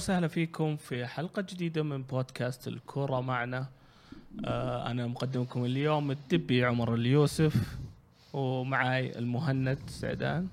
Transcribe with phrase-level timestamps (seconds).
[0.00, 3.66] أهلا وسهلا فيكم في حلقة جديدة من بودكاست الكره معنا.
[4.44, 7.54] آه أنا مقدمكم اليوم الدبي عمر اليوسف
[8.32, 10.46] ومعاي المهند سعدان.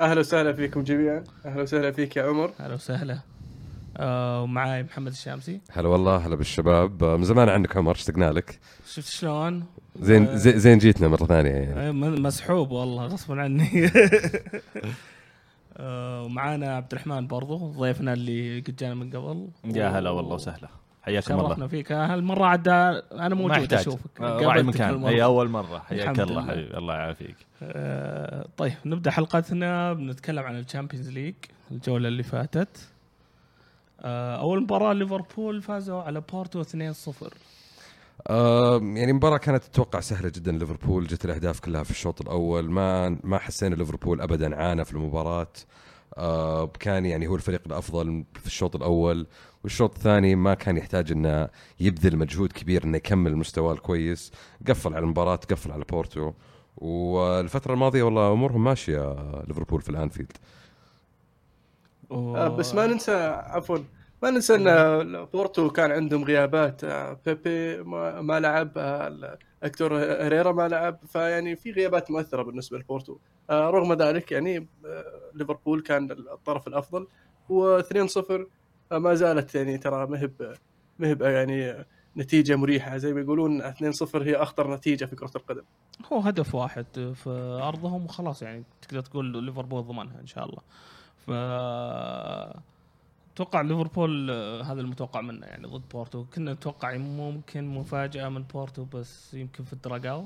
[0.00, 1.24] أهلا وسهلا فيكم جميعا.
[1.46, 2.52] أهلا وسهلا فيك يا عمر.
[2.60, 3.18] أهلا وسهلا.
[3.96, 5.60] آه ومعاي محمد الشامسي.
[5.72, 7.04] هلا والله هلا بالشباب.
[7.04, 9.64] آه، من زمان عنك عمر اشتقنا لك؟ شفت شلون؟
[10.00, 10.34] زين آه.
[10.36, 11.50] زين, زين جيتنا مرة ثانية.
[11.50, 13.90] يعني مسحوب والله غصبا عني.
[15.82, 19.48] ومعانا عبد الرحمن برضو ضيفنا اللي قد جانا من قبل.
[19.64, 20.68] يا هلا والله وسهلا.
[21.02, 21.48] حياكم الله.
[21.48, 21.92] شرفنا فيك.
[21.92, 24.20] هالمرة عاد أنا موجود أشوفك.
[24.20, 25.04] آه، راعي مكان.
[25.04, 25.78] هي أول مرة.
[25.78, 26.52] حياك الله لله.
[26.52, 26.78] حبيبي.
[26.78, 27.36] الله يعافيك.
[27.62, 31.34] آه، طيب نبدأ حلقتنا بنتكلم عن ال Champions League
[31.70, 32.88] الجولة اللي فاتت.
[34.00, 37.30] آه، أول مباراة ليفربول فازوا على بورتو 2-0 آه
[38.28, 42.70] يعني مباراة كانت تتوقع سهلة جدا ليفربول جت الأهداف كلها في الشوط الأول.
[42.70, 45.52] ما ما حسينا ليفربول أبدا عانى في المباراة.
[46.18, 49.26] آه كان يعني هو الفريق الأفضل في الشوط الأول
[49.64, 51.48] والشوط الثاني ما كان يحتاج إنه
[51.80, 54.32] يبذل مجهود كبير إنه يكمل المستوى الكويس.
[54.68, 56.32] قفل على المباراة قفل على بورتو.
[56.76, 59.14] والفترة الماضية والله أمورهم ماشية
[59.48, 60.32] ليفربول في الأنفيلد.
[62.10, 62.36] و...
[62.36, 63.12] آه، بس ما ننسى
[63.46, 63.78] عفوا.
[64.22, 70.52] ما ننسى إن بورتو كان عندهم غيابات آه، بيبي ما, ما لعب آه، اكتور هيريرا
[70.52, 73.18] ما لعب فيعني في غيابات مؤثرة بالنسبة لبورتو.
[73.50, 74.68] آه، رغم ذلك يعني
[75.34, 77.06] ليفربول كان الطرف الأفضل
[77.50, 78.46] و2-0
[78.92, 80.54] آه، ما زالت يعني ترى مهب
[80.98, 81.84] مهب يعني
[82.16, 82.96] نتيجة مريحة.
[82.96, 85.62] زي ما يقولون 2-0 هي أخطر نتيجة في كرة القدم.
[86.12, 87.30] هو هدف واحد في
[87.62, 90.60] أرضهم وخلاص يعني تقدر تقول ليفربول ضمنها إن شاء الله.
[91.16, 91.30] ف
[93.40, 96.24] أتوقع ليفربول آه، هذا المتوقع منه يعني ضد بورتو.
[96.24, 100.24] كنا نتوقع ممكن مفاجأة من بورتو بس يمكن في الدراجاو.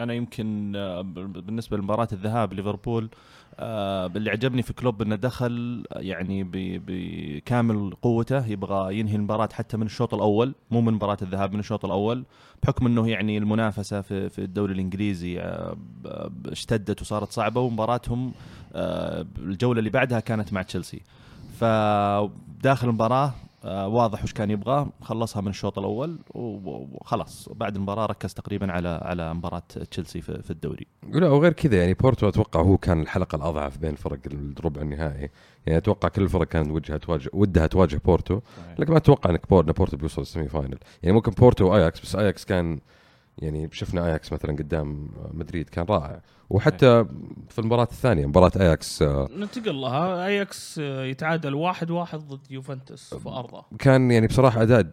[0.00, 3.08] أنا يمكن آه، بالنسبة لمباراة الذهاب ليفربول
[3.58, 6.44] آه، اللي عجبني في كلوب إنه دخل يعني
[6.86, 8.46] بكامل قوته.
[8.46, 12.24] يبغى ينهي المباراة حتى من الشوط الأول مو من مباراة الذهاب من الشوط الأول
[12.62, 15.62] بحكم إنه يعني المنافسة في الدوري الإنجليزي
[16.46, 18.32] اشتدت وصارت صعبة ومباراتهم
[19.38, 21.00] الجولة اللي بعدها كانت مع تشيلسي.
[21.54, 23.32] فداخل المباراة
[23.64, 27.48] آه، واضح وش كان يبغاه خلصها من الشوط الأول وخلاص.
[27.48, 30.86] وبعد المباراة ركز تقريبا على على مباراة تشيلسي في, الدوري.
[31.08, 35.30] لا وغير كذا يعني بورتو أتوقع هو كان الحلقة الأضعف بين فرق الربع النهائي.
[35.66, 38.40] يعني أتوقع كل الفرق كانت وجهها تواجه ودها تواجه بورتو.
[38.78, 40.78] لكن ما أتوقع إنك بورتو, بورتو بيوصل ال semi-final.
[41.02, 42.78] يعني ممكن بورتو وأياكس بس أياكس كان
[43.38, 46.20] يعني شفنا اياكس مثلا قدام مدريد كان رائع.
[46.50, 47.04] وحتى
[47.48, 50.26] في المباراة الثانية مباراة اياكس آه، ننتقل لها.
[50.26, 53.64] اياكس آه، يتعادل واحد واحد ضد يوفنتوس في أرضه.
[53.78, 54.86] كان يعني بصراحة أداء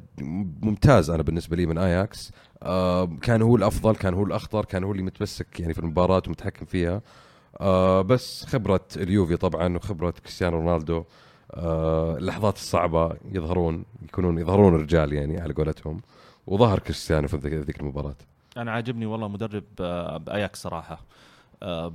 [0.62, 2.32] ممتاز أنا بالنسبة لي من اياكس
[2.64, 6.66] آه كان هو الأفضل كان هو الأخطر كان هو اللي متمسك يعني في المباراة ومتحكم
[6.66, 7.02] فيها.
[8.02, 11.04] بس خبرة اليوفي طبعا وخبرة كريستيانو رونالدو
[12.18, 16.02] اللحظات الصعبة يظهرون يكونون يظهرون الرجال يعني على قولتهم.
[16.48, 18.16] وظهر كريستيانو في ذيك المباراة.
[18.58, 21.00] أنا عاجبني والله مدرب آه، باياكس صراحة.
[21.64, 21.94] آه،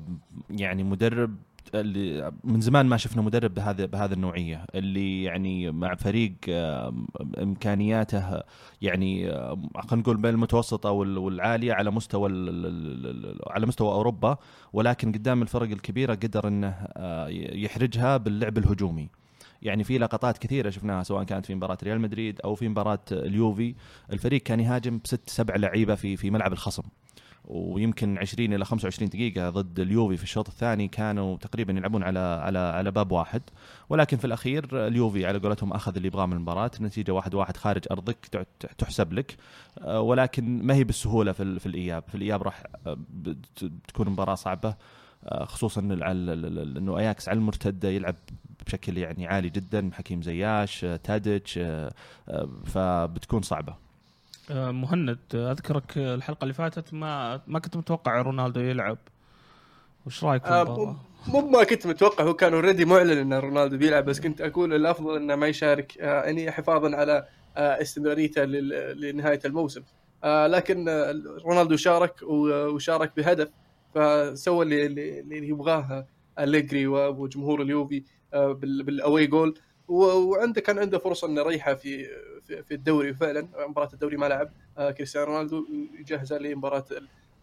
[0.51, 1.37] يعني مدرب
[1.75, 4.65] اللي من زمان ما شفنا مدرب بهذا بهذه النوعية.
[4.75, 6.33] اللي يعني مع فريق
[7.43, 8.43] إمكانياته
[8.83, 9.29] يعني
[9.77, 12.31] خلينا نقول بين المتوسطه وال- والعالية على مستوى
[13.47, 14.37] على مستوى أوروبا.
[14.73, 19.09] ولكن قدام الفرق الكبيرة قدر إنه آه، يحرجها باللعب الهجومي.
[19.67, 23.75] يعني في لقطات كثيرة شفناها سواء كانت في مباراة ريال مدريد أو في مباراة اليوفي.
[24.13, 26.83] الفريق كان يهاجم بست سبع لعيبة في في ملعب الخصم.
[27.45, 32.59] ويمكن 20 إلى 25 دقيقة ضد اليوفي في الشوط الثاني كانوا تقريبا يلعبون على على
[32.59, 33.43] على باب واحد.
[33.89, 36.71] ولكن في الأخير اليوفي على قولتهم أخذ اللي يبغاه من المباراة.
[36.81, 38.47] النتيجه واحد واحد خارج أرضك
[38.79, 39.37] تحسب لك.
[39.87, 42.05] ولكن ما هي بالسهولة في, في الإياب.
[42.09, 42.63] في الإياب راح
[43.11, 44.75] بتكون مباراة صعبة
[45.31, 48.17] خصوصا إنه أياكس على المرتدة يلعب
[48.67, 51.91] بشكل يعني عالي جدا حكيم زياش آه، تاديتش آه،
[52.29, 53.75] آه، فبتكون صعبة.
[54.51, 58.99] مهند أذكرك الحلقة اللي فاتت ما ما كنت متوقع رونالدو يلعب.
[60.07, 60.97] وش رأيك آه،؟
[61.29, 65.17] مو ما كنت متوقع هو كان already معلن إن رونالدو بيلعب بس كنت أقول الأفضل
[65.17, 67.27] إنه ما يشارك آه، يعني حفاظا على
[67.57, 69.83] آه، استمراريته لل- لنهاية الموسم.
[70.25, 71.15] آه، لكن آه،
[71.45, 73.49] رونالدو شارك وشارك بهدف
[73.95, 76.07] فسوى اللي اللي, يبغاه
[76.39, 78.03] أليجري وجمهور اليوفي.
[78.33, 79.59] بال away goal.
[79.89, 82.07] وعنده كان عنده فرصة إنه يريحه في
[82.47, 83.49] في الدوري فعلا.
[83.69, 84.51] مباراة الدوري ما لعب.
[84.79, 85.65] آه، كريستيانو رونالدو
[86.01, 86.85] يجهزه لمباراه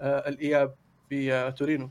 [0.02, 0.76] آه، الإياب
[1.10, 1.90] في آه، تورينو.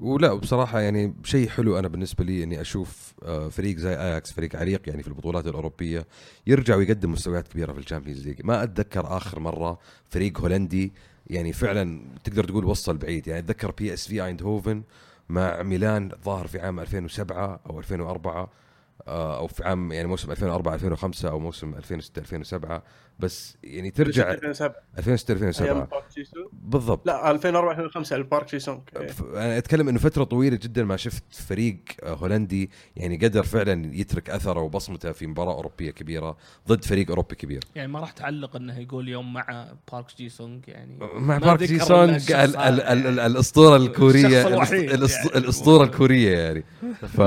[0.00, 4.56] ولا بصراحة يعني شيء حلو أنا بالنسبة لي إني أشوف آه، فريق زي أياكس فريق
[4.56, 6.06] عريق يعني في البطولات الأوروبية
[6.46, 8.40] يرجع ويقدم مستويات كبيرة في ال Champions League.
[8.44, 9.78] ما أتذكر آخر مرة
[10.08, 10.92] فريق هولندي
[11.26, 13.28] يعني فعلا تقدر تقول وصل بعيد.
[13.28, 14.82] يعني أتذكر PSV ايندهوفن
[15.30, 18.48] مع ميلان ظاهر في عام 2007 أو 2004 آه،
[19.10, 22.82] أو في عام يعني موسم 2004 2005 أو موسم 2006 2007
[23.18, 27.06] بس يعني ترجع 2007 2006 أيام 2007 بارك جي سونغ بالضبط.
[27.06, 28.78] لا 2004 2005 البارك جي سونغ
[29.34, 34.30] أنا أتكلم إنه فترة طويلة جدا ما شفت فريق آه، هولندي يعني قدر فعلا يترك
[34.30, 36.36] أثره وبصمته في مباراة أوروبية كبيرة
[36.68, 37.64] ضد فريق أوروبي كبير.
[37.74, 41.78] يعني ما راح تعلق إنه يقول يوم مع بارك جي سونغ يعني مع بارك جي
[41.78, 43.26] سونغ ال- ال- ال- ال- يعني.
[43.26, 44.54] الأسطورة الكورية يعني.
[45.36, 46.64] الأسطورة الكورية يعني.
[47.08, 47.20] ف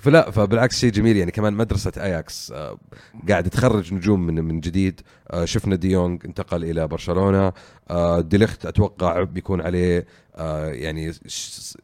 [0.00, 2.78] فلا فبالعكس شيء جميل يعني كمان مدرسة اياكس آه،
[3.28, 5.00] قاعد تخرج نجوم من من جديد.
[5.30, 7.52] آه، شفنا ديونج انتقل إلى برشلونة.
[7.90, 10.06] آه، ديليخت أتوقع بيكون عليه
[10.70, 11.12] يعني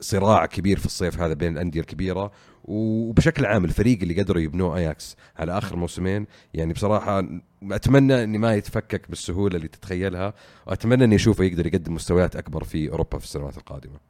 [0.01, 2.33] صراع كبير في الصيف هذا بين الأندية الكبيرة.
[2.65, 7.25] وبشكل عام الفريق اللي قدروا يبنوه اياكس على آخر موسمين يعني بصراحة
[7.63, 10.35] أتمنى إني ما يتفكك بالسهولة اللي تتخيلها
[10.67, 14.06] وأتمنى اني اشوفه يقدر يقدم مستويات أكبر في أوروبا في السنوات القادمة.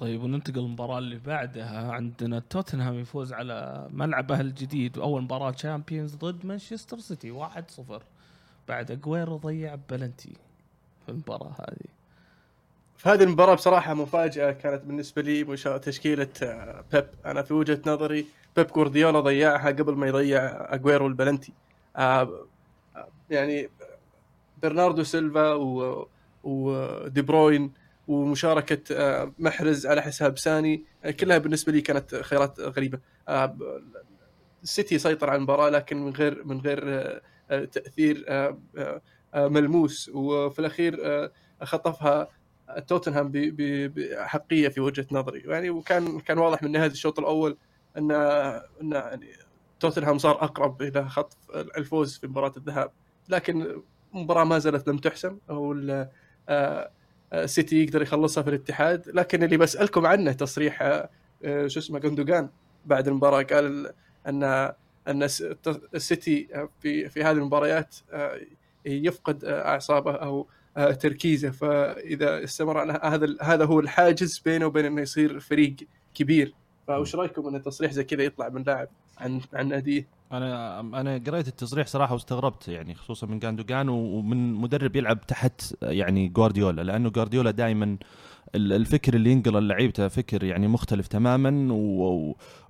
[0.00, 1.92] طيب وننتقل للمباراة اللي بعدها.
[1.92, 8.02] عندنا توتنهام يفوز على ملعبه الجديد واول مباراة Champions ضد مانشستر سيتي 1-0
[8.68, 10.32] بعد اجويرو ضيع بلنتي
[11.06, 11.88] في المباراة هذه.
[12.96, 15.78] فهذه المباراة بصراحة مفاجأة كانت بالنسبة لي مشا...
[15.78, 17.06] تشكيلة آه، بيب.
[17.26, 18.26] أنا في وجهة نظري
[18.56, 21.52] بيب جوارديولا ضيعها قبل ما يضيع أجويرو البلنتي.
[21.96, 22.46] آه،
[22.96, 23.68] آه، يعني
[24.62, 25.54] برناردو سيلفا.
[26.44, 27.72] ودي بروين
[28.14, 32.98] ومشاركة آه، محرز على حساب ساني آه، كلها بالنسبة لي كانت خيارات غريبة.
[33.28, 33.82] آه، ب-
[34.62, 37.20] السيتي سيطر على المباراة لكن من غير من غير آه،
[37.50, 37.68] آه،
[38.28, 39.02] آه، آه،
[39.34, 40.10] آه، ملموس.
[40.14, 42.28] وفي الأخير آه، خطفها
[42.88, 45.40] توتنهام بحقية في وجهة نظري.
[45.40, 47.56] يعني وكان كان واضح من نهاية الشوط الأول
[47.98, 48.10] أن
[48.80, 49.26] أن يعني
[49.80, 52.90] توتنهام صار أقرب إلى خطف الفوز في مباراة الذهاب.
[53.28, 53.82] لكن
[54.14, 55.38] المباراه ما زالت لم تحسم.
[55.50, 56.10] آه،
[56.48, 56.90] آه،
[57.44, 59.08] سيتي يقدر يخلصها في الاتحاد.
[59.14, 61.10] لكن اللي بسألكم عنه تصريح آه،
[61.44, 62.48] آه، شو اسمه جندوجان
[62.86, 63.92] بعد المباراة قال ال-
[64.26, 64.42] أن
[65.08, 65.44] ان الس-
[65.94, 68.40] السيتي آه، في في هذه المباريات آه،
[68.86, 70.46] يفقد آه، أعصابه أو
[70.76, 71.50] آه، تركيزه.
[71.50, 75.76] فإذا استمر على هذا هذا هو الحاجز بينه وبين إنه يصير فريق
[76.14, 76.54] كبير.
[76.88, 78.88] فايش رأيكم إن تصريح زي كذا يطلع من لاعب
[79.18, 84.96] عن عن ناديه أنا أنا قريت التصريح صراحة واستغربت يعني خصوصا من جاندوجان ومن مدرب
[84.96, 87.96] يلعب تحت يعني جوارديولا لأنه جوارديولا دائما
[88.54, 91.68] الفكر اللي ينقله لعيبته فكر يعني مختلف تماما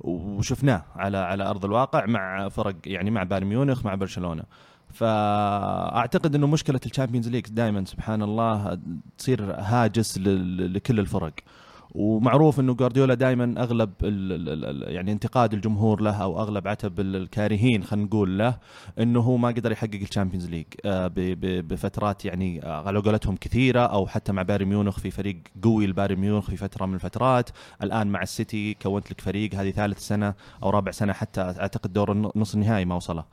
[0.00, 4.42] وشفناه على على أرض الواقع مع فرق يعني مع بايرن ميونخ مع برشلونة.
[4.90, 8.78] فأعتقد إنه مشكلة ال Champions League دائما سبحان الله
[9.18, 11.32] تصير هاجس لكل الفرق.
[11.94, 17.00] ومعروف إنه جوارديولا دائما أغلب ال ال ال يعني انتقاد الجمهور له أو أغلب عتب
[17.00, 18.58] ال- الكارهين خلينا نقول له
[18.98, 20.66] إنه هو ما قدر يحقق ال Champions League.
[20.84, 21.10] آه،
[21.60, 26.16] بفترات يعني آه، على قولتهم كثيرة أو حتى مع بايرن ميونخ في فريق قوي لبايرن
[26.20, 27.50] ميونخ في فترة من الفترات.
[27.82, 32.32] الآن مع السيتي كونت لك فريق هذه ثالث سنة أو رابع سنة حتى أعتقد دور
[32.36, 33.24] نص النهائي ما وصله.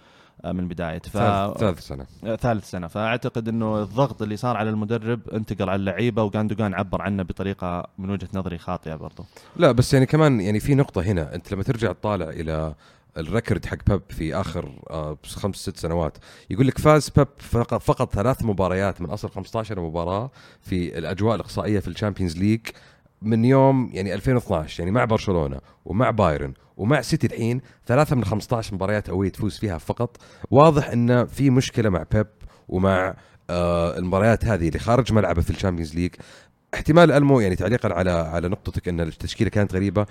[0.45, 1.17] من بدايه ف...
[1.57, 2.05] ثالث سنة.
[2.23, 2.87] آه، ثالث سنة.
[2.87, 8.09] فأعتقد إنه الضغط اللي صار على المدرب انتقل على اللعيبة وجاندوجان عبر عنه بطريقة من
[8.09, 9.25] وجهة نظري خاطئة برضو.
[9.55, 11.35] لا بس يعني كمان يعني في نقطة هنا.
[11.35, 12.75] أنت لما ترجع تطالع إلى
[13.17, 16.17] ال record حق بيب في آخر آه، خمس ست سنوات
[16.49, 21.79] يقول لك فاز بيب فقط, فقط ثلاث مباريات من أصل 15 مباراة في الأدوار الإقصائية
[21.79, 22.61] في ال Champions League.
[23.21, 28.75] من يوم يعني 2012 يعني مع برشلونة ومع بايرن ومع سيتي الحين ثلاثة من 15
[28.75, 30.17] مباريات away تفوز فيها فقط.
[30.51, 32.27] واضح أنه في مشكلة مع بيب
[32.67, 33.15] ومع
[33.49, 36.15] آه المباريات هذه اللي خارج ملعبه في ال Champions League.
[36.73, 40.05] احتمال ألمو يعني تعليقا على على نقطتك أن التشكيلة كانت غريبة.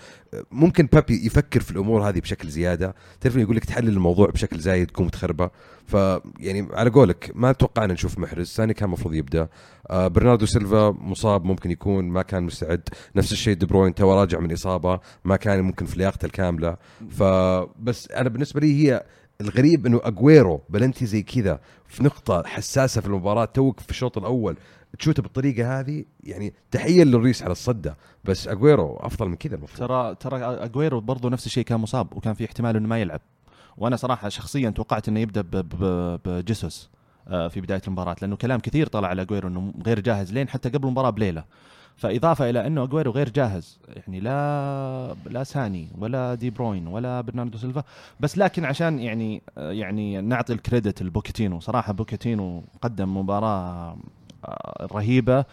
[0.50, 2.94] ممكن بيب يفكر في الأمور هذه بشكل زيادة.
[3.20, 5.50] تعرف يقول لك تحلل الموضوع بشكل زايد تقوم تخربه
[5.86, 8.52] فيعني على قولك ما توقعنا نشوف محرز.
[8.52, 9.48] ساني كان المفروض يبدأ.
[9.90, 12.88] آه برناردو سيلفا مصاب ممكن يكون ما كان مستعد.
[13.16, 16.76] نفس الشيء دي بروين توه راجع من إصابة ما كان ممكن في لياقته الكاملة.
[17.10, 19.04] فبس أنا بالنسبة لي هي
[19.40, 24.56] الغريب إنه اجويرو بلنتي زي كذا في نقطة حساسة في المباراة توك في الشوط الأول
[24.98, 27.96] تشوته بالطريقة هذه يعني تحية للوريس على الصدة.
[28.24, 29.88] بس اجويرو أفضل من كذا المفروض.
[29.88, 33.20] ترى ترى اجويرو برضو نفس الشيء كان مصاب وكان في احتمال إنه ما يلعب.
[33.76, 35.44] وأنا صراحة شخصيا توقعت إنه يبدأ
[36.24, 36.90] بجيسوس
[37.28, 40.68] آه، في بداية المباراة لأنه كلام كثير طلع على اجويرو إنه غير جاهز لين حتى
[40.68, 41.44] قبل المباراة بليلة.
[41.96, 47.58] فإضافة إلى إنه اجويرو غير جاهز يعني لا لا ساني ولا دي بروين ولا برناردو
[47.58, 47.84] سيلفا.
[48.20, 51.60] بس لكن عشان يعني آه، يعني نعطي ال credit لبوكيتينو.
[51.60, 53.96] صراحة بوكيتينو قدم مباراة
[54.92, 55.44] رهيبة.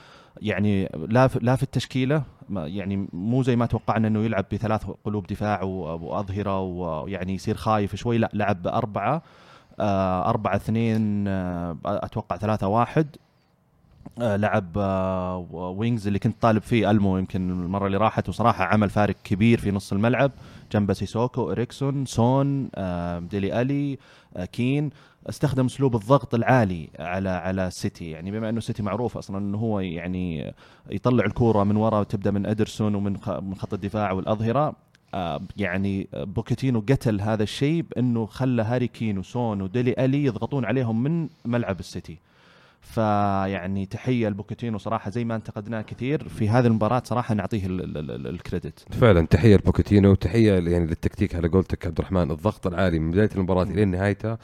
[0.42, 2.24] يعني لا لا في التشكيلة.
[2.50, 8.18] يعني مو زي ما توقعنا إنه يلعب بثلاث قلوب دفاع وأظهرة ويعني يصير خايف شوي.
[8.18, 9.22] لا لعب بأربعة.
[9.80, 13.08] آه، أربعة اثنين آه، أتوقع ثلاثة واحد.
[14.22, 14.78] آه، لعب
[15.52, 18.30] wings اللي كنت طالب فيه ألمو يمكن المرة اللي راحت.
[18.30, 20.32] وصراحة عمل فارق كبير في نص الملعب.
[20.72, 22.70] جنبه سيسوكو إريكسون سون
[23.30, 23.98] ديلي ألي
[24.52, 24.90] كين.
[25.30, 29.80] أستخدم أسلوب الضغط العالي على على السيتي يعني بما أنه السيتي معروف أصلا إنه هو
[29.80, 30.54] يعني
[30.92, 34.76] يطلع الكورة من وراء وتبدأ من أدرسون ومن من خط الدفاع والأظهرة
[35.14, 41.04] آه، يعني بوكيتينو قتل هذا الشيء بأنه خلى هاري كين وسون وديلي ألي يضغطون عليهم
[41.04, 42.18] من ملعب السيتي.
[42.82, 48.12] فيعني تحية لبوكيتينو صراحة زي ما انتقدناه كثير في هذه المباراة صراحة نعطيه ال- ال-
[48.12, 48.86] ال- ال credit.
[48.94, 53.64] فعلا تحية لبوكيتينو وتحية يعني للتكتيك على قولتك عبد الرحمن الضغط العالي من بداية المباراة
[53.64, 54.38] إلى نهايتها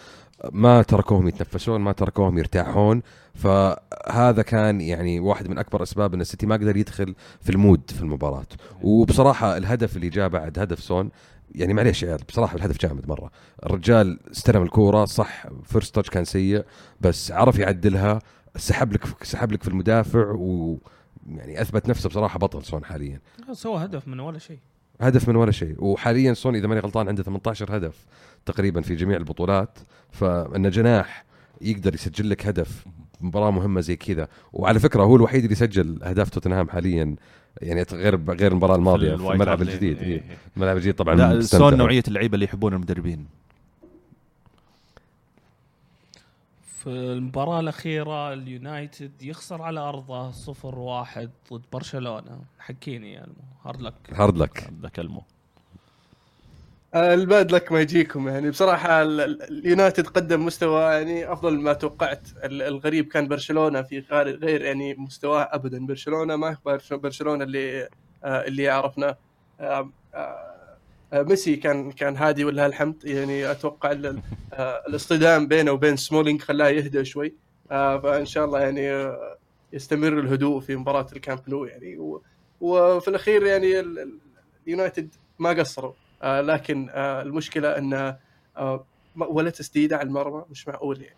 [0.52, 3.02] ما تركوهم يتنفسون ما تركوهم يرتاحون.
[3.34, 7.92] فهذا كان يعني واحد من أكبر أسباب إن السيتي ما قدر يدخل في ال mood
[7.92, 8.48] في المباراة.
[8.82, 11.10] وبصراحة الهدف اللي جاء بعد هدف سون
[11.56, 13.32] يعني معليش يا عيال بصراحة الهدف جامد مرة.
[13.66, 16.66] الرجال استلم الكورة صح first touch كان سيء
[17.02, 18.20] بس عرف يعدلها
[18.56, 20.78] سحب لك سحب لك في المدافع و
[21.28, 23.22] يعني أثبت نفسه بصراحة بطل سون حاليا.
[23.52, 24.60] سوى هدف من ولا شيء.
[25.02, 25.76] هدف من ولا شيء.
[25.84, 28.06] وحاليا سون إذا ماني غلطان عنده 18 هدف.
[28.52, 29.80] تقريبا في جميع البطولات
[30.12, 31.26] فإن جناح
[31.62, 32.86] يقدر يسجل لك هدف
[33.22, 34.28] مباراة مهمة زي كذا.
[34.54, 37.16] وعلى فكرة هو الوحيد اللي سجل أهداف توتنهام حاليا
[37.62, 39.62] يعني غير غير المباراة الماضية في, الملعب.
[39.62, 39.98] الجديد.
[39.98, 40.24] إيه،.
[40.58, 41.42] الملعب الجديد طبعا لا.
[41.42, 43.28] سون نوعية اللعيبة اللي يحبون المدربين.
[46.64, 52.40] في المباراة الأخيرة اليونايتد يخسر على أرضه صفر واحد ضد برشلونة.
[52.60, 53.94] حكيني يا المو هارد لك.
[54.14, 54.70] هارد لك.
[54.82, 55.39] ذا كلمه آه،
[56.96, 58.50] ال bad luck ما يجيكم يعني.
[58.50, 62.28] بصراحة ال- ال- اليونايتد قدم مستوى يعني أفضل مما توقعت.
[62.44, 65.86] ال- الغريب كان برشلونة في غير يعني مستواه ابدا.
[65.86, 66.58] برشلونة ما
[66.92, 67.82] برشلونة اللي
[68.24, 69.18] آه، اللي عرفناه
[69.60, 70.56] آه، آه،
[71.14, 74.20] آه، ميسي كان كان هادي ولله الحمد يعني أتوقع ال- ال-
[74.54, 77.34] آه، الاصطدام بينه وبين سمولينج خلاه يهدى شوي.
[77.72, 79.38] آه، فإن شاء الله يعني آه،
[79.74, 81.98] يستمر الهدوء في مباراة الكامب نو يعني.
[82.62, 84.20] وفي الأخير يعني ال- ال-
[84.68, 85.94] اليونايتد ما قصروا.
[86.22, 88.16] آه لكن آه المشكلة إن
[88.58, 88.86] آه
[89.16, 91.18] ولا تسديده على المرمى مش معقول يعني.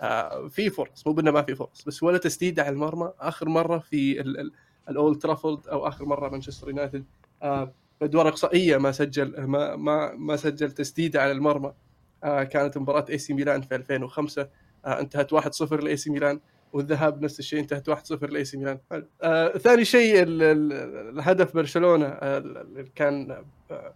[0.00, 3.12] آه في فرص مو بإنه ما في فرص بس ولا تسديده على المرمى.
[3.20, 4.52] آخر مرة في ال- ال-
[4.88, 7.04] الأولد ترافورد أو آخر مرة مانشستر يونايتد
[7.42, 11.72] آه بادوار إقصائية ما سجل ما ما ما سجل تسديده على المرمى.
[12.24, 14.48] آه كانت مباراة إي سي ميلان في 2005
[14.84, 16.40] آه انتهت 1-0 لإي سي ميلان
[16.72, 18.78] والذهاب نفس الشيء انتهت 1-0 لإي سي ميلان.
[19.22, 20.72] آه ثاني شيء ال- ال-
[21.18, 23.94] الهدف برشلونة آه كان آه،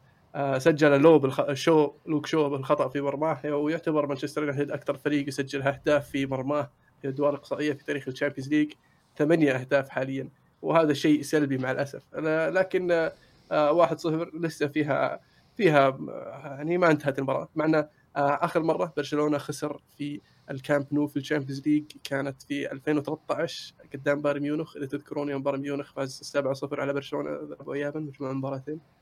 [0.58, 1.52] سجل لو بالخ...
[1.52, 6.70] شو لوك شو بالخطأ في مرماه ويعتبر مانشستر يونايتد أكثر فريق يسجل أهداف في مرماه
[7.02, 8.72] في ادوار اقصائيه في تاريخ ال Champions League
[9.16, 10.28] ثمانية أهداف حاليا
[10.62, 12.02] وهذا شيء سلبي مع الأسف.
[12.14, 13.12] لا- لكن آه،
[13.52, 15.20] آه، 1-0 لسه فيها
[15.56, 17.48] فيها آه، يعني ما انتهت المباراة.
[17.56, 22.72] مع آه، آخر مرة برشلونة خسر في الكامب نو في ال Champions League كانت في
[22.72, 24.76] 2013 قدام بايرن ميونخ.
[24.76, 28.95] إذا تذكرون يوم بايرن ميونخ فاز 7-0 على برشلونة ذهاب وايابا مجموع مباراتين آه،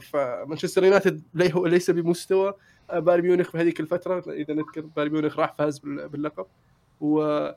[0.00, 1.22] فمانشستر يونايتد
[1.64, 2.54] ليس بمستوى
[2.90, 6.46] آه، بايرن ميونخ في هذيك الفترة إذا نذكر بايرن ميونخ راح فاز بال- باللقب.
[7.00, 7.48] و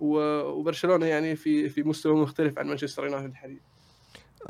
[0.00, 3.58] وبرشلونة يعني في في مستوى مختلف عن مانشستر يونايتد حاليا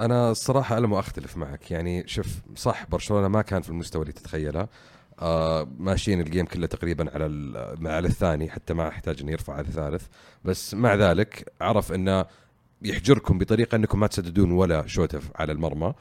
[0.01, 1.71] أنا الصراحة المو اختلف معك.
[1.71, 4.69] يعني شوف صح برشلونة ما كان في المستوى اللي تتخيله.
[5.21, 7.25] آه ماشيين الجيم كله تقريبا على
[7.91, 10.07] على الثاني حتى ما أحتاج انه يرفع على الثالث.
[10.45, 12.25] بس مع ذلك عرف أنه
[12.83, 15.87] يحجركم بطريقة أنكم ما تسددون ولا شوطه على المرمى.
[15.87, 15.95] آه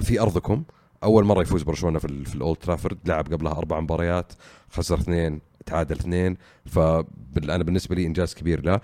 [0.00, 0.62] في أرضكم.
[1.04, 4.32] أول مرة يفوز برشلونة في, في الأولد ترافورد لعب قبلها أربع مباريات
[4.70, 6.36] خسر اثنين تعادل اثنين.
[6.66, 8.80] فانا بالنسبة لي إنجاز كبير له.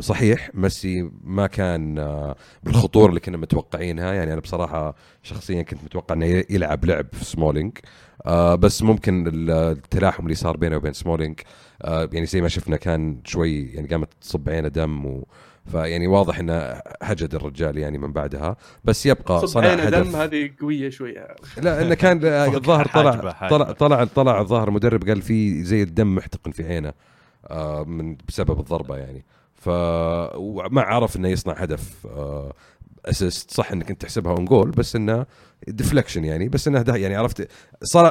[0.00, 4.12] صحيح ميسي ما كان آه، بالخطورة اللي كنا متوقعينها.
[4.12, 7.78] يعني أنا بصراحة شخصيا كنت متوقع إنه يلعب لعب في سمولينج
[8.26, 11.40] آه بس ممكن ال- التلاحم اللي صار بينه وبين سمولينج
[11.82, 15.26] آه يعني زي ما شفنا كان شوي يعني قامت تصب عينه دم و
[15.68, 20.50] فيعني واضح انه هجد الرجال يعني من بعدها بس يبقى صنع عينه دم هدف هذه
[20.60, 21.28] قوية شوية.
[21.58, 22.20] لا إنه كان
[22.54, 23.48] الظاهر طلع.
[23.48, 26.92] طلع طلع طلع الظاهر المدرب قال في زي الدم محتقن في عينه
[27.46, 29.24] آه من بسبب الضربة يعني.
[29.54, 29.68] ف
[30.36, 32.52] وما عرف إنه يصنع هدف آه
[33.04, 35.26] assist صح إنك أنت تحسبها own goal بس إنه
[35.68, 37.48] deflection يعني بس إنه ده يعني عرفت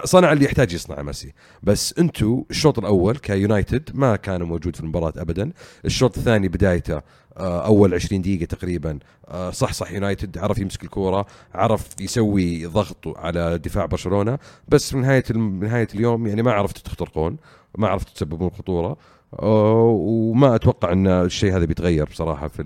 [0.03, 1.34] صنع, اللي يحتاج يصنعه ميسي.
[1.63, 5.51] بس انتو الشوط الأول كيونايتد ما كان موجود في المباراة ابدا.
[5.86, 7.01] الشوط الثاني بدايته
[7.38, 13.08] آه، أول 20 دقيقة تقريبا آه، صح صح يونايتد عرف يمسك الكورة عرف يسوي ضغط
[13.17, 14.39] على دفاع برشلونة.
[14.67, 17.38] بس من نهاية نهاية اليوم يعني ما عرفتوا تخترقون
[17.77, 18.98] ما عرفتوا تسببون خطوره
[19.39, 22.63] آه، وما أتوقع إن الشيء هذا بيتغير بصراحة في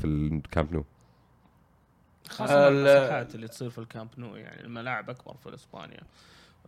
[0.00, 0.84] في الكامب نو
[2.30, 6.00] خاصة ال- المساحات اللي تصير في الكامب نو يعني الملاعب أكبر في إسبانيا.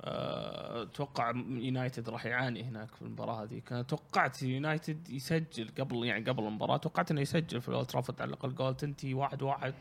[0.01, 3.59] أه، أتوقع يونايتد راح يعاني هناك في المباراة هذه.
[3.67, 8.29] كان توقعت يونايتد يسجل قبل يعني قبل المباراة توقعت إنه يسجل في الأولد ترافورد على
[8.29, 9.75] الأقل جول تنتهي واحد واحد.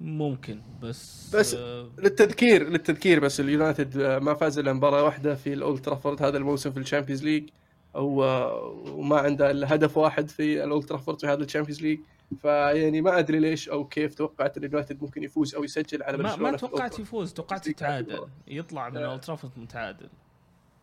[0.00, 5.52] ممكن بس بس- آه، للتذكير للتذكير بس اليونايتد آه، ما فاز إلا مباراة واحدة في
[5.52, 7.48] الأولد ترافورد هذا الموسم في ال Champions League.
[7.94, 11.98] آه، وما عنده إلا هدف واحد في الأولد ترافورد في هذا ال Champions League.
[12.42, 16.22] فيعني ما أدري ليش أو كيف توقعت إن اليونايتد ممكن يفوز أو يسجل على ما
[16.22, 16.98] برشلونة ما في توقعت.
[16.98, 18.20] يفوز توقعت يتعادل.
[18.48, 19.06] يطلع من آه.
[19.06, 20.08] اولد ترافورد متعادل.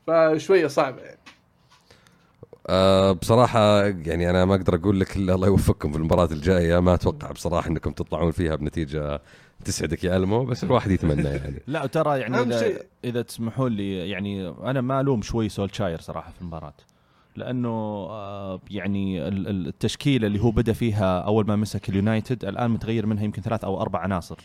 [0.08, 1.20] فشوية صعبة يعني.
[2.68, 6.80] أه بصراحة يعني أنا ما أقدر أقول لك إلا الله يوفقكم في المباراة الجاية.
[6.80, 9.22] ما أتوقع بصراحة أنكم تطلعون فيها بنتيجة
[9.66, 11.62] تسعدك يا ألمو بس الواحد يتمنى يعني.
[11.68, 16.42] لا ترى يعني إذا إذا تسمحوا لي يعني أنا ما ألوم شوي سولشاير صراحة في
[16.42, 16.74] المباراة.
[17.36, 17.70] لأنه
[18.10, 23.06] آه، يعني ال- ال- التشكيلة اللي هو بدأ فيها أول ما مسك اليونايتد الآن متغير
[23.06, 24.38] منها يمكن ثلاث أو أربع عناصر.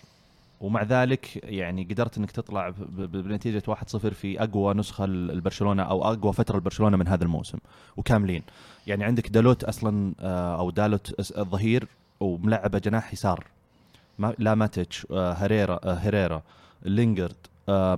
[0.60, 6.56] ومع ذلك يعني قدرت إنك تطلع بنتيجة 1-0 في أقوى نسخة لبرشلونه أو أقوى فترة
[6.58, 7.58] لبرشلونه من هذا الموسم
[7.96, 8.42] وكاملين.
[8.86, 11.88] يعني عندك دالوت أصلا آه، أو دالوت الظهير
[12.20, 13.44] وملعبه جناح يسار.
[14.38, 16.42] لا ماتيتش آه، هريرا هيريرا
[16.82, 17.36] لينجرد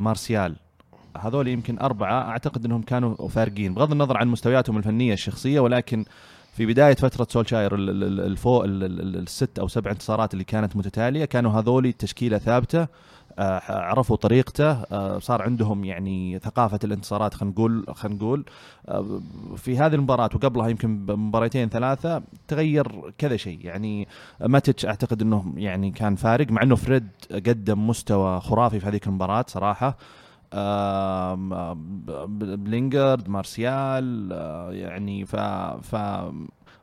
[0.00, 0.56] مارسيال
[1.28, 6.04] هذول يمكن أربعة أعتقد أنهم كانوا فارقين بغض النظر عن مستوياتهم الفنية الشخصية ولكن
[6.52, 10.32] في بداية فترة سولشاير ال- ال- ال- الفوق ال- ال- ال- الست أو سبع انتصارات
[10.32, 12.86] اللي كانت متتالية كانوا هذول تشكيلة ثابتة
[13.38, 18.44] آه، عرفوا طريقته آه، صار عندهم يعني ثقافة الانتصارات خلينا نقول خلينا نقول
[18.88, 19.20] آه،
[19.56, 23.58] في هذه المباراة وقبلها يمكن بمباراتين ثلاثة تغير كذا شيء.
[23.62, 24.08] يعني
[24.40, 29.44] ماتش أعتقد إنه يعني كان فارق مع إنه فريد قدم مستوى خرافي في هذيك المباراة
[29.48, 29.96] صراحة.
[30.54, 35.97] آم، آم، ب- بلينجارد مارسيال آه، يعني ف ف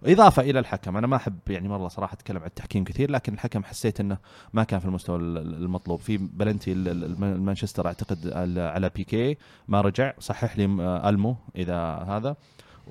[0.06, 0.97] إضافة إلى الحكم.
[0.97, 4.17] أنا ما أحب يعني مرة صراحة أتكلم عن التحكيم كثير لكن الحكم حسيت إنه
[4.53, 5.99] ما كان في المستوى ال- ال- المطلوب.
[5.99, 8.27] في بلنتي ال- ال- الم- المانشستر أعتقد
[8.58, 10.13] على بيكي ما رجع.
[10.19, 12.36] صحح لي آه، ألمو إذا هذا.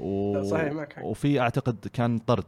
[0.00, 0.42] و...
[0.42, 1.04] صحيح، معك حق.
[1.04, 2.44] وفي أعتقد كان طرد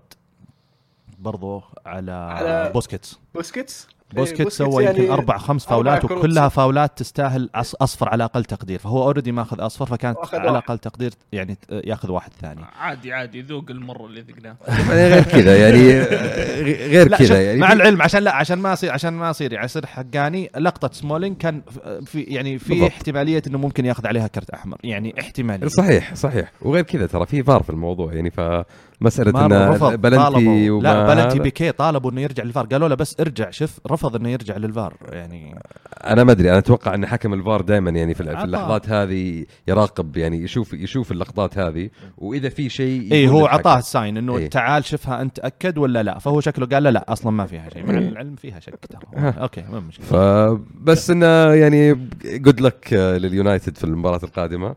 [1.18, 3.18] برضو على, على بوسكيتس.
[3.34, 6.48] بوسكيتس؟ بوسكيتس إيه، سوى يمكن يعني أربع خمس فاولات وكلها.
[6.48, 10.58] فاولات تستاهل أص- أصفر على أقل تقدير فهو already ماخذ أصفر فكانت على.
[10.58, 15.56] أقل تقدير يعني ياخذ واحد ثاني عادي عادي ذوق المرة اللي ذقناه يعني غير كذا
[15.58, 16.00] يعني
[16.88, 19.64] غير كذا يعني مع في- العلم عشان لا عشان ما يصير عشان ما يصير يعني
[19.64, 21.62] يصير حقاني لقطة سمولينج كان
[22.06, 22.90] في يعني في بالضبط.
[22.90, 27.42] احتمالية إنه ممكن ياخذ عليها كرت أحمر يعني احتمالية صحيح صحيح وغير كذا ترى في
[27.42, 28.64] فار في الموضوع يعني فمسألة
[29.00, 33.16] ما إن رفض بلنتي وما لا بلنتي بيكي طالبوا إنه يرجع للفار قالوا له بس
[33.20, 35.58] ارجع شوف رفض إنه يرجع للفار يعني
[36.04, 38.44] أنا ما أدري أنا أتوقع إن حكم الفار دائما يعني في, في عطى.
[38.44, 43.58] اللحظات هذه يراقب يعني يشوف يشوف اللقطات هذه وإذا في شيء اي هو للحكم.
[43.58, 44.50] عطاه ال sign إنه إيه.
[44.50, 47.86] تعال شوفها أنت أكد ولا لا فهو شكله قال له لا أصلا ما فيها شيء
[47.86, 48.08] مع إيه.
[48.08, 49.32] العلم فيها شك ترى.
[49.42, 54.74] أوكي ما مشكلة فبس إنه يعني good luck لليونايتد في المباراة القادمة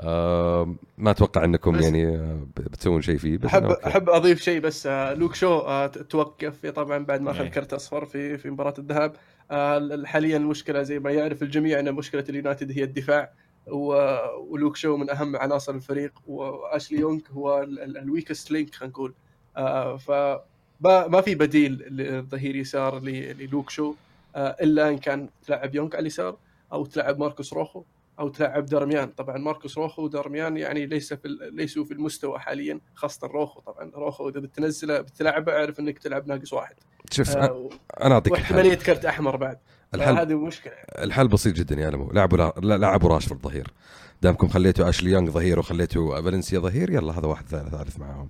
[0.00, 3.88] آه ما أتوقع إنكم يعني آه، بتسوون شيء فيه بس احب أوكي.
[3.88, 7.50] أحب أضيف شيء بس آه، لوك شو آه، توقف طبعا بعد ما أخذ إيه.
[7.50, 9.16] كرت أصفر في في مباراة الذهاب
[9.50, 13.32] آه، حاليا المشكلة زي ما يعرف الجميع إن مشكلة اليونايتد هي الدفاع
[14.48, 19.14] ولوك شو من أهم عناصر الفريق وأشلي يونغ هو ال weakest link خلينا نقول
[19.98, 20.10] ف
[20.88, 23.94] ما في بديل للظهير يسار للوك شو
[24.36, 26.36] إلا إن كان تلعب يونغ على اليسار
[26.72, 27.84] أو تلعب ماركوس روخو
[28.20, 29.06] أو تلعب دارميان.
[29.06, 33.60] طبعا ماركوس روخو ودارميان يعني ليس في ليسوا في المستوى حاليا خاصة روخو.
[33.60, 36.74] طبعا روخو إذا بتنزله بتلعبه أعرف إنك تلعب ناقص واحد.
[37.10, 37.68] شوف آه،
[38.00, 38.42] أنا أعطيك الحل.
[38.42, 39.58] واحتماليه كرت أحمر بعد.
[39.94, 40.72] الحل هذه مشكلة.
[40.98, 42.10] الحل بسيط جدا يا لمو.
[42.12, 43.70] لعبوا لعبوا راشفورد ظهير.
[44.22, 48.28] دامكم خليتوا أشلي يونغ ظهير وخليتوا فالنسيا ظهير يلا هذا واحد ثالث معاهم.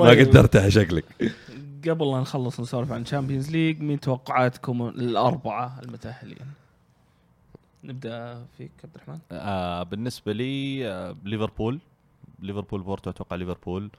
[0.00, 1.04] ما قدرتها شكلك
[1.88, 6.38] قبل لا نخلص نسولف عن Champions League مين توقعاتكم الأربعة المتأهلين؟
[7.84, 11.78] نبدأ فيك عبد الرحمن آه بالنسبة لي آه ليفربول
[12.42, 13.90] ليفربول بورتو أتوقع ليفربول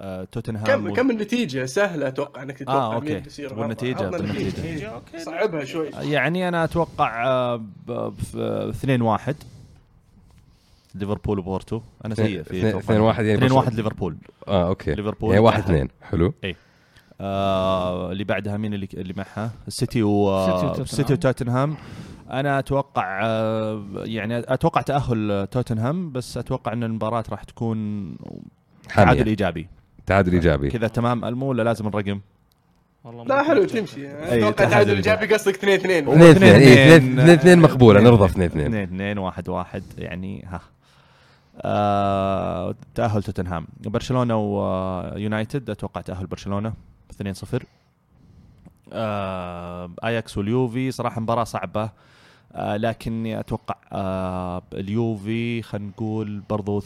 [0.00, 3.06] آه توتنهام كم و- كم النتيجة سهلة أتوقع إنك تتوقع آه، أوكي.
[3.14, 4.08] بالنتيجة.
[4.16, 4.88] النتيجة.
[4.88, 9.36] أوكي صعبها شوي يعني أنا أتوقع آه ب- ب- 2 1
[10.94, 12.84] ليفربول وبورتو أنا سيء في اثنين- توقع.
[12.84, 13.76] اثنين واحد يعني 2 1 برشلونة.
[13.88, 14.16] ليفربول
[14.48, 15.74] آه أوكي ليفربول يعني واحد تأهل.
[15.74, 16.34] اثنين حلو
[17.24, 20.82] آه اللي بعدها مين اللي اللي معها؟ السيتي و سيتي وتوتنهام.
[20.82, 21.76] السيتي وتوتنهام.
[22.30, 28.08] أنا أتوقع آه يعني أتوقع تأهل توتنهام بس أتوقع إن المباراة راح تكون
[28.94, 29.68] تعادل إيجابي.
[30.06, 30.70] تعادل إيجابي.
[30.70, 31.24] كذا تمام.
[31.24, 32.20] المو ولا لازم الرقم؟
[33.04, 34.08] والله لا حلو تمشي.
[34.10, 34.94] أتوقع تعادل.
[34.96, 35.26] إيجابي.
[35.34, 37.98] قصدك 2 2 اثنين اثنين اثنين- إيه، اثنين- اثنين اثنين مقبولة.
[37.98, 38.66] اثنين- نرضى في اثنين اثنين.
[38.66, 40.60] اثنين اثنين واحد واحد يعني ها.
[41.62, 43.66] آه تأهل توتنهام.
[43.80, 46.72] برشلونة ويونايتد أتوقع تأهل برشلونة.
[47.12, 47.62] 2-0
[48.92, 51.90] آه آياكس واليوفي صراحة مباراة صعبة.
[52.52, 56.84] آه لكني أتوقع آه اليوفي خلينا نقول برضو 2-1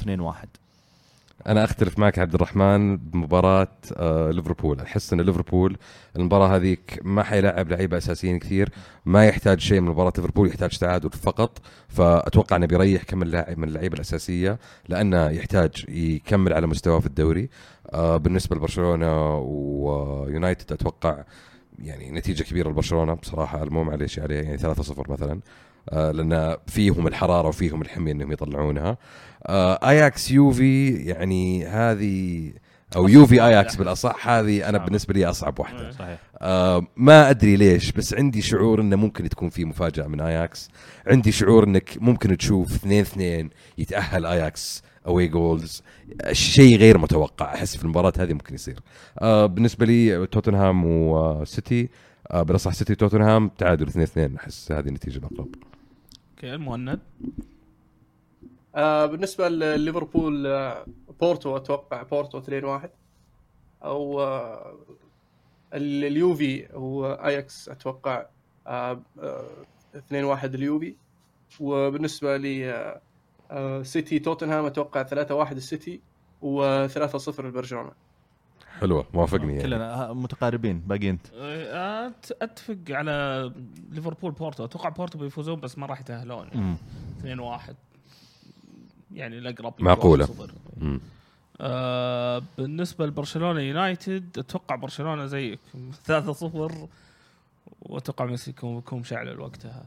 [1.46, 4.80] أنا أختلف معك عبد الرحمن بمباراة آه ليفربول.
[4.80, 5.76] أحس إن ليفربول
[6.16, 8.68] المباراة هذيك ما حيلاعب لعيبة أساسيين كثير
[9.06, 11.58] ما يحتاج شيء من مباراة ليفربول يحتاج تعادل فقط.
[11.88, 17.48] فأتوقع إنه بيريح كم لاعب من اللعيبة الأساسية لأنه يحتاج يكمل على مستواه في الدوري.
[17.92, 21.24] آه بالنسبة لبرشلونة ويونايتد أتوقع
[21.78, 23.14] يعني نتيجة كبيرة لبرشلونة.
[23.14, 25.40] بصراحة مو معليش عليه يعني 3-0 مثلا.
[25.92, 28.96] لأن فيهم الحرارة وفيهم الحمية إنهم يطلعونها.
[29.46, 32.52] آه آياكس يوفي يعني هذه
[32.96, 34.78] أو يوفي آياكس بالأصح هذه أنا.
[34.78, 35.90] بالنسبة لي أصعب واحدة.
[35.90, 36.18] صحيح.
[36.38, 40.70] آه ما أدري ليش بس عندي شعور إنه ممكن تكون في مفاجأة من آياكس.
[41.06, 45.82] عندي شعور إنك ممكن تشوف 2 2 يتأهل آياكس away goals
[46.32, 48.78] شيء غير متوقع أحس في المباراة هذه ممكن يصير.
[49.18, 51.88] آه بالنسبة لي توتنهام وسيتي
[52.30, 55.48] آه بالأصح سيتي توتنهام تعادل 2 2 أحس هذه النتيجة الأقرب.
[56.38, 57.00] أوكي المهند.
[58.74, 60.86] آه بالنسبة لليفربول آه
[61.20, 62.88] بورتو أتوقع بورتو 2-1
[63.84, 64.76] أو آه
[65.74, 68.26] ال- اليوفي واياكس أتوقع
[68.66, 69.46] آه آه
[69.94, 70.94] 2-1 اليوفي.
[71.60, 73.00] وبالنسبة لي آه
[73.50, 76.00] آه سيتي توتنهام أتوقع 3-1 السيتي
[76.42, 77.92] و3-0 البرشلونة.
[78.80, 79.62] حلوة موافقني يعني.
[79.62, 81.26] كلنا متقاربين باقي أنت.
[81.34, 82.12] آه،
[82.42, 83.52] أتفق على
[83.90, 84.64] ليفربول بورتو.
[84.64, 86.48] أتوقع بورتو بيفوزون بس ما راح يتأهلون.
[86.54, 86.76] مم.
[87.18, 87.76] 2 1
[89.14, 90.26] يعني الأقرب معقولة.
[90.26, 90.50] 1-0.
[90.76, 91.00] مم.
[91.60, 95.60] آه بالنسبة لبرشلونة يونايتد أتوقع برشلونة زيك.
[96.04, 96.88] 3 0
[97.82, 99.86] وأتوقع ميسي يكون يكون مشعل وقتها.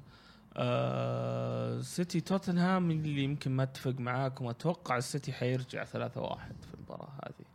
[0.58, 4.48] آه سيتي توتنهام اللي يمكن ما أتفق معاكم.
[4.48, 7.46] أتوقع السيتي حيرجع 3 1 في المباراة هذه.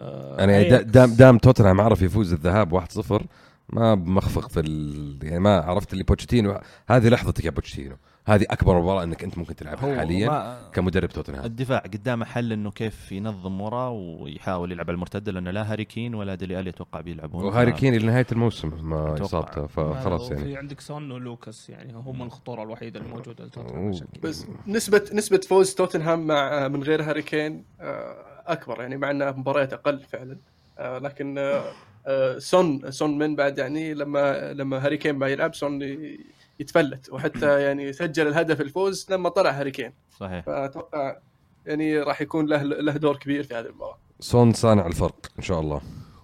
[0.00, 3.22] آه أنا يعني دا- أياكس- دام دام توتنهام عرف يفوز الذهاب 1-0
[3.68, 5.18] ما بمخفق في ال...
[5.22, 6.58] يعني ما عرفت اللي بوتشيتينو.
[6.88, 7.96] هذه لحظتك يا بوتشيتينو.
[8.26, 11.44] هذه أكبر مباراة إنك أنت ممكن تلعبها حاليا ما كمدرب توتنهام.
[11.44, 16.14] الدفاع قدامه حل إنه كيف ينظم ورا ويحاول يلعب على المرتدة لأنه لا هاري كين
[16.14, 17.44] ولا ديلي الي أتوقع بيلعبون.
[17.44, 19.22] وهاري ف- كين إلى نهايه الموسم ما.
[19.22, 20.56] إصابته فخلاص يعني.
[20.56, 23.92] عندك سون ولوكاس يعني هم الخطورة الوحيدة الموجودة لتوتنهام.
[24.22, 29.30] بس نسبة نسبة فوز توتنهام مع من غير هاري كين آه، أكبر يعني مع إنها
[29.30, 30.36] مباريات أقل فعلا.
[30.78, 31.64] آه، لكن آه،
[32.06, 35.98] آه، سون سون من بعد يعني لما لما هاري كين ما يلعب سون
[36.60, 37.10] يتفلت.
[37.12, 39.92] وحتى يعني سجل الهدف الفوز لما طلع هاري كين.
[40.18, 40.44] صحيح.
[40.44, 41.16] فأتوقع
[41.66, 43.98] يعني راح يكون له له دور كبير في هذه المباراة.
[44.20, 45.80] سون صانع الفرق إن شاء الله.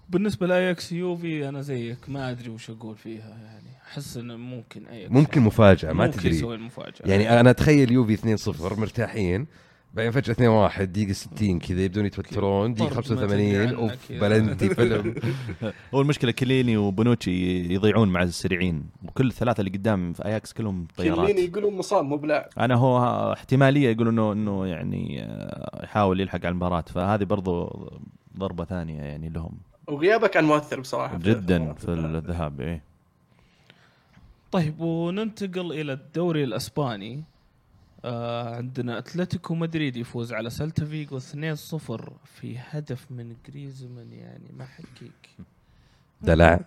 [0.09, 5.12] بالنسبة لاياكس يوفي أنا زيك ما أدري وش أقول فيها يعني أحس إنه ممكن اياكس
[5.12, 6.35] ممكن مفاجأة ما ممكن تدري.
[6.35, 7.06] يسوي المفاجأة.
[7.09, 9.46] يعني أنا أتخيل يوفي 2-0 مرتاحين
[9.94, 14.12] بعدين فجأة 2-1 دقيقة 60 كذا يبدون يتوترون دقيقة طرد ما 85 تدري أوف.
[14.12, 15.14] بلنتي فيلم.
[15.94, 21.26] هو المشكلة كليني وبونوتشي يضيعون مع السريعين وكل الثلاثة اللي قدام في أياكس كلهم طيارات.
[21.31, 22.48] كليني يقولون مصاب مو بلاعب.
[22.59, 22.98] أنا هو
[23.33, 27.68] احتمالية يقولوا انه إنه يعني آه، يحاول يلحق على المباراة فهذه برضو
[28.38, 29.53] ضربة ثانية يعني لهم.
[29.88, 31.18] وغيابه كان مؤثر بصراحة.
[31.18, 32.83] جدا في الذهاب إيه.
[34.53, 37.24] طيب وننتقل إلى الدوري الأسباني.
[38.04, 41.22] آه عندنا أتلتيكو مدريد يفوز على سلتا فيجو 2-0
[42.24, 45.30] في هدف من جريزمان يعني ما حكيك
[46.22, 46.60] دلع.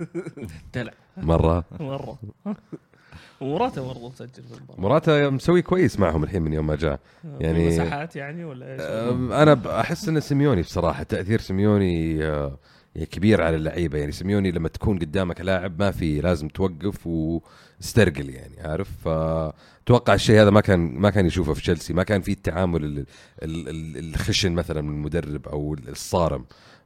[0.74, 0.92] دلع.
[1.18, 1.64] مرة.
[1.80, 2.18] مرة.
[3.42, 4.82] ومراته برضه مسجل في المباراة.
[4.82, 7.00] مراته مسوي كويس معهم الحين من يوم ما جاء.
[7.40, 12.58] يعني- في مساحات يعني ولا إيش؟ أم، أنا أحس إن سيميوني بصراحة تأثير سيميوني آه،
[12.96, 13.98] يعني كبير على اللعيبة.
[13.98, 20.42] يعني سيميوني لما تكون قدامك لاعب ما في لازم توقف واسترجل يعني عارف؟ فتوقع الشيء
[20.42, 23.06] هذا ما كان ما كان يشوفه في تشيلسي ما كان في التعامل ال-
[23.44, 26.46] ال- ال- الخشن مثلا من المدرب أو الصارم.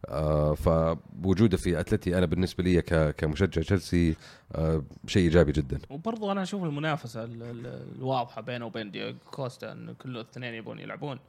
[0.09, 4.15] آه فوجوده في أتلتي أنا بالنسبة لي كمشجع تشيلسي
[4.55, 5.79] آه شيء إيجابي جدا.
[5.89, 10.79] وبرضه أنا أشوف المنافسة ال- ال- الواضحة بينه وبين دياغو كوستا انه كل الاثنين يبون
[10.79, 11.19] يلعبون.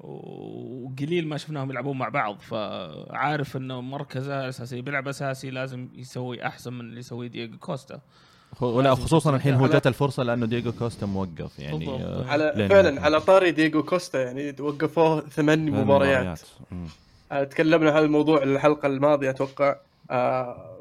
[0.00, 6.72] وقليل ما شفناهم يلعبون مع بعض فعارف إنه مركزه أساسي بيلعب أساسي لازم يسوي أحسن
[6.72, 8.00] من اللي يسويه دياغو كوستا.
[8.60, 12.00] ولا خصوصا الحين هو جت الفرصة لأنه دييغو كوستا موقف يعني بالضبط.
[12.00, 16.40] آه، على فعلا على طاري دييغو كوستا يعني وقفوه ثمان مباريات.
[17.32, 19.76] آه، تكلمنا عن هذا الموضوع الحلقة الماضية أتوقع.
[20.10, 20.76] آه،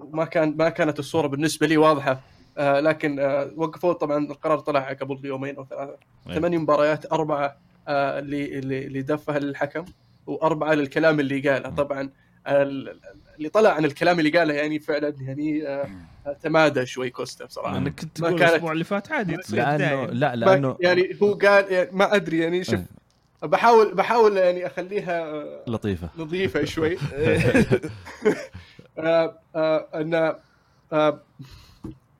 [0.00, 2.20] وما كان ما كانت الصورة بالنسبة لي واضحة.
[2.58, 3.92] آه، لكن آه، وقفوه.
[3.92, 5.96] طبعا القرار طلع قبل يومين أو ثلاثة.
[6.30, 6.34] أي.
[6.34, 7.56] ثمانية مباريات أربعة
[7.88, 9.84] اللي اللي اللي دفها الحكم
[10.26, 11.68] وأربعة للكلام اللي قاله.
[11.70, 12.10] طبعا
[12.48, 13.00] ال-
[13.38, 15.88] اللي طلع عن الكلام اللي قاله يعني فعلا يعني آه،
[16.42, 20.04] تمادى شوي كوستا بصراحه أنا كنت تقول كانت- الأسبوع اللي فات عادي تصير لأنه.
[20.06, 22.80] لا لأنه يعني هو قال يعني ما أدري يعني شوف
[23.42, 26.08] بحاول بحاول يعني أخليها آه، لطيفة.
[26.18, 26.98] نظيفة شوي.
[28.98, 30.34] آه، آه، إن
[30.92, 31.20] آه،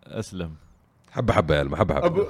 [0.06, 0.54] أسلم.
[1.12, 2.24] حبة حبة يا حبة حبة أبو...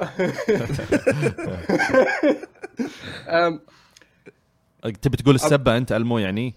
[5.03, 6.55] تبي تقول السبة أنت ألمو يعني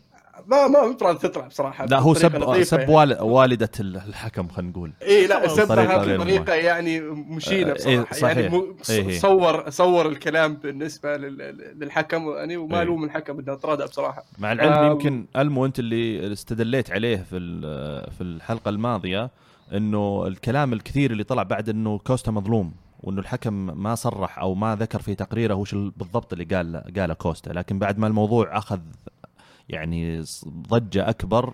[0.48, 2.94] ما ما مفروض تطلع بصراحة لا هو سب سب يعني.
[2.94, 8.42] وال- والدة الحكم خلينا نقول اي لا بطريقة سبها بطريقة يعني مشينة إيه، بصراحة يعني
[8.42, 8.52] صحيح.
[8.52, 9.20] مو- إيه، إيه.
[9.20, 12.82] صور صور الكلام بالنسبة لل- للحكم يعني وما إيه.
[12.84, 17.38] ألوم الحكم إنه طرده بصراحة مع العلم آه، يمكن ألمو أنت اللي استدليت عليه في
[17.38, 19.30] ال- في الحلقة الماضية
[19.74, 22.74] إنه الكلام الكثير اللي طلع بعد إنه كوستا مظلوم
[23.04, 27.14] وإنه الحكم ما صرح أو ما ذكر في تقريره وش ال- بالضبط اللي قال قاله
[27.14, 27.50] كوستا.
[27.50, 28.80] لكن بعد ما الموضوع أخذ
[29.70, 31.54] يعني ضجة أكبر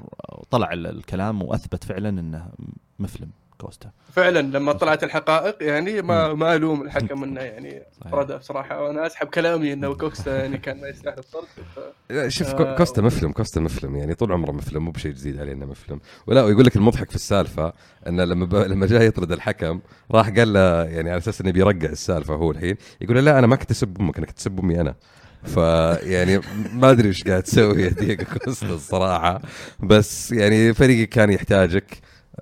[0.50, 2.52] طلع ال- الكلام وأثبت فعلا إنه
[3.00, 3.30] مفلم.
[3.62, 3.89] كوستا.
[4.13, 7.84] فعلا لما طلعت الحقائق يعني ما ما ألوم الحكم إنه يعني.
[8.12, 11.43] طرده بصراحة وأنا أسحب كلامي إنه كوكستا يعني كان ما يستاهل الطرد
[11.76, 12.54] ف- شوف آه.
[12.54, 16.00] كو- كوستا مفلم كوستا مفلم يعني طول عمره مفلم مو بشيء جديد عليه إنه مفلم.
[16.28, 17.74] ولا ويقول لك المضحك في السالفة
[18.08, 18.56] إنه لما ب...
[18.56, 19.80] لما جاي يطرد الحكم
[20.12, 23.47] راح قال له يعني على أساس إنه بيرقع السالفة هو الحين يقول له لا أنا
[23.47, 24.95] ما كنت أسب أمك أنا كنت أسب أمي أنا.
[25.43, 26.41] فيعني
[26.74, 29.41] ما أدري إيش قاعد تسوي يا دييغو كوستا الصراحة.
[29.80, 31.97] بس يعني فريقك كان يحتاجك.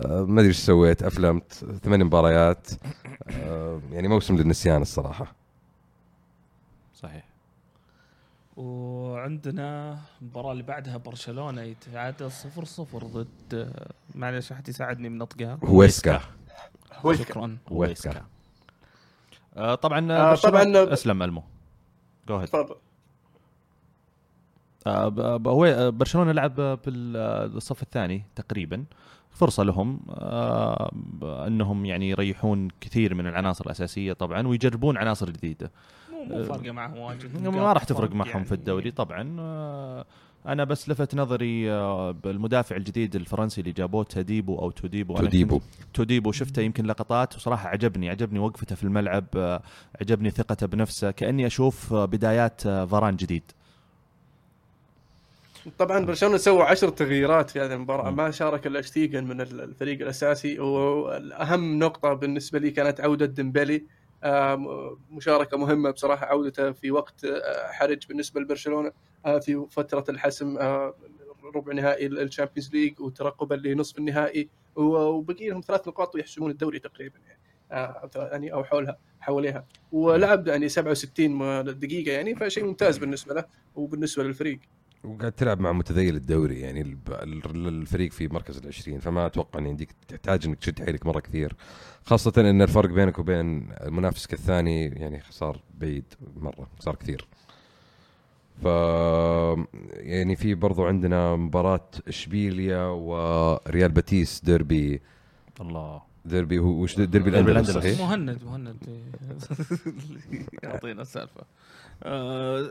[0.06, 2.68] ما أدري إيش سويت افلمت ثمان مباريات
[3.30, 5.36] آه، يعني موسم للنسيان الصراحة.
[6.96, 7.24] صحيح.
[8.58, 13.74] وعندنا المباراة اللي بعدها برشلونة يتعادل صفر صفر ضد
[14.16, 15.58] معلش أحد يساعدني من نطقها.
[15.64, 16.22] هويسكا.
[16.94, 17.24] هويسكا.
[17.24, 17.58] شكرا.
[17.72, 18.26] هويسكا.
[19.58, 21.44] آه طبعا آه، طبعاً- أسلم ألمو.
[22.28, 22.76] جو تفضل.
[24.88, 26.56] آه، ب- ب- هو آه، برشلونة لعب
[27.54, 28.86] بالصف الثاني تقريبا.
[29.32, 30.92] فرصة لهم آه،
[31.48, 35.72] إنهم يعني يريحون كثير من العناصر الأساسية طبعا ويجربون عناصر جديدة.
[36.12, 37.48] مو مو فارقة معهم واجد.
[37.48, 38.46] ما راح تفرق فرق معهم يعني.
[38.46, 39.36] في الدوري طبعا.
[39.40, 40.06] آه،
[40.46, 45.18] أنا بس لفت نظري آه، بالمدافع الجديد الفرنسي اللي جابوه تاديبو أو توديبو.
[45.18, 45.62] توديبو.
[45.94, 49.62] توديبو شفته يمكن لقطات وصراحة عجبني عجبني وقفته في الملعب آه،
[50.02, 53.44] عجبني ثقته بنفسه كأني أشوف آه، بدايات آه، فاران جديد.
[55.78, 58.12] طبعا برشلونة سووا عشر تغييرات في هذه المباراة.
[58.12, 60.60] ما شارك إلا شتيجن من ال- الفريق الأساسي.
[60.60, 63.84] واهم نقطة بالنسبة لي كانت عودة ديمبلي
[65.12, 68.92] مشاركة مهمة بصراحة عودته في وقت آه، حرج بالنسبة لبرشلونة
[69.26, 70.94] آه، في فترة الحسم آه،
[71.56, 74.50] ربع نهائي ال Champions League وترقبا لنصف النهائي.
[74.76, 77.40] وبقي لهم ثلاث نقاط ويحسمون الدوري تقريبا يعني
[78.16, 79.66] يعني أو حولها حواليها.
[79.92, 83.46] ولعب يعني 67 دقيقة يعني فشيء ممتاز بالنسبة له
[83.76, 84.60] وبالنسبة للفريق.
[85.04, 86.98] وقاعد تلعب مع متذيل الدوري يعني
[87.56, 91.56] الفريق في مركز العشرين فما أتوقع إن يديك تحتاج إنك تشد حيلك مرة كثير.
[92.06, 96.04] خاصة إن الفرق بينك وبين منافسك الثاني يعني صار بعيد
[96.38, 97.28] مرة صار كثير.
[98.64, 98.66] ف
[99.96, 105.02] يعني في برضو عندنا مباراة إشبيليا وريال باتيس ديربي.
[105.62, 106.02] الله.
[106.26, 107.72] ديربي هو وش ديربي الأندلس.
[107.72, 108.78] صحيح؟ مهند مهند.
[110.64, 111.42] يعطينا السالفة.
[112.04, 112.70] آه،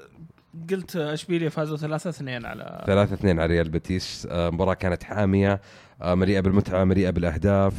[0.71, 5.61] قلت اشبيليا فازوا 3 2 على ثلاثة اثنين على ريال باتيس آه، مباراة كانت حامية.
[6.03, 7.75] آه، مليئة بالمتعة مليئة بالأهداف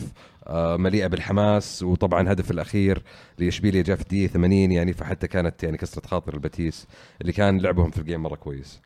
[0.48, 3.04] آه، مليئة بالحماس وطبعا الهدف الأخير
[3.38, 6.88] لإشبيليا جاء في الدقيقة 80 يعني فحتى كانت يعني كسرة خاطر الباتيس
[7.22, 8.82] اللي كان لعبهم في ال game مرة كويس.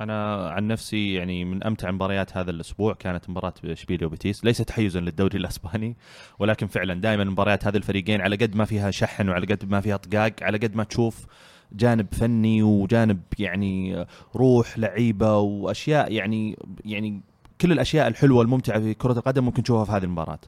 [0.00, 5.00] أنا عن نفسي يعني من أمتع مباريات هذا الأسبوع كانت مباراة اشبيليا وبيتيس ليس تحيزا
[5.00, 5.96] للدوري الأسباني
[6.38, 9.96] ولكن فعلا دائما مباريات هذه الفريقين على قد ما فيها شحن وعلى قد ما فيها
[9.96, 11.26] طقاق على قد ما تشوف
[11.72, 14.04] جانب فني وجانب يعني
[14.36, 17.20] روح لعيبة وأشياء يعني يعني
[17.60, 20.38] كل الأشياء الحلوة الممتعة في كرة القدم ممكن تشوفها في هذه المباراة.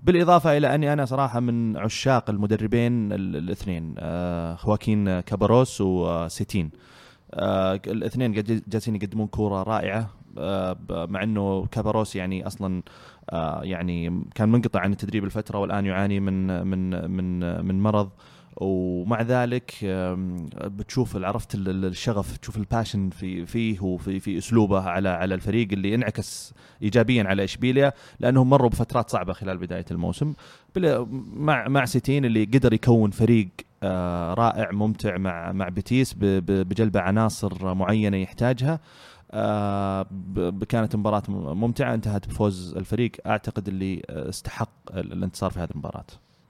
[0.00, 6.70] بالإضافة إلى أني أنا صراحة من عشاق المدربين ال- الاثنين آه خواكين كاباروس وسيتين.
[7.34, 12.82] الاثنين قاعد جالسين يقدمون كورة رائعة آه مع إنه كاباروس يعني أصلا
[13.30, 18.10] آه يعني كان منقطع عن التدريب الفترة والآن يعاني من من من من مرض.
[18.60, 19.74] ومع ذلك
[20.64, 25.34] بتشوف عرفت ال- ال- الشغف تشوف ال passion في فيه وفي في أسلوبه على على
[25.34, 30.34] الفريق اللي انعكس ايجابيا على إشبيليا لأنهم مروا بفترات صعبة خلال بداية الموسم.
[31.36, 33.65] مع مع سيتين اللي قدر يكون فريق آه،
[34.34, 38.80] رائع ممتع مع مع بيتيس ب- ب- بجلب عناصر معينة يحتاجها.
[39.30, 43.12] آه، ب- ب- كانت مباراة ممتعة انتهت بفوز الفريق.
[43.26, 46.04] أعتقد اللي آه، استحق ال- الانتصار في هذه المباراة.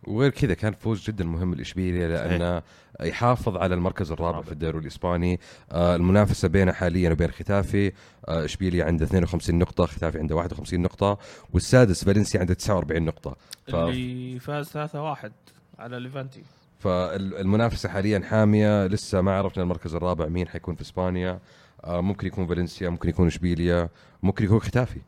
[0.06, 2.62] وغير كذا كان فوز جدا مهم لاشبيليا لأنه
[3.00, 5.40] يحافظ على المركز الرابع في الدوري الإسباني.
[5.72, 7.92] آه، المنافسة بينه حاليا وبين ختافي.
[8.28, 11.18] آه، اشبيليا عنده 52 نقطة ختافي عنده 51 نقطة
[11.52, 13.36] والسادس فالنسيا عنده 49 نقطة.
[13.68, 13.74] ف...
[13.74, 15.32] اللي فاز 3 1
[15.78, 16.42] على ليفانتي.
[16.78, 21.40] فالمنافسة حاليا حامية لسه ما عرفنا المركز الرابع مين حيكون في إسبانيا.
[21.84, 23.88] آه، ممكن يكون فالنسيا ممكن يكون إشبيليا
[24.22, 25.00] ممكن يكون خيتافي.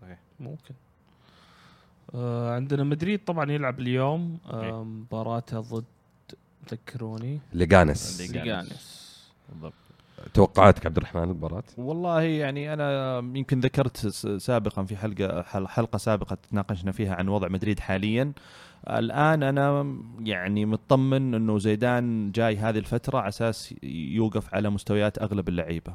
[0.00, 0.18] صحيح.
[0.40, 0.74] ممكن.
[2.14, 4.38] آه عندنا مدريد طبعا يلعب اليوم.
[4.46, 4.70] إيه.
[4.70, 5.84] آه مباراته ضد
[6.72, 8.20] ذكروني ليجانس.
[8.20, 9.10] ليجانس.
[9.48, 9.72] بالضبط.
[10.34, 13.96] توقعاتك عبد الرحمن المباراة؟ والله يعني أنا يمكن ذكرت
[14.38, 18.32] سابقا في حلقة حل- حلقة سابقة تناقشنا فيها عن وضع مدريد حاليا.
[18.88, 25.48] الآن أنا يعني مطمن إنه زيدان جاي هذه الفترة على أساس يوقف على مستويات أغلب
[25.48, 25.94] اللعيبة.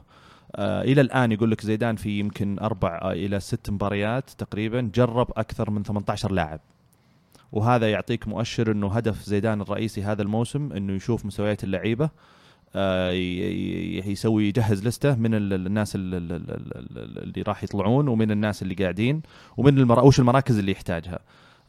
[0.56, 5.70] آه إلى الآن يقول لك زيدان في يمكن أربع إلى ست مباريات تقريبا جرب أكثر
[5.70, 6.60] من 18 لاعب.
[7.52, 12.10] وهذا يعطيك مؤشر إنه هدف زيدان الرئيسي هذا الموسم إنه يشوف مستويات اللعيبة
[12.76, 16.52] آه، يسوي يجهز لسته من ال- ال- الناس ال- ال- ال-
[16.98, 19.22] ال- اللي راح يطلعون ومن الناس اللي قاعدين
[19.58, 20.02] ومن المرا...
[20.02, 21.20] وش المراكز اللي يحتاجها.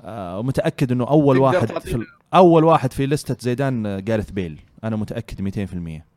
[0.04, 4.60] ومتأكد إنه أول واحد في أول واحد في لستة زيدان آه، جارث بيل.
[4.84, 5.66] أنا متأكد
[6.00, 6.15] 200%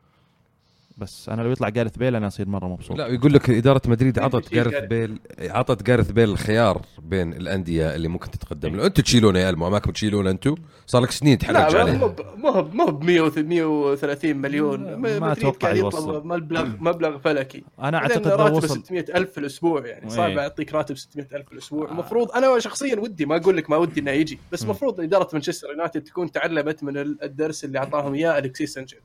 [1.00, 4.20] بس أنا لو يطلع جاريث بيل أنا أصير مرة مبسوط لا يقول لك إدارة مدريد
[4.20, 9.40] عطت جاريث؟ بيل عطت جاريث بيل الخيار بين الأندية اللي ممكن تتقدم له أنتم تشيلونه
[9.40, 10.56] يا ألمو ماكم تشيلونه أنتم
[10.88, 15.76] صار لك سنين تحرج لا عليه مو مو ب- مو ب 130 مليون ما يطلب
[15.78, 16.28] يوصل.
[16.28, 20.40] مبلغ مبلغ فلكي أنا أعتقد راتبه وصل 600 ألف في الأسبوع يعني صعب إيه.
[20.40, 21.92] أعطيك راتب 600 ألف في الأسبوع آه.
[21.92, 24.64] المفروض أنا شخصيا ودي ما أقول لك ما ودي إنه يجي بس.
[24.64, 29.00] المفروض إدارة مانشستر يونايتد تكون تعلمت من ال- الدرس اللي أعطاهم إياه ألكسيس سانشيز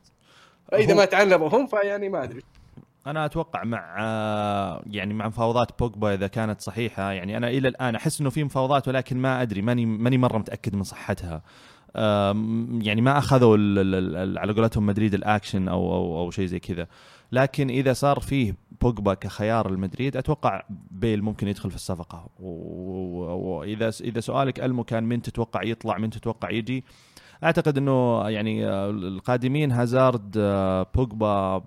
[0.71, 2.41] فإذا هو- ما تعلموا هم فيعني ما أدري.
[3.07, 3.81] أنا أتوقع مع
[4.87, 8.87] يعني مع مفاوضات بوجبا إذا كانت صحيحة يعني أنا إلى الآن أحس إنه في مفاوضات
[8.87, 11.41] ولكن ما أدري ماني ماني مرة متأكد من صحتها.
[12.81, 13.57] يعني ما أخذوا
[14.39, 16.87] على قولتهم مدريد الأكشن أو أو أو شيء زي كذا.
[17.31, 22.27] لكن إذا صار فيه بوجبا كخيار المدريد أتوقع بيل ممكن يدخل في الصفقة.
[22.39, 26.83] واذا إذا سؤالك ألمو كان من تتوقع يطلع من تتوقع يجي
[27.45, 31.63] أعتقد إنه يعني آه، القادمين هازارد آه، بوجبا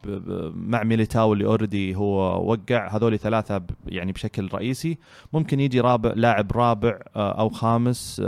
[0.55, 4.99] مع ميليتاو اللي already هو وقع هذول ثلاثة يعني بشكل رئيسي.
[5.33, 8.23] ممكن يجي رابع لاعب رابع آه، أو خامس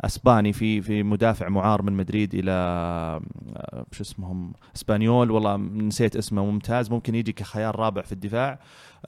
[0.00, 3.20] أسباني في في مدافع معار من مدريد إلى
[3.92, 5.30] شو اسمهم إسبانيول.
[5.30, 6.90] والله نسيت اسمه ممتاز.
[6.90, 8.58] ممكن يجي كخيار رابع في الدفاع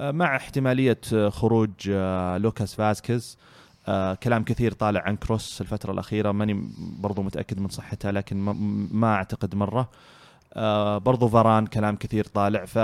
[0.00, 1.90] مع احتمالية خروج
[2.36, 3.38] لوكاس فاسكيز.
[3.88, 8.52] آه كلام كثير طالع عن كروس الفترة الأخيرة ماني برضو متأكد من صحتها لكن ما,
[8.92, 9.88] ما أعتقد مرة.
[10.54, 12.78] آه برضو فاران كلام كثير طالع ف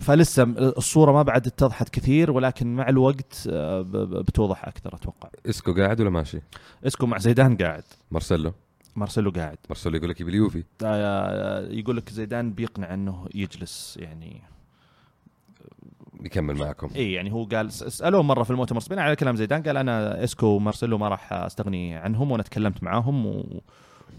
[0.00, 5.28] فلسه الصورة ما بعد اتضحت كثير ولكن مع الوقت آه بتوضح أكثر أتوقع.
[5.46, 6.40] إسكو قاعد ولا ماشي؟
[6.86, 7.84] إسكو مع زيدان قاعد.
[8.10, 8.52] مارسيلو.
[8.96, 9.58] مارسيلو قاعد.
[9.68, 10.64] مارسيلو يقول لك يبي اليوفي.
[10.84, 14.42] آه يقول لك زيدان بيقنع إنه يجلس يعني
[16.24, 16.90] يكمل معكم.
[16.96, 20.46] اي يعني هو قال سألوه مرة في المؤتمر بناء على كلام زيدان قال أنا إسكو
[20.46, 23.62] ومارسيلو ما راح أستغني عنهم وأنا تكلمت معاهم و...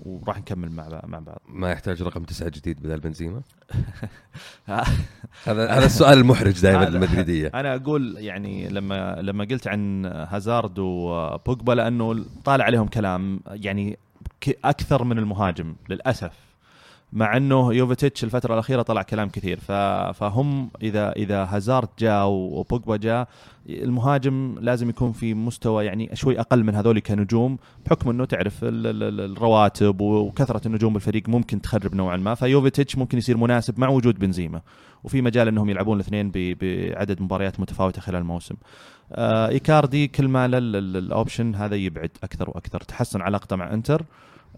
[0.05, 1.41] وراح نكمل مع مع بعض.
[1.47, 3.41] ما يحتاج رقم تسعة جديد بدل بنزيما؟
[5.47, 11.71] هذا هذا السؤال المحرج دائما للمدريديه أنا أقول يعني لما لما قلت عن هازارد وبوجبا
[11.71, 13.97] لأنه طالع عليهم كلام يعني
[14.65, 16.44] أكثر من المهاجم للأسف.
[17.15, 19.59] مع إنه يوفيتش الفترة الأخيرة طلع كلام كثير.
[20.13, 23.27] فهم اذا إذا هازارد جاء وبوجبا جاء
[23.69, 28.87] المهاجم لازم يكون في مستوى يعني شوي أقل من هذول كنجوم بحكم إنه تعرف ال-
[28.87, 33.87] ال- ال- الرواتب وكثرة النجوم بالفريق ممكن تخرب نوعا ما فيوفيتش ممكن يصير مناسب مع
[33.89, 34.61] وجود بنزيما
[35.03, 38.55] وفي مجال إنهم يلعبون الاثنين بعدد مباريات متفاوتة خلال الموسم.
[39.11, 44.05] آه إيكاردي كل ما ال option هذا يبعد أكثر وأكثر تحسن علاقته مع إنتر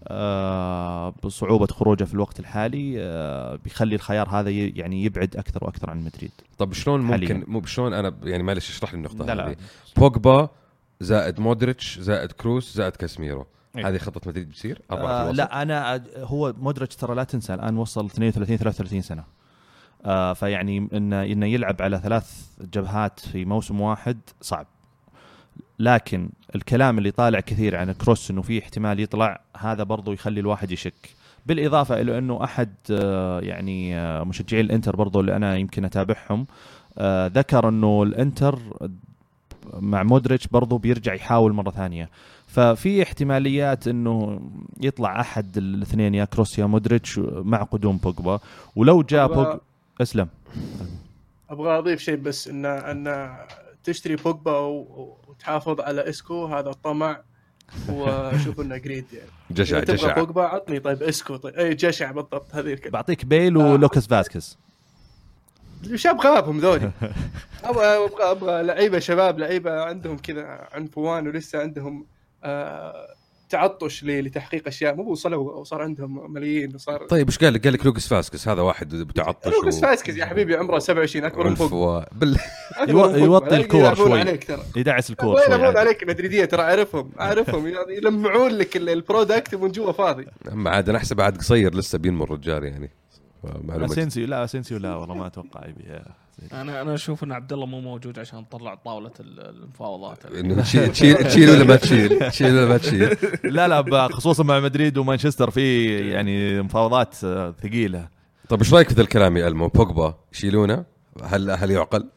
[0.08, 6.04] آه بصعوبة خروجه في الوقت الحالي آه بيخلي الخيار هذا يعني يبعد أكثر وأكثر عن
[6.04, 6.30] مدريد.
[6.58, 7.00] طب شلون.
[7.00, 9.56] ممكن مو شلون أنا يعني معلش اشرح لي النقطة لا لا هذه
[9.96, 10.48] بوجبا
[11.00, 13.88] زائد مودريتش زائد كروس زائد كاسميرو إيه.
[13.88, 15.30] هذه خطة مدريد بتصير آه.
[15.30, 19.24] لا أنا هو مودريتش ترى لا تنسى الآن وصل 32 33 سنة.
[20.04, 24.66] آه فيعني انه إنه يلعب على ثلاث جبهات في موسم واحد صعب.
[25.78, 30.70] لكن الكلام اللي طالع كثير عن كروس إنه في احتمال يطلع هذا برضو يخلي الواحد
[30.70, 30.94] يشك.
[31.46, 36.46] بالإضافة إلى إنه أحد آه يعني آه مشجعي الإنتر برضو اللي أنا يمكن أتابعهم
[36.98, 38.58] آه ذكر إنه الإنتر
[39.74, 42.08] مع مودريتش برضو بيرجع يحاول مرة ثانية.
[42.46, 44.40] ففي احتماليات إنه
[44.80, 48.40] يطلع أحد الاثنين يا كروس يا مودريتش مع قدوم بوجبا
[48.76, 49.58] ولو جاء أبغى- بوج
[50.00, 50.28] اسلم
[51.50, 53.36] أبغى أضيف شيء بس ان إن
[53.84, 54.52] تشتري بوجبا
[55.38, 57.20] وتحافظ على إسكو هذا طمع
[57.88, 59.30] وأشوف إنه greed يعني.
[59.50, 60.14] جشع جشع.
[60.14, 60.78] بوجبا عطني.
[60.80, 61.54] طيب إسكو طيب.
[61.54, 62.92] إي جشع بالضبط هذه الكلمة.
[62.92, 63.72] بعطيك بيل آه.
[63.72, 64.58] ولوكاس فاسكيز.
[65.94, 66.90] شاب غابهم ذولي.
[67.64, 72.06] أبغى أبغى أبغى لعيبة شباب لعيبة عندهم كذا عنفوان ولسه عندهم
[72.44, 73.14] آه
[73.48, 74.94] تعطش ل- لتحقيق أشياء.
[74.94, 78.62] مو وصلوا وصار عندهم ملايين وصار طيب إيش قال لك؟ قال لك لوكاس فاسكيز؟ هذا
[78.62, 81.72] واحد متعطش لوكاس فاسكيز يا حبيبي عمره 27 أكبر من فوق.
[81.72, 82.02] و...
[82.12, 82.36] بال...
[82.88, 84.20] يوطي الكور شوي.
[84.20, 84.62] عليك ترى.
[84.76, 85.54] يدعس الكور وين شوي.
[85.54, 85.76] يلعبون.
[85.76, 87.66] عليك مدريديه ترى أعرفهم أعرفهم.
[87.74, 90.26] يعني يلمعون لك ال- product من جوا فاضي.
[90.52, 92.90] أما عاد أنا أحسب عاد قصير لسه بينمو الرجال يعني.
[93.68, 96.00] اسينسيو لا اسينسيو لا والله ما أتوقع يبي.
[96.52, 100.26] أنا أنا أشوف إن عبد الله مو موجود عشان تطلع طاولة ال- المفاوضات.
[100.26, 100.92] إنه تشيل
[101.24, 103.16] تشيل ولا ما تشيل؟ تشيل ولا ما تشيل؟
[103.56, 108.08] لا لا خصوصا مع مدريد ومانشستر في يعني مفاوضات آه، ثقيلة.
[108.48, 110.84] طيب إيش رأيك في ذا الكلام يا ألمو؟ بوجبا يشيلونه؟
[111.24, 112.08] هل هل يعقل؟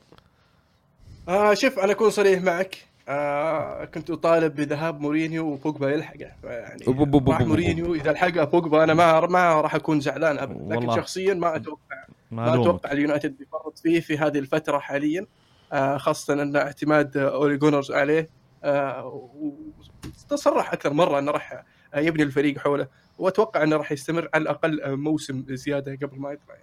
[1.30, 2.78] آه شوف أنا أكون صريح معك.
[3.10, 6.30] آه كنت أطالب بذهاب مورينيو وبوجبا يلحقه.
[6.44, 6.84] يعني
[7.32, 7.42] راح.
[7.42, 10.76] مورينيو إذا لحقه بوجبا أنا ما ما راح أكون زعلان ابدا.
[10.76, 10.96] لكن.
[10.96, 11.80] شخصيا ما أتوقع
[12.32, 15.26] ما أتوقع اليونايتد بيفرط فيه في هذه الفترة حاليا
[15.74, 18.30] آه خاصة أن اعتماد أولي جونار عليه
[18.64, 19.30] آه
[20.32, 21.64] وصرح أكثر مرة أنه راح
[21.96, 22.88] يبني الفريق حوله
[23.20, 26.56] وأتوقع أنه راح يستمر على الأقل موسم زيادة قبل ما يطلع.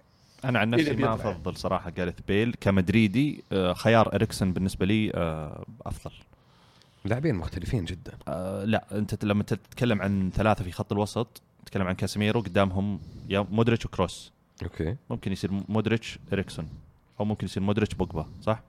[0.45, 1.13] أنا عن نفسي ما بيطلع.
[1.13, 5.11] أفضل صراحة جاريث بيل كمدريدي آه، خيار اريكسن بالنسبة لي
[5.85, 6.11] أفضل.
[7.05, 8.11] لاعبين مختلفين جدا.
[8.27, 12.99] آه، لا أنت لما تتكلم عن ثلاثة في خط الوسط تتكلم عن كاسيميرو قدامهم
[13.29, 14.31] يا مودريتش وكروس.
[14.63, 14.95] okay.
[15.09, 16.69] ممكن يصير مودريتش إريكسون.
[17.19, 18.61] أو ممكن يصير مودريتش بوجبا صح؟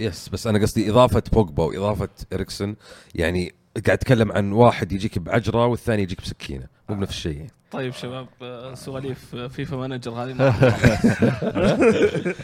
[0.00, 2.76] yes بس أنا قصدي إضافة بوجبا وإضافة إريكسن.
[3.14, 3.52] يعني
[3.86, 6.66] قاعد أتكلم عن واحد يجيك بعجرة والثاني يجيك بسكينة.
[6.88, 7.36] مو بنفس الشيء.
[7.36, 7.50] يعني.
[7.70, 10.32] طيب شباب آه، سواليف فيفا manager هذه.
[10.34, 10.52] ما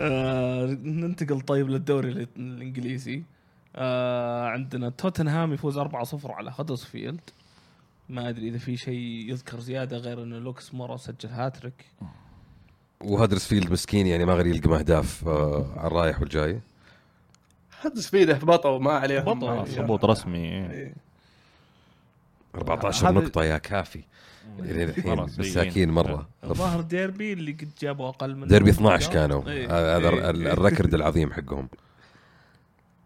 [0.00, 3.22] آه، ننتقل طيب للدوري ال- الإنجليزي.
[3.76, 7.20] آه، عندنا توتنهام يفوز 4-0 على هدرسفيلد
[8.08, 11.84] ما أدري إذا في شيء يذكر زيادة غير إنه لوكاس مورا سجل هاتريك.
[13.00, 16.60] وهدرسفيلد مسكين يعني ما غير يلقى أهداف آه على الرايح والجاي.
[17.82, 19.60] هدرسفيلد هبطوا ما عليهم يعني.
[19.60, 20.38] آه، هبوط رسمي.
[20.70, 20.94] إيه.
[22.54, 24.00] 14 هذا- نقطة يا كافي.
[24.58, 25.90] يعني الحين مساكين.
[25.90, 26.28] مرة.
[26.44, 29.48] الظاهر ديربي اللي قد جابوا أقل من ديربي 12 كانوا.
[29.48, 29.66] إيه.
[29.96, 30.30] هذا إيه.
[30.30, 31.68] ال- record العظيم حقهم.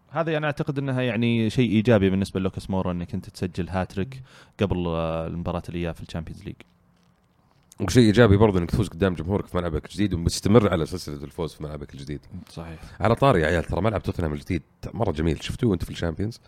[0.09, 4.21] هذا أنا أعتقد إنها يعني شيء إيجابي بالنسبة لوكاس مورا إنك أنت تسجل هاتريك
[4.59, 6.55] قبل آه، المباراة اللي في ال Champions League.
[7.81, 11.63] وشيء إيجابي برضه إنك تفوز قدام جمهورك في ملعبك الجديد ومستمر على سلسلة الفوز في
[11.63, 12.19] ملعبك الجديد.
[12.49, 12.79] صحيح.
[12.99, 14.61] على طاري يا عيال ترى ملعب توتنهام الجديد
[14.93, 15.43] مرة جميل.
[15.43, 16.39] شفتوه انت في ال Champions؟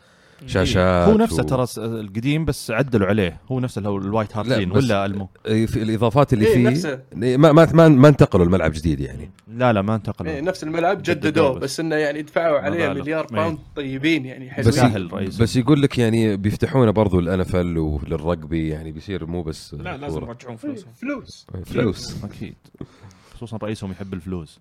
[0.46, 4.38] شاشات هو نفسه و- ترى س- القديم بس عدلوا عليه هو نفسه اللي هو الوايت
[4.38, 7.00] هارت لين بس- ولا ألمو إيه، في الإضافات اللي إيه، فيه نفسه.
[7.24, 10.64] إيه، ما ما ما, ما انتقلوا الملعب جديد يعني لا لا ما انتقلوا إيه نفس
[10.64, 11.64] الملعب جددوه بس.
[11.64, 12.90] بس إنه يعني دفعوا عليه.
[12.90, 13.32] مليار إيه.
[13.36, 17.78] pound طيبين يعني بس حلوين سهل رئيس بس يقول لك يعني بيفتحونه برضو ال NFL
[17.78, 20.18] والرجبي يعني بيصير مو بس لا لازم.
[20.18, 22.56] يرجعون إيه، فلوسهم فلوس فلوس أكيد
[23.36, 24.60] خصوصا رئيسهم يحب الفلوس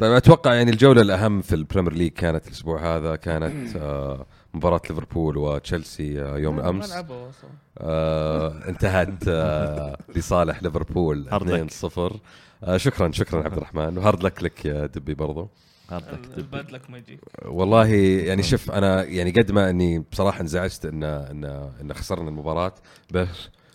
[0.00, 4.80] طيب أتوقع يعني الجولة الأهم في ال Premier League كانت الأسبوع هذا كانت آه مباراة
[4.90, 6.90] ليفربول وتشيلسي آه يوم ما أمس.
[6.90, 7.50] لعبوا أصلاً.
[7.78, 11.70] آه انتهت آه لصالح ليفربول hard luck.
[11.70, 12.16] 2-0
[12.64, 13.98] آه شكرا شكرا عبد الرحمن.
[13.98, 15.48] و hard luck لك يا دبي برضو.
[15.90, 16.38] هذا كتب.
[16.38, 17.20] الباد لك ما يجيك.
[17.44, 21.44] والله يعني شوف أنا يعني قد ما إني بصراحة انزعجت إن إن
[21.80, 22.74] إن خسرنا المباراة
[23.10, 23.28] بس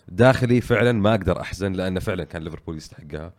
[0.08, 3.32] داخلي فعلا ما أقدر أحزن لأن فعلا كان ليفربول يستحقها.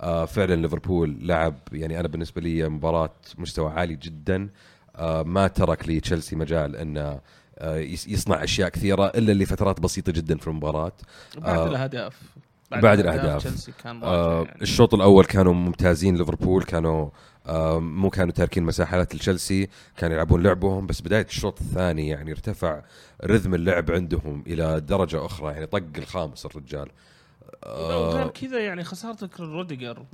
[0.00, 4.48] آه فعلا ليفربول لعب يعني أنا بالنسبة لي مباراة مستوى عالي جدا.
[5.22, 7.20] ما ترك لي تشيلسي مجال انه
[7.58, 7.76] آه
[8.08, 10.92] يصنع أشياء كثيرة إلا لفترات بسيطة جدا في المباراة
[11.36, 11.68] بعد آه.
[11.68, 12.22] الأهداف
[12.70, 13.42] بعد الأهداف.
[13.42, 14.62] تشيلسي كان آه يعني.
[14.62, 17.10] الشوط الأول كانوا ممتازين ليفربول كانوا
[17.46, 22.82] آه مو كانوا تاركين مساحات لتشيلسي كانوا يلعبون لعبهم بس بداية الشوط الثاني يعني ارتفع
[23.24, 26.88] رتم اللعب عندهم إلى درجة أخرى يعني طق الخامس الرجال
[27.66, 30.06] وغير آه كذا يعني خسارتك روديجر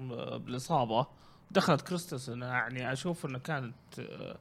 [0.46, 1.06] بالاصابه
[1.50, 4.36] دخلت كريستنسن يعني أشوف إنه كانت آه،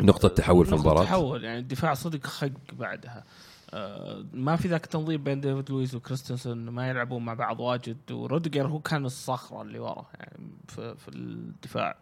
[0.00, 1.04] نقطة تحول في نقطة المباراة.
[1.04, 3.24] تحول يعني الدفاع صدق خق بعدها.
[3.70, 8.66] آه، ما في ذاك التنظيم بين ديفيد لويس وكريستنسن ما يلعبون مع بعض واجد وروديجر
[8.66, 10.38] هو كان الصخرة اللي ورا يعني
[10.68, 11.96] في, في الدفاع.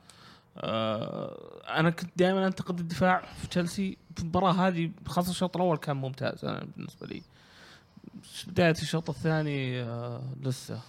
[0.57, 5.97] آه، أنا كنت دائما أنتقد الدفاع في تشيلسي في المباراة هذه خاصة الشوط الأول كان
[5.97, 7.23] ممتاز أنا بالنسبة لي.
[8.47, 10.81] بداية الشوط الثاني آه، لسه.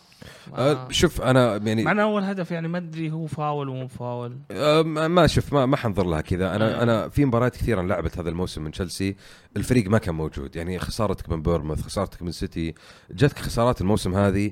[0.55, 4.37] آه شوف أنا يعني مع أول هدف يعني ما أدري هو فاول ومو فاول.
[4.51, 6.55] آه، ما شوف ما ما حنظر لها كذا.
[6.55, 6.83] أنا آه.
[6.83, 9.15] أنا في مباريات كثيرة لعبت هذا الموسم من تشيلسي.
[9.57, 10.55] الفريق ما كان موجود.
[10.55, 12.73] يعني خسارتك من بورموث خسارتك من سيتي
[13.11, 14.51] جاتك خسارات الموسم هذه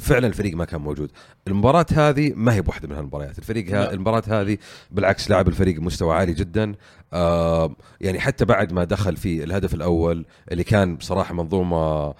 [0.00, 1.10] فعلا الفريق ما كان موجود.
[1.48, 3.38] المباراة هذه ما هي بواحدة من هالمباريات.
[3.38, 3.92] الفريق ها.
[3.92, 4.58] المباراة هذه
[4.90, 6.74] بالعكس لعب الفريق مستوى عالي جدا.
[7.12, 12.14] آه يعني حتى بعد ما دخل في الهدف الأول اللي كان بصراحة منظومة آه،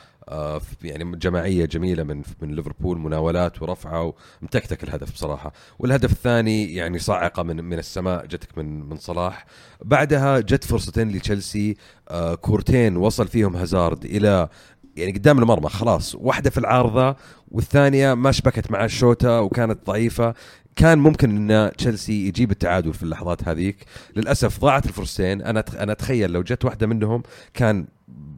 [0.83, 5.53] يعني جماعية جميلة من من ليفربول مناولات ورفعة ومتكتك الهدف بصراحة.
[5.78, 9.47] والهدف الثاني يعني صاعقة من من السماء جتك من من صلاح.
[9.85, 11.76] بعدها جت فرصتين لتشيلسي.
[12.09, 14.49] آه، كورتين وصل فيهم هازارد إلى
[14.97, 16.14] يعني قدام المرمى خلاص.
[16.14, 17.16] واحدة في العارضة
[17.51, 20.35] والثانية ما شبكت مع الشوطه وكانت ضعيفة.
[20.76, 23.76] كان ممكن إن تشيلسي يجيب التعادل في اللحظات هذيك.
[24.16, 25.43] للأسف ضاعت الفرصتين.
[25.43, 27.22] أنا أنا أتخيل لو جت واحدة منهم
[27.55, 27.87] كان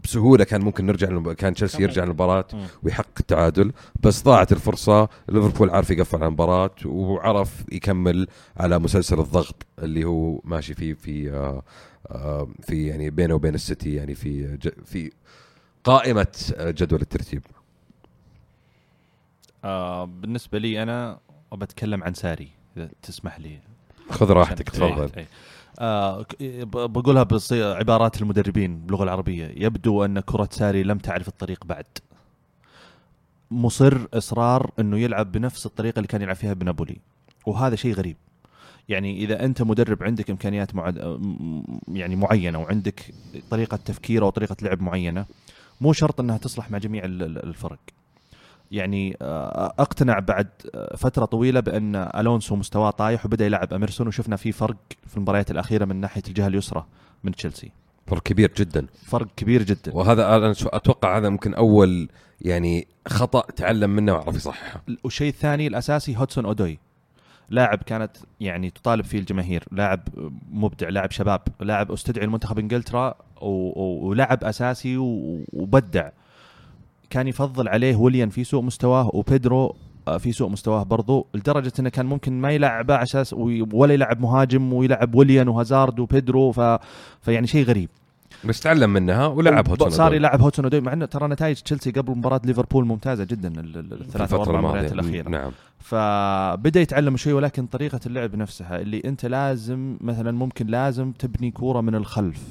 [0.05, 2.05] بسهولة كان ممكن نرجع للم- كان تشيلسي يرجع.
[2.05, 2.46] للمباراة.
[2.82, 3.72] ويحقق التعادل
[4.03, 8.26] بس ضاعت الفرصة ليفربول عارف يقفل على المباراة وعرف يكمل
[8.57, 11.62] على مسلسل الضغط اللي هو ماشي فيه في آه،
[12.11, 15.12] آه، في يعني بينه وبين السيتي يعني في ج- في
[15.84, 17.42] قائمة آه، جدول الترتيب
[19.64, 21.18] آه بالنسبة لي أنا
[21.53, 23.59] بتكلم عن ساري إذا تسمح لي
[24.11, 25.26] خذ راحتك تفضل إيه، إيه.
[25.83, 29.53] آه ب- بقولها بعبارات المدربين باللغة العربية.
[29.57, 31.85] يبدو أن كرة ساري لم تعرف الطريق بعد.
[33.51, 36.97] مصر إصرار إنه يلعب بنفس الطريقة اللي كان يلعب فيها بنابولي.
[37.47, 38.16] وهذا شيء غريب.
[38.89, 41.20] يعني إذا أنت مدرب عندك إمكانيات معد...
[41.89, 43.14] يعني معينة وعندك
[43.51, 45.26] طريقة تفكير أو طريقة لعب معينة
[45.80, 47.78] مو شرط إنها تصلح مع جميع ال- ال- الفرق.
[48.72, 54.36] يعني آه، أقتنع بعد آه، فترة طويلة بأن ألونسو مستواه طايح وبدأ يلعب أميرسون وشفنا
[54.36, 56.84] في فرق في المباريات الأخيرة من ناحية الجهة اليسرى
[57.24, 57.72] من تشيلسي.
[58.06, 58.86] فرق كبير جدا.
[59.04, 59.94] فرق كبير جدا.
[59.94, 62.08] وهذا أنا أتوقع هذا ممكن أول
[62.40, 66.78] يعني خطأ تعلم منه وعرف يصححه والشيء الثاني الأساسي هودسون أودوي.
[67.50, 68.10] لاعب كانت
[68.40, 70.00] يعني تطالب فيه الجماهير لاعب
[70.50, 73.46] مبدع لاعب شباب لاعب أستدعي المنتخب إنجلترا و-
[73.82, 76.08] و- ولاعب أساسي و- وبدع.
[77.12, 79.74] كان يفضل عليه ويليان في سوء مستواه وبيدرو
[80.08, 83.34] آه، في سوء مستواه برضو لدرجة إنه كان ممكن ما يلعبه على أساس
[83.72, 86.60] ولا يلعب مهاجم ويلعب ويليان وهازارد وبيدرو ف...
[87.22, 87.88] فيعني شيء غريب.
[88.44, 92.12] بس تعلم منها ولعب هودسون صار يلعب هودسون أودوي مع إنه ترى نتائج تشيلسي قبل
[92.12, 95.28] مباراة ليفربول ممتازة جدا الثلاث أربع مباريات الأخيرة.
[95.28, 95.50] نعم.
[95.78, 101.80] فبدأ يتعلم شوي ولكن طريقة اللعب نفسها اللي أنت لازم مثلا ممكن لازم تبني كورة
[101.80, 102.42] من الخلف.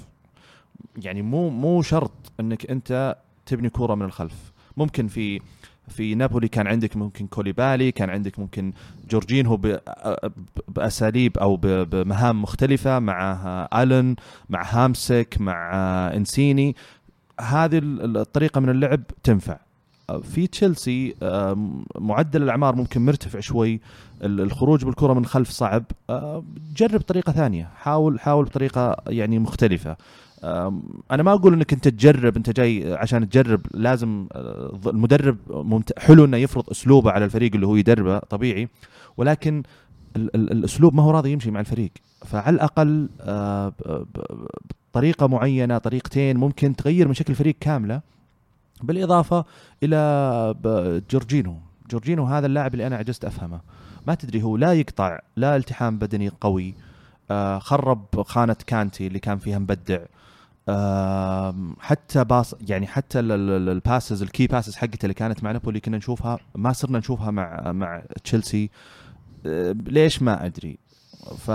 [0.97, 4.50] يعني مو مو شرط إنك أنت تبني كورة من الخلف.
[4.77, 5.41] ممكن في
[5.87, 8.73] في نابولي كان عندك ممكن كوليبالي كان عندك ممكن
[9.09, 9.59] جورجينهو
[10.67, 14.15] بأساليب أو بمهام مختلفة مع ألن
[14.49, 15.71] مع هامسك مع
[16.15, 16.75] إنسيني.
[17.41, 19.57] هذه ال- الطريقة من اللعب تنفع.
[20.23, 21.15] في تشيلسي
[21.99, 23.79] معدل الأعمار ممكن مرتفع شوي
[24.23, 25.83] ال- الخروج بالكرة من خلف صعب.
[26.77, 27.69] جرب طريقة ثانية.
[27.75, 29.97] حاول حاول بطريقة يعني مختلفة.
[30.43, 35.37] أنا ما أقول إنك أنت تجرب أنت جاي عشان تجرب لازم آه، المدرب.
[35.97, 38.67] حلو إنه يفرض أسلوبه على الفريق اللي هو يدربه طبيعي
[39.17, 39.63] ولكن
[40.15, 41.91] ال- ال- الأسلوب ما هو راضي يمشي مع الفريق.
[42.25, 43.73] فعلى الأقل آه،
[44.93, 48.01] بطريقة معينة طريقتين ممكن تغير من شكل الفريق كاملة
[48.83, 49.45] بالإضافة
[49.83, 50.55] إلى
[51.11, 51.57] جورجينو.
[51.91, 53.59] جورجينو هذا اللاعب اللي أنا عجزت أفهمه.
[54.07, 56.73] ما تدري هو لا يقطع لا التحام بدني قوي
[57.31, 59.99] آه خرب خانة كانتي اللي كان فيها مبدع.
[61.79, 65.51] حتى pass يعني حتى ال- ال- ال passes ال key passes حقته اللي كانت مع
[65.51, 68.69] نابولي كنا نشوفها ما صرنا نشوفها مع مع تشيلسي
[69.45, 70.77] ليش ما أدري.
[71.37, 71.51] ف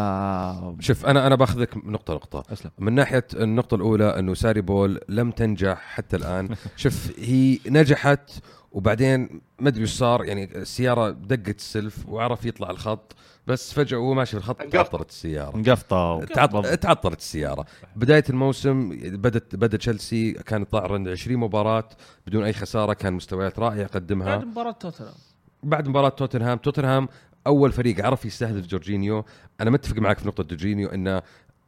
[0.80, 2.42] شوف أنا أنا باخذك نقطة نقطة.
[2.52, 2.70] أسلم.
[2.78, 6.48] من ناحية النقطة الأولى إنه Sarri ball لم تنجح حتى الآن.
[6.76, 8.30] شوف هي نجحت
[8.72, 14.14] وبعدين ما أدري إيش صار يعني السيارة دقت السلف وعرف يطلع الخط بس فجأة وهو
[14.14, 14.62] ماشي في الخط.
[14.62, 15.56] تعطلت السيارة.
[15.56, 17.66] انقفطه تعط- تعطلت السيارة.
[17.96, 21.88] بداية الموسم بدت بدأ تشيلسي كان طلع عند 20 مباراة
[22.26, 25.14] بدون أي خسارة كان مستويات رائعة قدمها بعد مباراة توتنهام.
[25.62, 27.08] بعد مباراة توتنهام توتنهام
[27.46, 29.24] أول فريق عرف يستهدف جورجينيو.
[29.60, 31.22] أنا متفق معك في نقطة جورجينيو إنه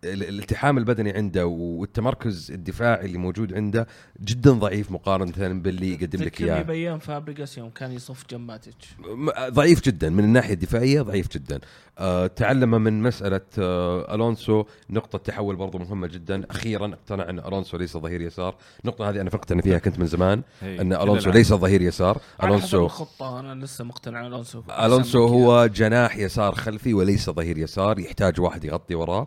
[0.04, 3.86] الالتحام البدني عنده والتمركز الدفاعي اللي موجود عنده
[4.20, 6.62] جدا ضعيف مقارنة باللي يقدم لك تذكرني إياه.
[6.62, 11.60] بأيام فابريجاس يوم كان يصف جماتش م- ضعيف جدا من الناحية الدفاعية ضعيف جدا.
[11.98, 16.44] آه تعلم من مسألة آه ألونسو نقطة تحول برضو مهمة جدا.
[16.50, 18.54] أخيرا اقتنع أن ألونسو ليس ظهير يسار.
[18.84, 22.20] النقطة هذه أنا فقت فيها كنت من زمان أن ألونسو ليس ظهير يسار.
[22.42, 28.40] ألونسو الخطة أنا لسه مقتنع ألونسو ألونسو هو جناح يسار خلفي وليس ظهير يسار يحتاج
[28.40, 29.26] واحد يغطي وراه.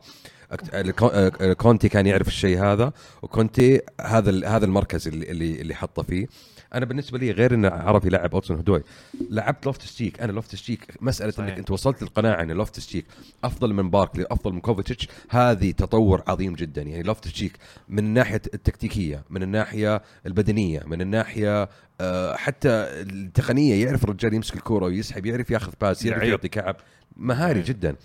[1.57, 6.27] كونتي كان يعرف الشيء هذا وكونتي هذا هذا المركز اللي اللي اللي حطه فيه.
[6.73, 8.83] أنا بالنسبة لي غير إنه عرف يلعب هودسون أودوي
[9.29, 11.47] لعبت لوفتس تشيك أنا لوفتس تشيك مسألة صحيح.
[11.49, 13.05] انك أنت وصلت للقناعة إن لوفتس تشيك
[13.43, 15.07] أفضل من باركلي أفضل من كوفاسيتش.
[15.29, 16.81] هذه تطور عظيم جدا.
[16.81, 17.57] يعني لوفتس تشيك
[17.89, 21.69] من الناحية التكتيكية من الناحية البدنية من الناحية
[22.01, 26.23] آه، حتى التقنية يعرف الرجال يمسك الكورة ويسحب يعرف ياخذ pass يعرف.
[26.23, 26.75] يعطي كعب.
[27.17, 27.61] مهاري.
[27.61, 27.95] جدا.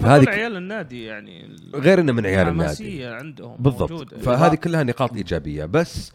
[0.00, 3.04] فهذه ك- عيال النادي يعني غير إنه من عيال النادي.
[3.06, 3.90] عندهم بالضبط.
[3.90, 4.18] موجودة.
[4.18, 5.64] فهذه كلها نقاط إيجابية.
[5.64, 6.12] بس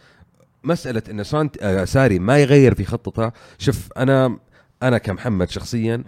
[0.64, 3.32] مسألة إن سانت آه ساري ما يغير في خطته.
[3.58, 4.38] شوف أنا
[4.84, 6.04] أنا كمحمد شخصيا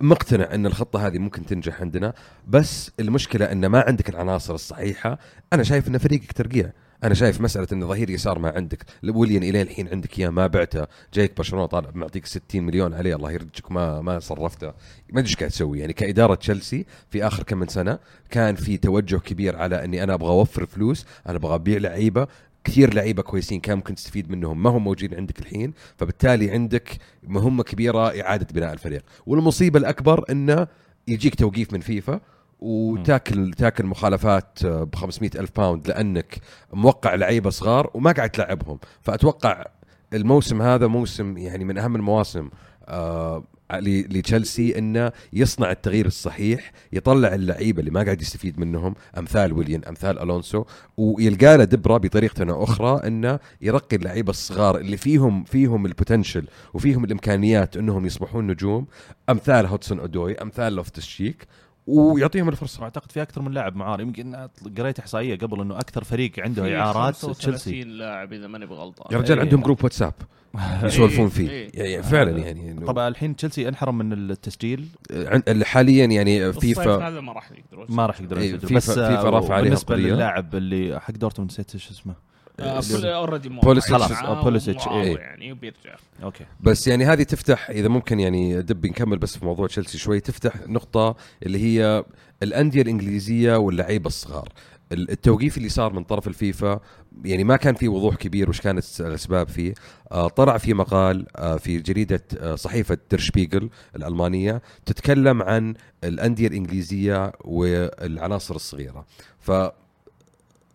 [0.00, 2.12] مقتنع إن الخطة هذه ممكن تنجح عندنا.
[2.48, 5.18] بس المشكلة إن ما عندك العناصر الصحيحة.
[5.52, 6.70] أنا شايف إن فريقك ترقيع
[7.04, 8.84] أنا شايف مسألة إن ظهير يسار ما عندك.
[9.04, 10.86] ويليان إلى الحين عندك إياه ما بعته.
[11.14, 14.66] جايك برشلونة طالع معطيك 60 مليون عليه الله يرجعك ما ما صرفته.
[14.66, 15.78] ما أدري إيش قاعد تسوي.
[15.78, 17.98] يعني كإدارة تشيلسي في آخر كم من سنة
[18.30, 22.26] كان في توجه كبير على إني أنا أبغى أوفر فلوس أنا أبغى أبيع لعيبة
[22.64, 25.72] كثير لعيبة كويسين كان ممكن تستفيد منهم ما هم موجودين عندك الحين.
[25.96, 29.02] فبالتالي عندك مهمة كبيرة إعادة بناء الفريق.
[29.26, 30.66] والمصيبة الأكبر إنه
[31.08, 32.20] يجيك توقيف من فيفا
[32.60, 36.38] وتاكل تاكل مخالفات ب 500 ألف pound لأنك
[36.72, 38.78] موقع لعيبة صغار وما قاعد تلعبهم.
[39.02, 39.64] فأتوقع
[40.12, 42.48] الموسم هذا موسم يعني من أهم المواسم
[42.88, 43.44] آه
[43.80, 50.18] لتشيلسي إنه يصنع التغيير الصحيح يطلع اللعيبة اللي ما قاعد يستفيد منهم أمثال ويليان أمثال
[50.18, 50.64] ألونسو
[50.96, 57.04] ويلقى له دبرة بطريقة أخرى إنه يرقي اللعيبة الصغار اللي فيهم فيهم ال potential وفيهم
[57.04, 58.86] الإمكانيات إنهم يصبحون نجوم.
[59.30, 61.46] أمثال هودسون أودوي أمثال لوفتس شيك
[61.86, 62.82] ويعطيهم الفرصة.
[62.82, 66.76] واعتقد في أكثر من لاعب معار يمكن قريت إحصائية قبل إنه أكثر فريق عنده في
[66.76, 67.82] إعارات 35 تشيلسي.
[67.84, 69.06] لاعب إذا ماني بغلطان.
[69.12, 69.44] يا رجال إيه.
[69.44, 70.14] عندهم group واتساب
[70.82, 71.50] يسولفون فيه.
[71.50, 71.70] إيه.
[71.74, 74.86] يعني فعلا يعني إنه طبعا الحين تشيلسي أنحرم من التسجيل.
[75.12, 79.30] عن- حاليا يعني فيفا هذا ما راح يقدرون ما راح يقدرون إيه، يسجلوا فيفا- فيفا
[79.30, 79.96] رفع عليها بالنسبة.
[79.96, 82.14] للاعب اللي حق دورتموند نسيت إيش اسمه.
[82.60, 84.02] already بوليسيتش.
[84.02, 85.16] خلاص، بوليسيتش، إيه.
[85.18, 86.44] يعني بيرجع okay.
[86.60, 90.52] بس يعني هذه تفتح إذا ممكن يعني دب نكمل بس في موضوع تشيلسي شوي تفتح
[90.66, 92.04] نقطة اللي هي
[92.42, 94.48] الأندية الإنجليزية واللعيبة الصغار.
[94.92, 96.80] ال- التوقيف اللي صار من طرف الفيفا
[97.24, 99.74] يعني ما كان في وضوح كبير وش كانت الأسباب فيه.
[100.12, 106.46] آه طلع في مقال آه في جريدة آه صحيفة در شبيغل الألمانية تتكلم عن الأندية
[106.48, 109.06] الإنجليزية والعناصر الصغيرة.
[109.40, 109.52] ف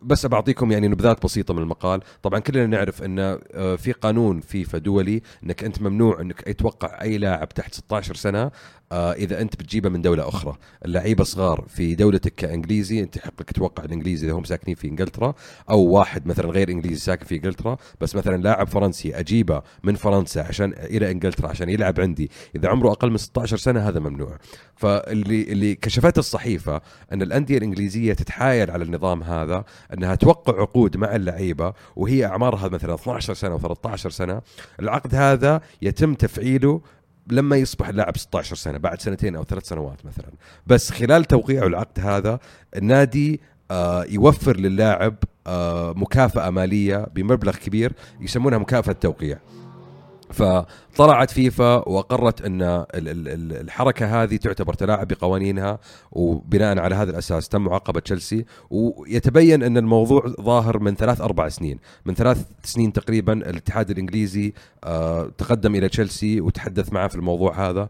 [0.02, 2.02] بس بعطيكم يعني نبذات بسيطة من المقال.
[2.24, 7.02] طبعا كلنا نعرف إن آه، في قانون فيفا دولي إنك أنت ممنوع إنك أي توقع
[7.02, 8.52] أي لاعب تحت 16 سنة
[8.92, 10.58] إذا أنت بتجيبه من دولة أخرى.
[10.86, 15.34] اللعيبة صغار في دولتك كإنجليزي أنت يحق لك توقع الإنجليزي إذا هم ساكنين في إنجلترا
[15.70, 20.40] أو واحد مثلا غير إنجليزي ساكن في إنجلترا بس مثلا لاعب فرنسي أجيبه من فرنسا
[20.40, 22.32] عشان إلى إنجلترا عشان يلعب عندي.
[22.56, 24.38] إذا عمره أقل من 16 سنة هذا ممنوع.
[24.76, 26.82] فاللي اللي كشفته الصحيفة
[27.12, 29.64] أن الأندية الإنجليزية تتحايل على النظام هذا
[29.94, 34.42] أنها توقع عقود مع اللعيبة وهي أعمارها مثلا 12 سنة و13 سنة.
[34.80, 36.82] العقد هذا يتم تفعيله
[37.28, 40.32] لما يصبح اللاعب 16 سنة بعد سنتين أو ثلاث سنوات مثلا.
[40.68, 42.40] بس خلال توقيعه العقد هذا
[42.76, 43.42] النادي
[43.72, 45.16] آه، يوفر للاعب
[45.48, 49.38] آه، مكافأة مالية بمبلغ كبير يسمونها مكافأة توقيع.
[50.32, 55.80] فطلعت فيفا واقرت أن ال- ال- ال- الحركة هذه تعتبر تلاعب بقوانينها
[56.12, 61.80] وبناء على هذا الأساس تم معاقبة تشيلسي ويتبين أن الموضوع ظاهر من ثلاث أربع سنين.
[62.06, 64.54] من ثلاث سنين تقريبا الاتحاد الإنجليزي
[64.84, 67.90] آه، تقدم إلى تشيلسي وتحدث معه في الموضوع هذا.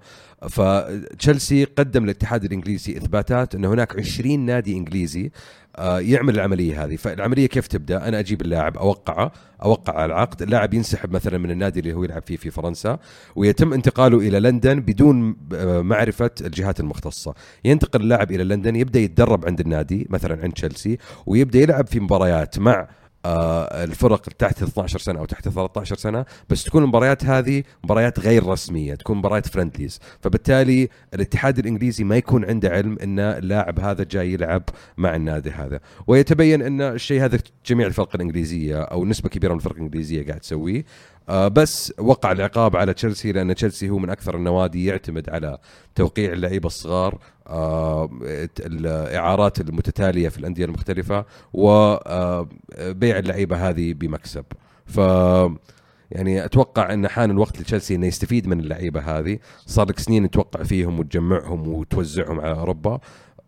[0.49, 5.31] فتشيلسي قدم للاتحاد الإنجليزي إثباتات أن هناك 20 نادي إنجليزي
[5.79, 6.95] يعمل العملية هذه.
[6.95, 9.31] فالعملية كيف تبدأ؟ أنا أجيب اللاعب أوقعه
[9.63, 10.41] أوقع على العقد.
[10.41, 12.99] اللاعب ينسحب مثلا من النادي اللي هو يلعب فيه في فرنسا
[13.35, 17.33] ويتم انتقاله إلى لندن بدون آه، معرفة الجهات المختصة.
[17.65, 22.59] ينتقل اللاعب إلى لندن يبدأ يتدرب عند النادي مثلا عند تشيلسي ويبدأ يلعب في مباريات
[22.59, 22.87] مع آه،
[23.25, 28.95] الفرق تحت 12 سنة أو تحت 13 سنة بس تكون المباريات هذه مباريات غير رسمية
[28.95, 34.63] تكون مباريات فرندليز فبالتالي الاتحاد الإنجليزي ما يكون عنده علم إن اللاعب هذا جاي يلعب
[34.97, 35.79] مع النادي هذا.
[36.07, 40.79] ويتبين إن الشيء هذا جميع الفرق الإنجليزية أو نسبة كبيرة من الفرق الإنجليزية قاعد تسويه.
[40.79, 40.85] آه،
[41.29, 45.57] بس وقع العقاب على تشيلسي لأن تشيلسي هو من أكثر النوادي يعتمد على
[45.95, 48.09] توقيع اللعيبة الصغار آه،
[48.59, 54.45] الإعارات المتتالية في الأندية المختلفة وبيع اللعيبة هذه بمكسب.
[54.85, 54.97] ف
[56.11, 59.39] يعني أتوقع أن حان الوقت لتشيلسي إنه يستفيد من اللعيبة هذه.
[59.65, 62.99] صار لك سنين تتوقع فيهم وتجمعهم وتوزعهم على أوروبا.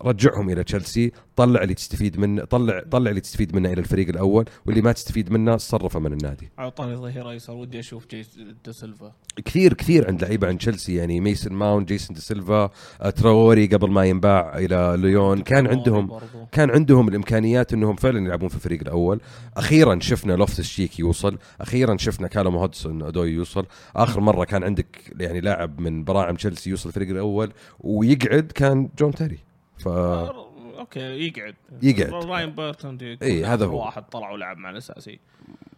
[0.02, 4.46] رجعهم إلى تشيلسي طلع اللي تستفيد منه طلع طلع اللي تستفيد منه إلى الفريق الأول
[4.66, 6.50] واللي ما تستفيد منه صرفه من النادي.
[6.60, 8.08] أعطاني ظهير أيسر ودي أشوف
[8.66, 9.12] دا سيلفا.
[9.46, 12.70] كثير كثير عند لعيبة عند تشيلسي يعني ميسن ماونت جيسون دي سيلفا
[13.02, 15.42] آه، تراوري قبل ما ينباع إلى ليون.
[15.42, 16.46] كان عندهم برضو.
[16.52, 19.22] كان عندهم الإمكانيات إنهم فعلا يلعبون في الفريق الأول.
[19.58, 23.66] أخيرا شفنا لوفتس شيك يوصل أخيرا شفنا كالوم هودسون أودوي يوصل.
[23.96, 29.14] آخر مرة كان عندك يعني لاعب من براعم تشيلسي يوصل الفريق الأول ويقعد كان جون
[29.14, 29.53] تيري.
[29.78, 30.50] ف آه،
[30.80, 32.14] okay يقعد يقعد.
[32.14, 33.80] راين بيرتراند إيه، هذا هو.
[33.86, 35.20] واحد طلع ولعب مع الاساسي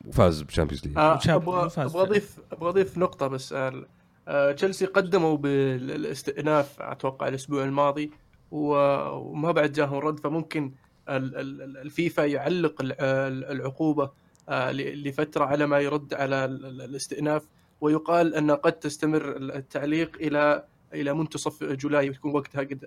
[0.07, 3.85] وفاز بال Champions League آه، أبغى اضيف أبغى أضيف نقطة بس آه،
[4.27, 8.11] آه، تشيلسي قدموا بالاستئناف أتوقع الأسبوع الماضي
[8.51, 10.71] وما بعد جاهم رد فممكن
[11.09, 14.11] ال- ال- ال- الفيفا يعلق ال- ال- العقوبة
[14.49, 17.43] ل- لفترة على ما يرد على ال- ال- الاستئناف
[17.81, 22.85] ويقال أن قد تستمر التعليق إلى إلى منتصف July يكون وقتها قد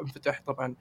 [0.00, 0.74] انفتح طبعا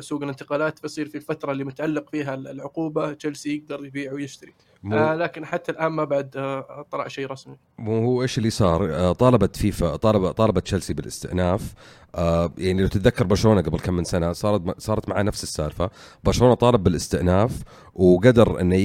[0.00, 4.52] سوق الانتقالات فيصير في الفترة اللي متعلق فيها العقوبة تشيلسي يقدر يبيع ويشتري.
[4.82, 7.56] مو آه لكن حتى الآن ما بعد آه طلع شيء رسمي.
[7.78, 11.74] مو هو إيش اللي صار؟ آه، طالبت فيفا طالب طالبت تشيلسي بالاستئناف.
[12.14, 15.90] آه، يعني لو تتذكر برشلونة قبل كم من سنة صارت صارت معاه نفس السالفة،
[16.24, 17.62] برشلونة طالب بالاستئناف
[17.94, 18.76] وقدر إنه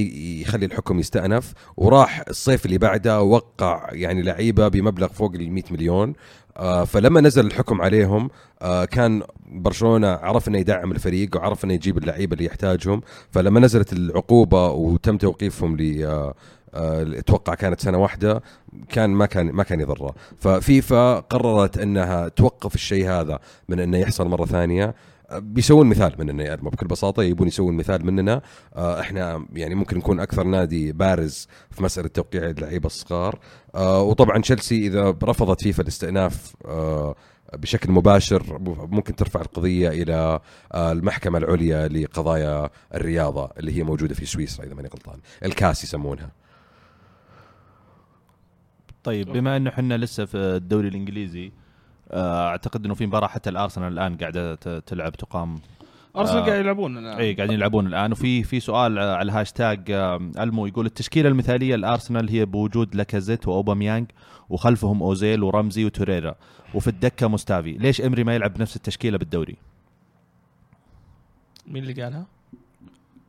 [0.41, 6.13] يخلي الحكم يستأنف وراح الصيف اللي بعده وقع يعني لعيبة بمبلغ فوق ال 100 مليون.
[6.85, 8.29] فلما نزل الحكم عليهم
[8.61, 13.01] آه، كان برشلونة عرف إنه يدعم الفريق وعرف إنه يجيب اللعيبة اللي يحتاجهم.
[13.31, 16.33] فلما نزلت العقوبة وتم توقيفهم ل آه،
[16.73, 18.41] آه، أتوقع كانت سنة واحدة
[18.89, 20.15] كان ما كان ما كان يضره.
[20.37, 23.39] ففيفا قررت إنها توقف الشيء هذا
[23.69, 24.85] من إنه يحصل مرة ثانية.
[24.85, 24.93] آه،
[25.33, 28.41] بيسوون مثال مننا يا أدمى بكل بساطة يبون يسوون مثال مننا.
[28.75, 33.39] آه، إحنا يعني ممكن نكون أكثر نادي بارز في مسألة توقيع اللعيبة الصغار.
[33.75, 37.15] آه، وطبعا تشيلسي إذا رفضت فيفا الاستئناف آه،
[37.53, 38.59] بشكل مباشر
[38.91, 40.39] ممكن ترفع القضية إلى
[40.75, 45.19] المحكمة العليا لقضايا الرياضة اللي هي موجودة في سويسرا إذا ماني غلطان.
[45.45, 46.31] الكاس يسمونها.
[49.03, 51.51] طيب بما أنه إحنا لسه في الدوري الإنجليزي
[52.13, 55.55] أعتقد إنه في مباراة حتى الأرسنال الآن قاعدة ت- تلعب تقام.
[56.15, 56.45] أرسنال آه.
[56.45, 57.17] قاعد يلعبون الآن.
[57.17, 58.11] إي قاعدين يلعبون الآن.
[58.11, 64.07] وفي في سؤال على الهاشتاج آه، ألمو يقول التشكيلة المثالية لارسنال هي بوجود لاكازيت واوباميانج
[64.49, 66.35] وخلفهم أوزيل ورمزي وتوريرا.
[66.73, 69.55] وفي الدكة مستافي ليش إمري ما يلعب بنفس التشكيلة بالدوري؟
[71.67, 72.25] مين اللي قالها؟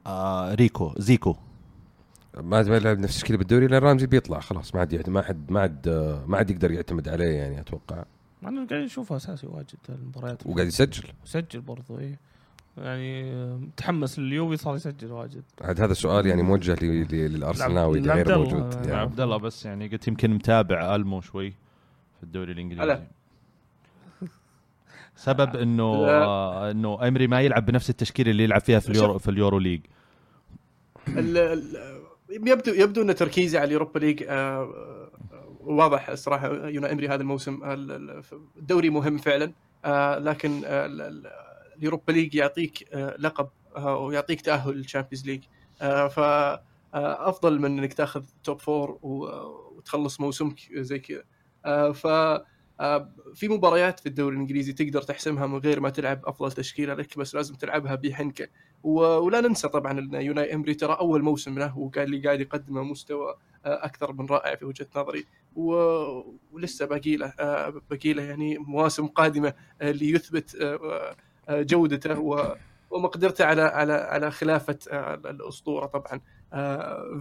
[0.06, 1.36] آه ريكو زيكو.
[2.36, 5.60] ما ما يلعب نفس التشكيلة بالدوري لأن رامزي بيطلع خلاص ما عاد ما حد ما
[5.60, 5.88] عاد
[6.26, 8.04] ما عاد يقدر يعتمد عليه يعني أتوقع.
[8.42, 12.16] مع إنه قاعد نشوفه أساسي واجد المباريات وقاعد يسجل يسجل برضو اي
[12.78, 18.12] يعني متحمس لليوفي صار يسجل واجد عاد هذا السؤال يعني موجه ل- ل- للارسناوي اللي
[18.12, 18.38] غير.
[18.38, 18.74] موجود.
[18.74, 18.92] يعني.
[18.94, 21.50] عبد الله بس يعني قلت يمكن متابع ألمو شوي
[22.16, 23.02] في الدوري الإنجليزي هلا.
[25.16, 25.82] سبب إنه.
[26.08, 29.80] آه إنه إمري ما يلعب بنفس التشكيلة اللي يلعب فيها في اليورو في اليورو league
[32.30, 34.68] يبدو يبدو ان تركيزي على اليوروبا league آه،
[35.60, 38.22] واضح الصراحه أوناي إمري هذا الموسم ال- ال-
[38.56, 39.52] الدوري مهم فعلا.
[39.84, 41.30] آه، لكن ال- ال-
[41.78, 45.42] اليوروبا league يعطيك آه، لقب آه، ويعطيك تأهل لل Champions League.
[46.10, 46.20] ف
[46.94, 51.22] أفضل من إنك تأخذ توب فور وتخلص موسمك زي كذا.
[51.92, 52.06] ف
[53.34, 57.34] في مباريات في الدوري الإنجليزي تقدر تحسمها من غير ما تلعب أفضل تشكيلة لك بس
[57.34, 58.48] لازم تلعبها بحنكة.
[58.82, 63.34] ولا ننسى طبعا إن يوناي إمري ترى أول موسم له وكان اللي قاعد يقدمه مستوى
[63.64, 65.24] أكثر من رائع في وجهة نظري.
[65.56, 71.16] و- ولسه باقي له آه، باقي له يعني مواسم قادمة آه، ليثبت آه،
[71.62, 72.54] جودته و-
[72.90, 74.78] ومقدرته على على على خلافة
[75.30, 76.20] الأسطورة طبعا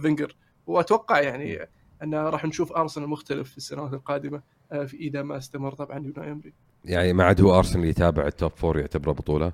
[0.00, 0.36] فينجر.
[0.66, 1.58] وأتوقع يعني
[2.02, 4.42] أن راح نشوف أرسنال مختلف في السنوات القادمة
[4.86, 6.52] في إذا ما استمر طبعا أوناي إمري.
[6.84, 9.52] يعني ما عاد هو أرسنال يتابع ال top four يعتبره بطولة؟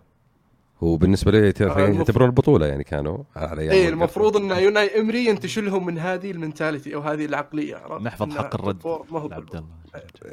[0.83, 1.53] هو بالنسبة لي آه،
[1.87, 3.89] المف- يعتبرون البطولة يعني كانوا على أيام اي.
[3.89, 8.55] المفروض إن أوناي إمري ينتشلهم من هذه ال mentality أو هذه العقلية عرفت؟ نحفظ حق
[8.55, 8.77] الرد.
[9.11, 9.65] ما هو عبد الله.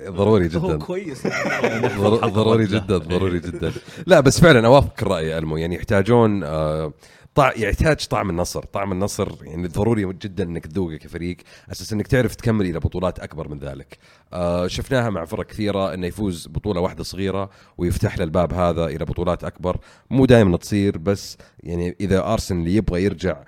[0.09, 0.77] ضروري هو جدا.
[0.77, 1.27] كويس.
[1.97, 3.71] ضر- ضروري جدا ضروري جدا.
[4.07, 5.57] لا بس فعلا أوافق الرأي ألمو.
[5.57, 6.93] يعني يحتاجون آه،
[7.35, 11.37] طع يحتاج طعم النصر طعم النصر يعني ضروري جدا إنك تذوقه كفريق
[11.71, 13.97] أساس إنك تعرف تكمل إلى بطولات أكبر من ذلك.
[14.33, 19.05] آه، شفناها مع فرق كثيرة إنه يفوز بطولة واحدة صغيرة ويفتح له الباب هذا إلى
[19.05, 19.77] بطولات أكبر.
[20.09, 23.43] مو دائما تصير بس يعني إذا أرسنال يبغى يرجع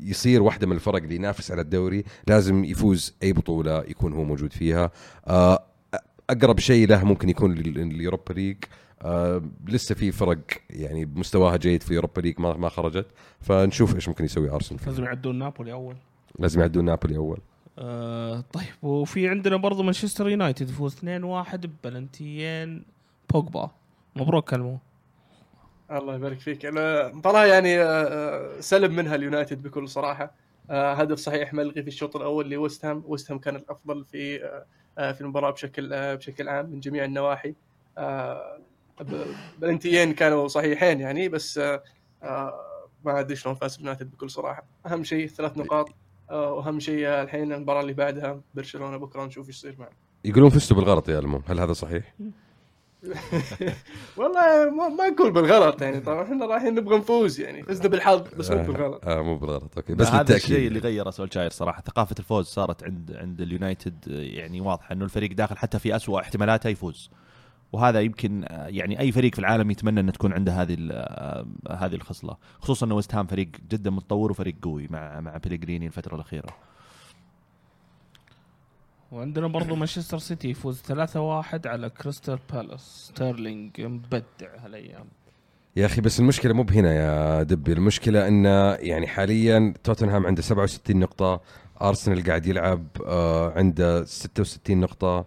[0.00, 4.52] يصير واحدة من الفرق اللي ينافس على الدوري لازم يفوز أي بطولة يكون هو موجود
[4.52, 4.90] فيها.
[5.26, 5.64] آه،
[6.30, 8.56] أقرب شيء له ممكن يكون اليوروبا league.
[9.02, 10.38] آه لسه في فرق
[10.70, 13.06] يعني بمستواها جيد في اليوروبا league ما ما خرجت.
[13.40, 14.80] فنشوف إيش ممكن يسوي أرسنال.
[14.86, 15.96] لازم يعدون نابولي أول.
[16.38, 17.38] لازم يعدون نابولي أول.
[17.78, 21.02] آه طيب وفي عندنا برضو مانشستر يونايتد يفوز 2-1
[21.56, 22.84] ببلنتيين
[23.32, 23.70] بوجبا.
[24.16, 24.78] مبروك ألمو.
[25.90, 26.66] الله يبارك فيك.
[26.66, 30.34] أنا مباراة يعني آه، آه، سلب منها اليونايتد بكل صراحة.
[30.70, 33.02] آه، هدف صحيح ملغي في الشوط الأول لويست هام.
[33.06, 34.38] ويست هام كان الأفضل في
[34.96, 37.54] في المباراة بشكل بشكل عام من جميع النواحي.
[39.58, 41.82] بلنتيين كانوا صحيحين يعني بس آه،
[42.22, 42.64] آه،
[43.04, 44.64] ما أدري شلون فاز اليونايتد بكل صراحة.
[44.86, 45.88] أهم شيء ثلاث نقاط
[46.30, 49.92] آه، وأهم شيء الحين المباراة اللي بعدها برشلونة بكرة نشوف إيش يصير معنا.
[50.24, 52.14] يقولون فزتوا بالغلط يا ألمو هل هذا صحيح؟
[54.16, 57.62] والله ما, ما نقول بالغلط يعني طبعا إحنا رايحين نبغى نفوز يعني.
[57.62, 59.04] فزنا بالحظ بس مو بالغلط.
[59.04, 59.76] آه مو بالغلط.
[59.76, 60.42] أوكي بس هذا بالتأكيد.
[60.42, 61.82] الشيء اللي غير سولشاير صراحة.
[61.82, 66.68] ثقافة الفوز صارت عند عند اليونايتد يعني واضحة إنه الفريق داخل حتى في أسوأ احتمالاته
[66.68, 67.10] يفوز.
[67.72, 71.46] وهذا يمكن آه، يعني أي فريق في العالم يتمنى أن تكون عنده هذه ال- آه،
[71.86, 76.14] هذه الخصلة خصوصا انه ويست هام فريق جدا متطور وفريق قوي مع مع بيليجريني الفترة
[76.14, 76.48] الأخيرة.
[79.12, 84.20] وعندنا برضو مانشستر سيتي يفوز 3-1 على كريستال بالاس ستيرلينج مبدع
[84.58, 85.06] هالأيام.
[85.76, 87.72] يا أخي بس المشكلة مو بهنا يا دبي.
[87.72, 91.40] المشكلة انه يعني حاليا توتنهام عنده 67 نقطة
[91.82, 95.24] ارسنال قاعد يلعب آه عنده 66 نقطة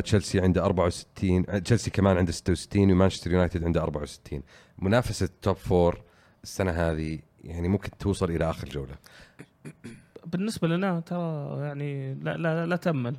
[0.00, 4.42] تشيلسي عنده 64 آه، تشيلسي كمان عنده 66 ومانشستر يونايتد عنده 64
[4.78, 6.02] منافسة ال top four
[6.42, 8.94] السنة هذه يعني ممكن توصل إلى آخر جولة.
[10.26, 13.16] بالنسبة لنا ترى يعني لا لا لا تأمل.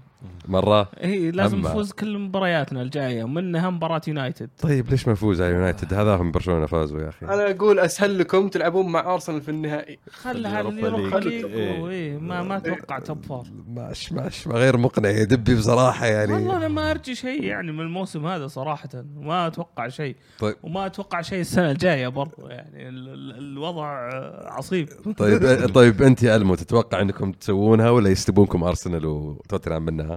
[0.47, 1.59] مرة؟ اي لازم.
[1.59, 4.49] نفوز كل مبارياتنا الجاية ومنها مباراة يونايتد.
[4.61, 7.25] طيب ليش ما نفوز على يونايتد؟ هذا هم برشلونة فازوا يا أخي.
[7.25, 9.99] أنا أقول أسهل لكم تلعبون مع أرسنال في النهائي.
[10.09, 11.45] خلها اللي اليوروبا يروح ليج.
[11.45, 11.87] إيه.
[11.89, 16.33] إيه، ما ما أتوقع top four ماش ماش غير مقنع يا دبي بصراحة يعني.
[16.33, 20.15] والله أنا ما أرجي شيء يعني من الموسم هذا صراحة ما أتوقع شيء.
[20.39, 20.55] طيب.
[20.63, 24.09] وما أتوقع شيء السنة الجاية برضو يعني ال- ال- الوضع
[24.45, 24.89] عصيب.
[25.17, 30.12] طيب طيب انت يا ألمو تتوقع أنكم تسوونها ولا يسبقونكم أرسنال وتوتنهام منها؟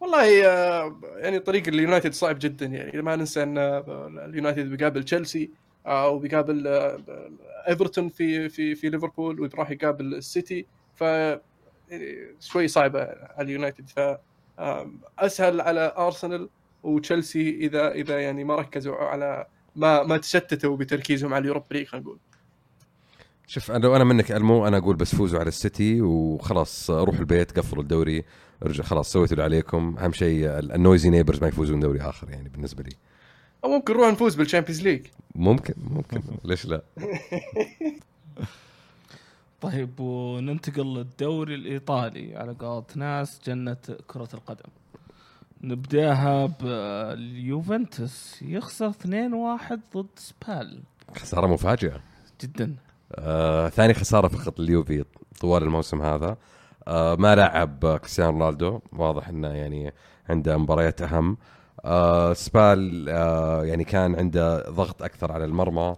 [0.00, 5.50] والله آه، يعني طريق اليونايتد صعب جدا يعني ما ننسى أن آه، اليونايتد بيقابل تشيلسي
[5.86, 6.66] آه، وبيقابل
[7.68, 10.66] إيفرتون في في في ليفربول وراح يقابل السيتي.
[10.94, 13.88] ف يعني شوي صعبة على اليونايتد.
[13.88, 14.00] ف
[15.18, 16.48] أسهل على أرسنال
[16.82, 19.46] وتشيلسي إذا إذا يعني ما ركزوا على
[19.76, 22.18] ما ما تشتتوا بتركيزهم على ال Europa League خلينا نقول.
[23.50, 27.58] شوف أنا لو أنا منك ألمو أنا أقول بس فوزوا على السيتي وخلاص روحوا البيت
[27.58, 28.24] قفلوا الدوري
[28.62, 29.98] ارجع خلاص سويتوا اللي عليكم.
[29.98, 32.92] أهم شيء ال noisy neighbors ما يفوزون دوري آخر يعني بالنسبة لي.
[33.64, 36.22] أو ممكن نروح نفوز بال Champions League ممكن ممكن.
[36.44, 36.82] ليش لا؟
[39.60, 42.36] طيب وننتقل للدوري الإيطالي.
[42.36, 43.76] على قولة ناس جنة
[44.06, 44.70] كرة القدم.
[45.62, 48.96] نبدأها باليوفنتوس يخسر 2-1
[49.96, 50.82] ضد سبال.
[51.16, 52.00] خسارة مفاجئة.
[52.42, 52.76] جدا.
[53.14, 55.04] آه، ثاني خسارة فقط اليوفي
[55.40, 56.36] طوال الموسم هذا.
[56.88, 58.80] آه، ما لعب كريستيانو رونالدو.
[58.92, 59.92] واضح إنه يعني
[60.28, 61.36] عنده مباريات أهم.
[61.84, 65.96] آه، سبال آه، يعني كان عنده ضغط أكثر على المرمى.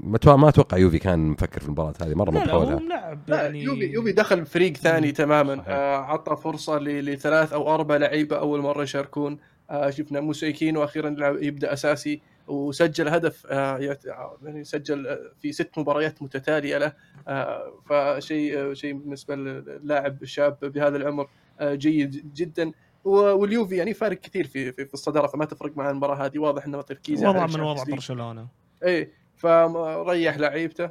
[0.00, 3.42] ما أتوقع يوفي كان مفكر في المباراة هذه مره لا لا هو بحولها ملعب لا
[3.42, 3.62] يعني.
[3.62, 5.62] يوفي يوفي دخل فريق ثاني تماما.
[5.66, 9.38] آه، عطى فرصة لثلاث أو أربع لعيبة أول مرة يشاركون.
[9.70, 12.20] آه، شفنا موسيكين وأخيرا يبدأ أساسي.
[12.48, 14.04] وسجل هدف آه، يعت-
[14.42, 16.92] يعني سجل آه، في ست مباريات متتالية له.
[17.28, 21.28] آه، فشيء آه، شيء بالنسبة للاعب الشاب بهذا العمر
[21.60, 22.72] آه، جيد جدا.
[23.04, 26.38] واليوفي يعني فارق كثير في في الصدارة فما تفرق مع المباراة هذه.
[26.38, 27.84] واضح إنه تركيزه وضع من وضع.
[27.84, 28.48] برشلونة.
[28.82, 30.90] إيه فريح لعيبته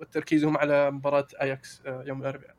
[0.00, 2.55] وتركيزهم على مباراة أياكس آه، يوم الأربعاء.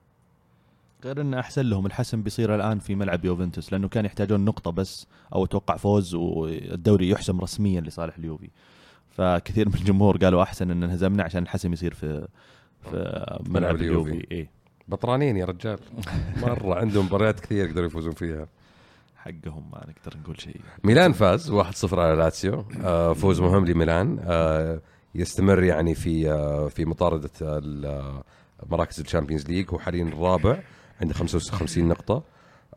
[1.04, 5.08] غير انه أحسن لهم الحسم بيصير الآن في ملعب يوفنتوس لأنه كان يحتاجون نقطة بس
[5.34, 8.50] أو أتوقع فوز والدوري يحسم رسميا لصالح اليوفي.
[9.10, 12.28] فكثير من الجمهور قالوا أحسن إن انهزمنا عشان الحسم يصير في
[12.92, 14.10] في ملعب اليوفي.
[14.10, 14.28] اليوفي.
[14.32, 14.50] إيه.
[14.88, 15.80] بطرانين يا رجال.
[16.42, 18.48] مرة عندهم مباريات كثير يقدروا يفوزون فيها.
[19.16, 20.62] حقهم ما نقدر نقول شيء.
[20.84, 22.66] ميلان فاز 1-0 على لاتسيو.
[22.84, 24.20] آه، فوز مهم لميلان.
[24.22, 24.82] آه،
[25.16, 27.30] يستمر يعني في آه، في مطاردة
[28.70, 29.70] مراكز ال Champions League.
[29.70, 30.60] هو حاليا الرابع
[31.02, 32.24] عنده 55 نقطة.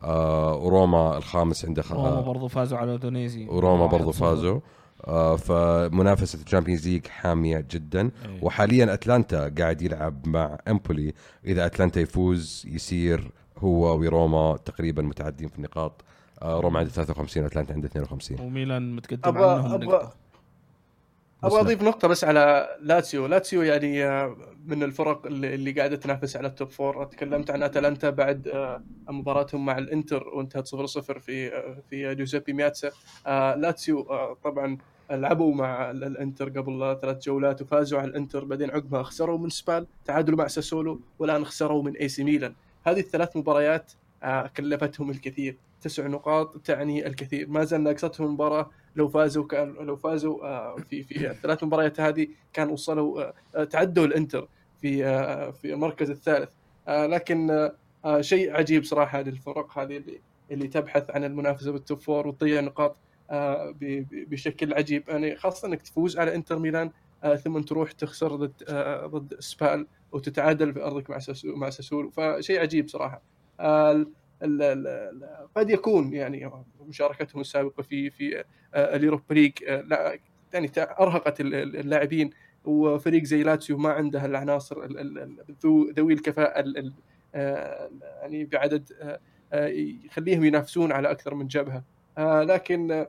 [0.03, 4.15] آه، وروما الخامس عنده خ- روما آه، برضو فازوا على اودونيزي وروما برضو 1-0.
[4.15, 4.59] فازوا.
[5.07, 8.01] آه، فمنافسة ال Champions League حامية جدا.
[8.01, 8.39] إيه.
[8.43, 11.13] وحاليا أتلانتا قاعد يلعب مع امبولي
[11.45, 16.01] إذا أتلانتا يفوز يصير هو وروما تقريبا متعدين في النقاط.
[16.41, 20.13] آه، روما عنده 53 واتلانتا عنده 52 وميلان متقدم أبغى عنهم نقطة.
[21.43, 21.59] أبغى.
[21.61, 23.25] أضيف نقطة بس على لاتسيو.
[23.27, 24.35] لاتسيو يعني آه،
[24.65, 28.83] من الفرق اللي اللي قاعدة تنافس على ال top four تكلمت عن أتلانتا بعد آه،
[29.09, 32.91] مباراتهم مع الإنتر وانتهت 0-0 في آه، في جوزيبي مياتسا.
[33.55, 34.07] لاتسيو
[34.43, 34.77] طبعا
[35.11, 38.45] لعبوا مع ال- الإنتر قبل ثلاث جولات وفازوا على الإنتر.
[38.45, 42.53] بعدين عقبها خسروا من سبال تعادلوا مع ساسولو والآن خسروا من اي سي ميلان.
[42.87, 43.91] هذه الثلاث مباريات
[44.57, 45.57] كلفتهم الكثير.
[45.81, 47.49] تسع نقاط تعني الكثير.
[47.49, 52.27] ما زال ناقصتهم المباراه لو فازوا كان لو فازوا آه، في في الثلاث مباريات هذه
[52.53, 54.47] كان وصلوا آه، آه، تعدوا الإنتر
[54.81, 55.03] في
[55.53, 56.49] في المركز الثالث.
[56.87, 57.69] لكن
[58.19, 60.21] شيء عجيب صراحة للفرق هذه اللي
[60.51, 62.95] اللي تبحث عن المنافسة بال top four وتضيع نقاط
[64.11, 65.09] بشكل عجيب.
[65.09, 66.91] يعني خاصة إنك تفوز على إنتر ميلان
[67.43, 68.63] ثم تروح تخسر ضد
[69.05, 73.21] ضد سبال وتتعادل في أرضك مع مع ساسولو فشيء عجيب صراحة.
[75.55, 76.51] قد يكون يعني
[76.87, 80.17] مشاركتهم السابقة في في آه، اليوروبا ليج آه،
[80.53, 82.29] يعني أرهقت ال- ال- اللاعبين
[82.65, 86.93] وفريق زي لاتسيو ما عنده العناصر ال- ال- ال- ذو- ذوي الكفاءة ال- ال-
[87.35, 87.89] آه،
[88.21, 88.89] يعني بعدد
[90.05, 91.83] يخليهم ينافسون على أكثر من جبهة.
[92.43, 93.05] لكن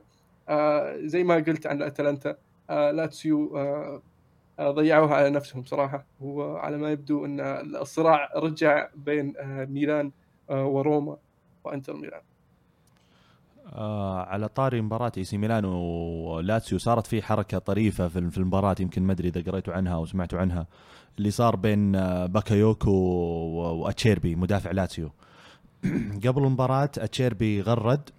[1.07, 2.35] زي ما قلت عن أتلانتا
[2.69, 3.57] لاتسيو
[4.61, 6.05] ضيعوها على نفسهم صراحة.
[6.21, 7.39] وعلى ما يبدو أن
[7.75, 9.33] الصراع رجع بين
[9.69, 10.11] ميلان
[10.49, 11.17] وروما.
[11.63, 12.21] وإنتر ميلان.
[13.73, 19.03] آه على طاري مباراة إي سي ميلان ولاتسيو صارت في حركة طريفة في المباراة يمكن
[19.03, 20.67] ما أدري إذا قريتوا عنها أو سمعتوا عنها
[21.17, 25.09] اللي صار بين آه، باكايوكو واتشيربي مدافع لاتسيو.
[26.25, 28.09] قبل المباراة أتشيربي غرد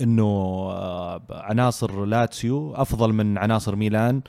[0.00, 0.24] إنه
[0.70, 4.20] آه، عناصر لاتسيو أفضل من عناصر ميلان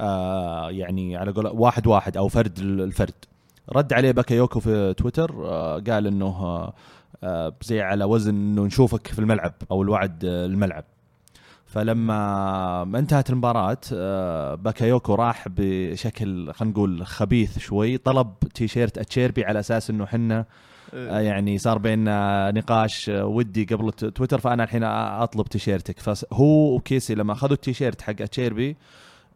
[0.00, 3.14] آه، يعني على قول واحد واحد أو فرد الفرد.
[3.72, 5.32] رد عليه باكايوكو في تويتر
[5.90, 6.72] قال إنه
[7.62, 10.84] زي على وزن إنه نشوفك في الملعب أو الوعد آه، الملعب.
[11.66, 19.60] فلما انتهت المباراة آه، باكايوكو راح بشكل خلينا نقول خبيث شوي طلب تيشيرت أتشيربي على
[19.60, 20.44] أساس إنه حنا
[20.94, 25.98] آه، يعني صار بيننا نقاش آه، ودي قبل تويتر فأنا الحين أطلب تيشيرتك.
[25.98, 28.76] فهو وكيسي لما أخذوا التيشيرت حق اتشيربي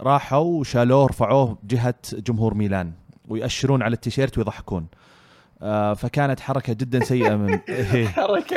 [0.00, 2.92] راحوا وشالوه رفعوه جهة جمهور ميلان
[3.28, 4.82] ويأشرون على التيشيرت ويضحكون.
[4.82, 5.09] آه،
[5.96, 8.06] فكانت حركة جدا سيئة من إيه.
[8.06, 8.56] حركة.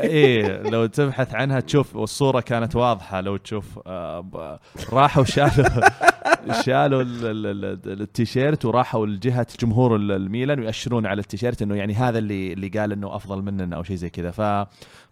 [0.00, 3.20] إيه لو تبحث عنها تشوف والصورة كانت واضحة.
[3.20, 4.58] لو تشوف آه،
[4.92, 5.66] راحوا شالوا
[6.64, 7.46] شالوا ال- ال-
[7.86, 12.68] ال- التيشيرت وراحوا لجهة جمهور ال- الميلان ويأشرون على التيشيرت إنه يعني هذا اللي اللي
[12.68, 14.30] قال إنه أفضل مننا أو شيء زي كذا.
[14.30, 14.40] ف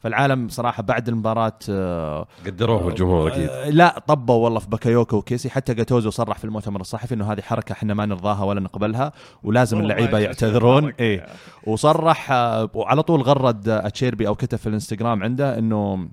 [0.02, 3.48] فالعالم صراحة بعد المباراة آه، قدروه الجمهور أكيد.
[3.48, 5.50] آه، لا طبوا والله في باكايوكو وكيسي.
[5.50, 9.80] حتى جاتوزو صرح في المؤتمر الصحفي إنه هذه حركة إحنا ما نرضاها ولا نقبلها ولازم
[9.80, 10.84] اللعيبة يعتذرون.
[10.84, 10.94] يعتذر.
[11.00, 11.26] إيه.
[11.66, 16.08] وصرح آه، وعلى طول غرد اتشيربي أو كتب في الإنستغرام عنده إنه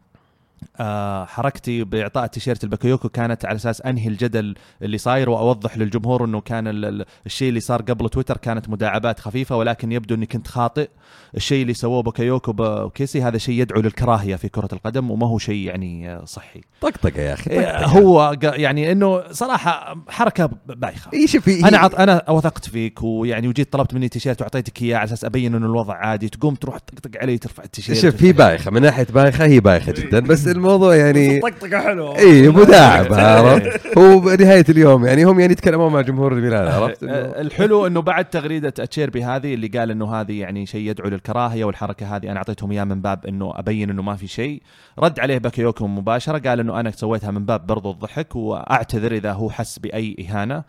[0.80, 6.42] آه، حركتي بإعطاء تيشيرت لباكايوكو كانت على أساس أنهي الجدل اللي صاير وأوضح للجمهور إنه
[6.42, 10.48] كان ال- ال- الشيء اللي صار قبل تويتر كانت مداعبات خفيفة ولكن يبدو إني كنت
[10.48, 10.90] خاطئ.
[11.38, 15.68] الشيء اللي سووه باكيوكو وكيسي هذا شيء يدعو للكراهية في كرة القدم وما هو شيء
[15.68, 17.86] يعني آه، صحي طقطقه يا أخي طقطقة.
[17.86, 21.12] هو قا- يعني إنه صراحة حركة بايخة.
[21.68, 25.56] أنا عط أنا وثقت فيك ويعني وجيت طلبت مني تيشيرت واعطيتك إياه على أساس أبين
[25.56, 26.30] إنه الوضع عادي.
[26.30, 28.00] تقوم تروح تطقطق علي ترفع التيشيرت.
[28.00, 32.18] شوف هي بايخة من ناحية بايخة هي بايخة جدا بس الموضوع يعني طقطقه حلوة.
[32.18, 37.88] اي مداعب عرفت؟ هو بنهاية اليوم يعني هم يعني يتكلمون مع جمهور الميلان عرفت؟ الحلو
[37.88, 42.32] إنه بعد تغريدة أتشيربي هذه اللي قال إنه هذه يعني شيء يدعو للكراهية والحركة هذه
[42.32, 44.62] أنا أعطيتهم إياه من باب إنه أبين إنه ما في شيء.
[45.00, 49.50] رد عليه باكيوكو مباشرة قال إنه أنا سويتها من باب برضو الضحك وأعتذر إذا هو
[49.50, 50.64] حس بأي إهانة.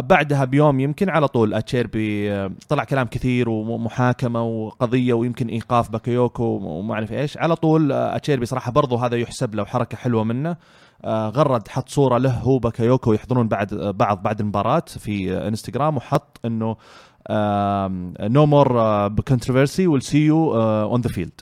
[0.00, 6.94] بعدها بيوم يمكن على طول أتشيربي طلع كلام كثير ومحاكمة وقضية ويمكن إيقاف باكيوكو وما
[6.94, 7.38] أعرف إيش.
[7.38, 10.56] على طول أتشيربي صراحة برضو هذا يحسب له حركة حلوة منه.
[11.04, 16.40] آه، غرد حط صورة له هو باكايوكو يحضرون بعد بعض بعد المباراة في إنستغرام وحط
[16.44, 16.76] إنه
[18.20, 21.40] no more controversy we'll see you on the field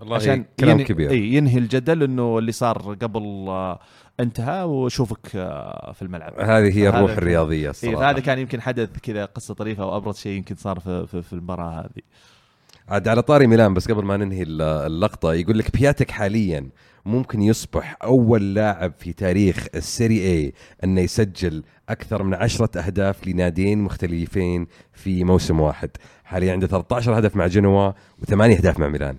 [0.00, 1.12] والله عشان كلام ينهي كبير.
[1.12, 3.78] ينهي الجدل إنه اللي صار قبل آه،
[4.20, 6.32] انتهى وشوفك آه، في الملعب.
[6.40, 10.32] هذه هي الروح الرياضية إيه الصراحه هذا كان يمكن حدث كذا قصة طريفة وابرز شيء
[10.32, 12.02] يمكن صار في في, في المباراة هذه.
[12.88, 16.68] عاد على طاري ميلان بس قبل ما ننهي الل- اللقطة يقول لك بياتك حاليا
[17.04, 20.52] ممكن يصبح أول لاعب في تاريخ السيري اي
[20.84, 25.90] إنه يسجل أكثر من عشرة أهداف لناديين مختلفين في موسم واحد.
[26.24, 27.92] حاليا عنده 13 هدف مع جنوا
[28.22, 29.16] وثمانية أهداف مع ميلان.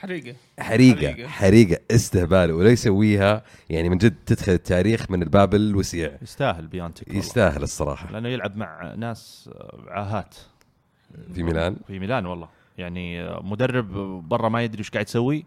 [0.00, 0.34] حريقة.
[0.58, 1.28] حريقة حريقة.
[1.28, 6.18] حريقة استهبال ولا يسويها يعني من جد تدخل التاريخ من الباب الوسيع.
[6.22, 7.14] يستاهل بيانتك.
[7.14, 8.10] يستاهل الصراحة.
[8.12, 10.34] لأنه يلعب مع ناس آه، عاهات.
[11.34, 12.48] في ميلان؟ في ميلان والله.
[12.78, 13.92] يعني آه، مدرب
[14.28, 15.44] برا ما يدري إيش قاعد يسوي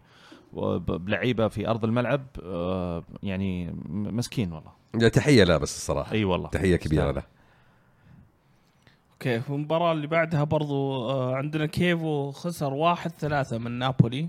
[0.88, 4.72] بلعيبة في أرض الملعب آه، يعني مسكين والله.
[4.94, 6.12] لا، تحية لا بس الصراحة.
[6.12, 6.48] إي والله.
[6.48, 7.10] تحية كبيرة.
[7.10, 7.22] له.
[9.12, 14.28] أوكي في المباراة اللي بعدها برضو عندنا كيفو خسر واحد ثلاثة من نابولي.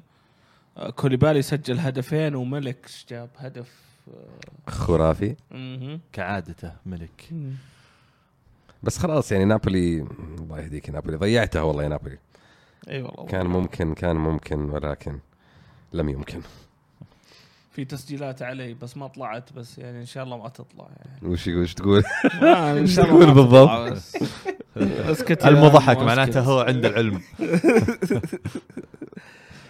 [0.95, 3.71] كوليبالي سجل هدفين وملك جاب هدف
[4.67, 5.36] خرافي.
[5.51, 5.99] مهم.
[6.13, 7.30] كعادته ملك.
[8.84, 10.05] بس خلاص يعني نابولي
[10.39, 11.17] الله يهديك نابولي.
[11.17, 12.17] ضيعتها والله يا نابولي.
[12.89, 15.19] إي والله كان ممكن كان ممكن ولكن
[15.93, 16.41] لم يمكن.
[17.71, 21.28] في تسجيلات علي بس ما طلعت بس يعني إن شاء الله ما تطلع يعني.
[21.34, 22.03] وش وش تقول؟
[22.43, 23.97] آه، إن شاء الله تقول بالضبط؟
[24.78, 26.39] اسكت المضحك معناته.
[26.41, 27.21] هو عنده العلم.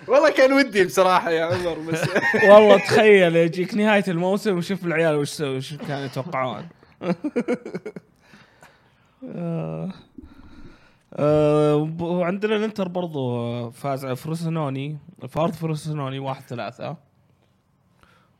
[0.07, 2.01] والله كان ودي بصراحة يا عمر بس
[2.49, 6.67] والله تخيل يجيك نهاية الموسم وشوف العيال وش سووا وش كانوا يتوقعون.
[9.35, 9.89] آه.
[11.15, 14.97] آه، وعندنا الانتر برضو آه، فاز على فروسينوني
[15.29, 16.97] في أرض فروسينوني واحد ثلاثة.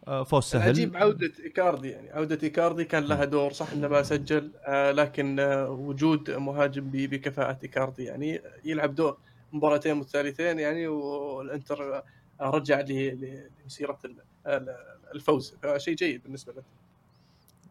[0.08, 0.62] آه، فوز سهل.
[0.64, 5.40] العجيب عودة إيكاردي يعني عودة إيكاردي كان لها دور صح إنه ما سجل آه لكن
[5.40, 9.18] آه وجود مهاجم ب- بكفاءة إيكاردي يعني يلعب دور.
[9.54, 12.02] مباراتين متتاليتين يعني والإنتر
[12.42, 14.76] رجع لمسيرة ال- ال-
[15.16, 15.56] الفوز.
[15.64, 16.64] فشيء جيد بالنسبة له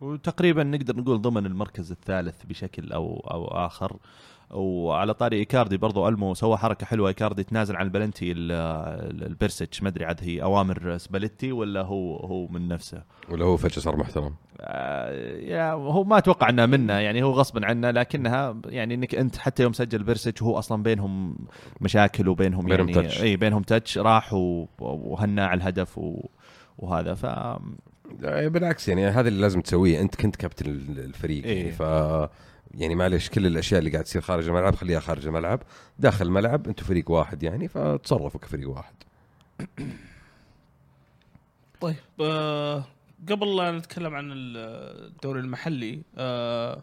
[0.00, 3.96] وتقريبا نقدر نقول ضمن المركز الثالث بشكل أو أو آخر.
[4.52, 7.08] وعلى طاري إيكاردي برضو المو سوى حركة حلوة.
[7.08, 12.16] إيكاردي تنازل عن البلنتي ال- ال- البرسيتش ما أدري عاد هي أوامر سباليتي ولا هو
[12.16, 13.02] هو من نفسه.
[13.30, 14.34] ولا هو فجاه صار محترم.
[14.60, 19.36] آه، يا هو ما أتوقع انها منه يعني هو غصبا عنه لكنها يعني إنك أنت
[19.36, 21.36] حتى يوم سجل بيرسيتش وهو أصلا بينهم
[21.80, 23.22] مشاكل وبينهم بينهم يعني تاتش.
[23.22, 24.32] اي بينهم تاتش راح
[24.78, 26.00] وهنا على الهدف
[26.78, 27.14] وهذا.
[27.14, 27.24] ف
[28.20, 30.00] لا، بالعكس يعني هذا اللي لازم تسويه.
[30.00, 31.58] أنت كنت كابتن ال- الفريق إيه.
[31.58, 31.82] يعني ف
[32.74, 35.62] يعني معلش كل الأشياء اللي قاعد تصير خارج الملعب خليها خارج الملعب.
[35.98, 38.94] داخل الملعب أنتم فريق واحد يعني فتصرفوا كفريق واحد.
[41.80, 42.84] طيب آه
[43.30, 46.82] قبل لا نتكلم عن الدوري المحلي آه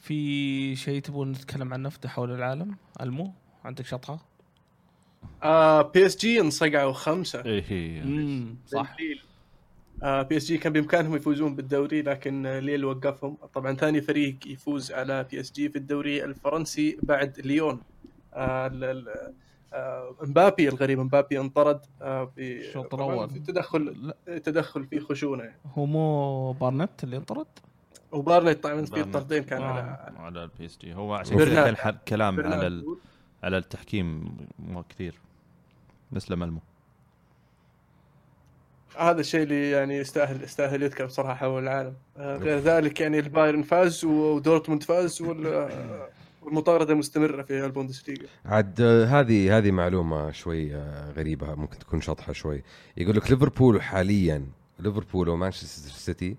[0.00, 3.32] في شيء تبون نتكلم عنه في حول العالم؟ المو
[3.64, 4.18] عندك شطحة؟
[5.42, 7.44] آه PSG انصقعوا خمسة.
[7.44, 8.96] إيه امم صح
[10.02, 15.68] PSG كان بإمكانهم يفوزون بالدوري لكن آه، ليل وقفهم طبعا ثاني فريق يفوز على PSG
[15.68, 17.80] في الدوري الفرنسي بعد ليون
[18.34, 19.32] آه ال-
[19.74, 22.94] آه مبابي الغريب مبابي انطرد آه في الشوط.
[23.32, 25.56] في تدخل تدخل في خشونة يعني.
[25.74, 27.46] هو مو بارنت اللي انطرد؟
[28.12, 29.04] وبارنت طبعا في.
[29.04, 29.66] طردين كان آه.
[29.66, 31.38] على على ال PSG هو عشان.
[31.38, 32.84] كذا كان كلام على.
[33.42, 35.14] على التحكيم مو كثير
[36.12, 36.60] بس لملمو
[39.00, 41.94] هذا الشيء اللي يعني يستاهل يستاهل يذكر بصراحة حول العالم.
[42.16, 45.70] آه، غير ذلك يعني البايرن فاز ودورتموند فاز وال-
[46.42, 48.26] والمطاردة مستمرة في البوندسليغا.
[48.44, 52.62] عاد آه، هذه هذه معلومة شوي آه، غريبة ممكن تكون شطحة شوي.
[52.96, 54.46] يقول لك ليفربول حاليا
[54.78, 56.36] ليفربول ومانشستر سيتي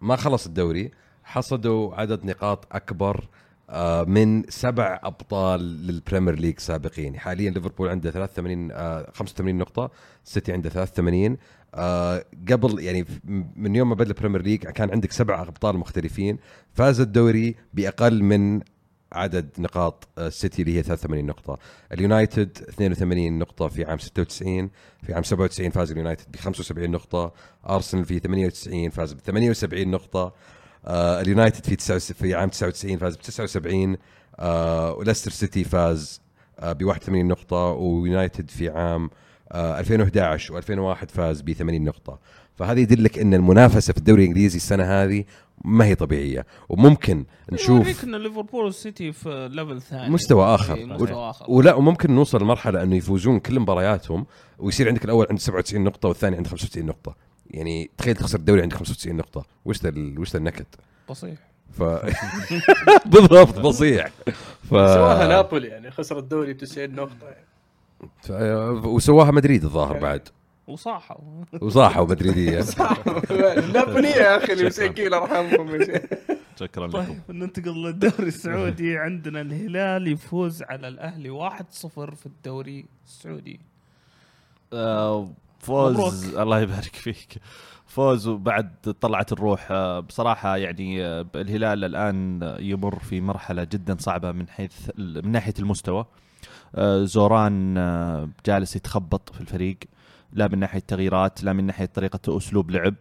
[0.00, 0.90] ما خلص الدوري
[1.24, 3.24] حصدوا عدد نقاط أكبر
[4.06, 7.18] من سبع أبطال لل Premier League سابقين.
[7.18, 9.90] حاليا ليفربول عنده 83 آه، 85 نقطة
[10.24, 11.36] سيتي عنده 83
[11.74, 13.06] آه، قبل يعني
[13.56, 16.38] من يوم ما بدأ ال Premier League كان عندك سبع أبطال مختلفين
[16.72, 18.60] فاز الدوري بأقل من
[19.12, 21.58] عدد نقاط آه، السيتي اللي هي 83 نقطة.
[21.92, 24.70] اليونايتد 82 نقطة في عام 96
[25.02, 27.32] في عام 97 فاز اليونايتد ب 75 نقطة.
[27.68, 30.32] أرسنال في 98 فاز ب 78 نقطة.
[30.86, 33.96] آه اليونايتد في 9 في عام 99 فاز ب 79
[34.38, 36.20] آه وليستر سيتي فاز
[36.62, 39.10] ب 81 نقطة ويونايتد في عام
[39.54, 42.18] 2011 و2001 فاز ب 80 نقطة.
[42.54, 45.24] فهذا يدلك إن المنافسة في الدوري الإنجليزي السنة هذه
[45.64, 46.46] ما هي طبيعية.
[46.68, 50.10] وممكن نشوف يوريك إن ليفربول والسيتي في level ثاني.
[50.10, 50.74] مستوى آخر.
[50.74, 51.44] إيه، مستوى آخر.
[51.48, 54.26] ولا وممكن نوصل لمرحلة إنه يفوزون كل مبارياتهم
[54.58, 57.16] ويصير عندك الأول عنده 97 نقطة والثاني عنده 95 نقطة.
[57.50, 59.44] يعني تخيل تخسر الدوري عندك 95 نقطة.
[59.64, 60.66] وش ذا وش ذا النكد
[61.10, 61.38] بصيح.
[61.72, 61.82] ف
[63.12, 64.08] بالضبط بصيح.
[64.62, 64.68] ف...
[64.68, 67.24] سواها نابولي يعني خسر الدوري ب 90 نقطة.
[67.26, 67.53] يعني.
[68.84, 70.28] وسواها مدريد الظاهر بعد.
[70.66, 71.16] وصاحوا.
[71.60, 72.64] وصاحوا مدريدية.
[73.74, 76.02] نابولي يا أخي المساكين ارحمهم يا شيخ.
[76.60, 76.98] شكرا لكم.
[76.98, 78.98] طيب ننتقل للدوري السعودي.
[78.98, 83.60] عندنا الهلال يفوز على الأهلي 1-0 في الدوري السعودي.
[84.72, 85.30] آه،
[85.60, 86.42] فوز مبروك.
[86.42, 87.38] الله يبارك فيك.
[87.86, 89.68] فوز وبعد طلعت الروح.
[89.70, 95.54] آه، بصراحة يعني آه، الهلال الآن يمر في مرحلة جدا صعبة من حيث من ناحية
[95.58, 96.06] المستوى.
[97.04, 99.78] زوران آه، جالس يتخبط في الفريق
[100.32, 102.94] لا من ناحية تغييرات لا من ناحية طريقة أسلوب لعب.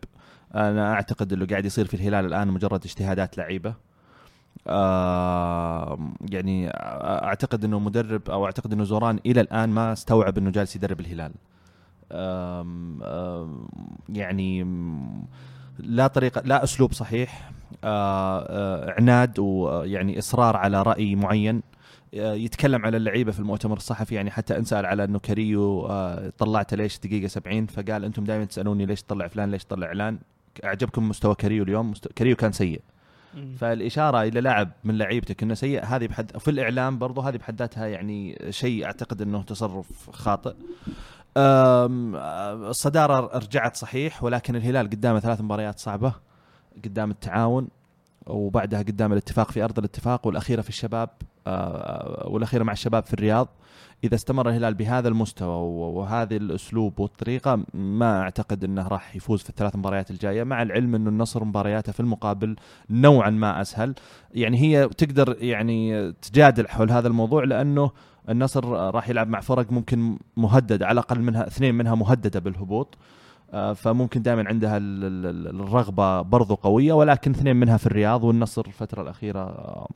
[0.55, 3.73] أنا أعتقد أنه قاعد يصير في الهلال الآن مجرد اجتهادات لعيبة.
[4.67, 5.99] آه
[6.31, 6.69] يعني
[7.23, 11.31] أعتقد إنه مدرب أو أعتقد إنه زوران إلى الآن ما استوعب إنه جالس يدرب الهلال.
[14.09, 14.63] يعني
[15.79, 17.51] لا طريقة لا أسلوب صحيح.
[17.83, 21.55] آه آه عناد ويعني إصرار على رأي معين.
[21.55, 21.72] آه،
[22.13, 26.99] يتكلم على اللعيبة في المؤتمر الصحفي يعني حتى انسال على إنه كريو آه، طلعته ليش
[26.99, 30.19] دقيقة 70 فقال أنتم دائما تسألوني ليش تطلع فلان ليش تطلع علان؟
[30.63, 32.81] أعجبكم مستوى كريو اليوم؟ مستوى كريو كان سيء.
[33.57, 37.87] فالإشارة إلى لاعب من لعيبتك إنه سيء هذه بحد في الإعلام برضو هذه بحد ذاتها
[37.87, 40.53] يعني شيء أعتقد إنه تصرف خاطئ.
[41.37, 41.85] آه،
[42.69, 46.13] الصدارة رجعت صحيح ولكن الهلال قدامه ثلاث مباريات صعبة
[46.83, 47.67] قدام التعاون
[48.27, 51.09] وبعدها قدام الاتفاق في أرض الاتفاق والأخيرة في الشباب.
[51.09, 51.32] آه،
[52.25, 53.47] والاخيره مع الشباب في الرياض.
[54.03, 55.55] إذا استمر الهلال بهذا المستوى
[55.93, 60.43] وهذه الأسلوب والطريقة ما أعتقد إنه راح يفوز في الثلاث مباريات الجاية.
[60.43, 62.55] مع العلم إنه النصر مبارياته في المقابل
[62.89, 63.93] نوعا ما أسهل.
[64.33, 67.91] يعني هي تقدر يعني تجادل حول هذا الموضوع لأنه
[68.29, 72.97] النصر راح يلعب مع فرق ممكن مهدد على الأقل منها اثنين منها مهددة بالهبوط.
[72.97, 73.22] آه،
[73.75, 78.65] فممكن دائما عندها ال- ال- ال- الرغبة برضو قوية ولكن اثنين منها في الرياض والنصر
[78.67, 79.87] الفترة الأخيرة آه،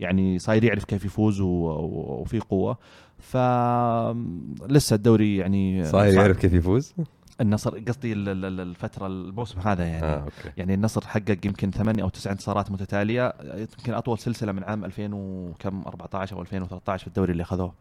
[0.00, 2.78] يعني صاير يعرف كيف يفوز وفي قوة
[3.18, 6.06] فلسه الدوري يعني صعب.
[6.06, 6.94] يعرف كيف يفوز؟
[7.40, 11.70] النصر قصدي ال- ال- ال- الفترة الموسم هذا يعني آه أوكي يعني النصر حقق يمكن
[11.70, 17.00] ثمانية أو تسع انتصارات متتالية يمكن أطول سلسلة من عام 2000 وكم 14 أو 2013
[17.02, 17.72] في الدوري اللي اخذوه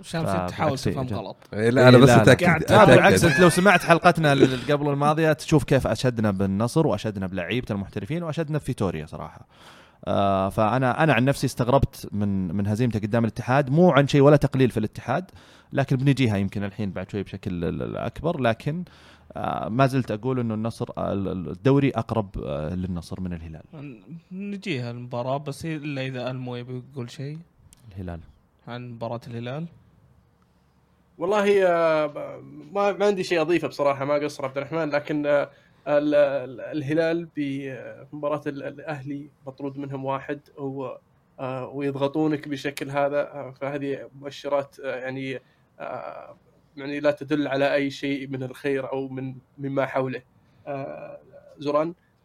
[0.00, 1.36] عشان تحاول بالعكس تفهم غلط.
[1.54, 2.10] إيه، لا أنا إيه، بس.
[2.10, 2.64] أتأكد.
[2.68, 8.22] بالعكس انت لو سمعت حلقتنا اللي قبل الماضية تشوف كيف أشدنا بالنصر وأشدنا بلعيبة المحترفين
[8.22, 9.46] وأشدنا بفيتوريا صراحة.
[10.04, 14.36] آه فأنا أنا عن نفسي استغربت من من هزيمته قدام الاتحاد مو عن شيء ولا
[14.36, 15.30] تقليل في الاتحاد
[15.72, 18.84] لكن بنجيها يمكن الحين بعد شوي بشكل ال- ال- اكبر لكن
[19.36, 23.62] آه ما زلت أقول إنه النصر ال- ال- الدوري أقرب آه للنصر من الهلال.
[24.32, 27.38] نجيها المباراة بس إلا إذا المو يبي يقول شيء.
[27.92, 28.20] الهلال.
[28.68, 29.66] عن مباراة الهلال.
[31.20, 32.06] والله آه،
[32.72, 35.50] ما ما عندي شيء أضيفه بصراحة ما قصر عبد الرحمن لكن آه،
[35.88, 40.40] ال- ال- الهلال بمباراه ال- الأهلي مطرود منهم واحد
[41.40, 45.40] آه، ويضغطونك بشكل هذا آه، فهذه مؤشرات آه، يعني
[45.80, 46.36] آه،
[46.76, 50.22] يعني لا تدل على أي شيء من الخير أو من مما حوله.
[50.66, 51.20] آه،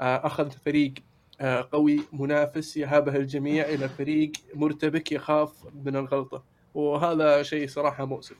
[0.02, 0.94] آه، أخذ فريق
[1.42, 5.54] آه، قوي منافس يهابه الجميع إلى فريق مرتبك يخاف
[5.86, 6.44] من الغلطة.
[6.74, 8.36] وهذا شيء صراحة مؤسف.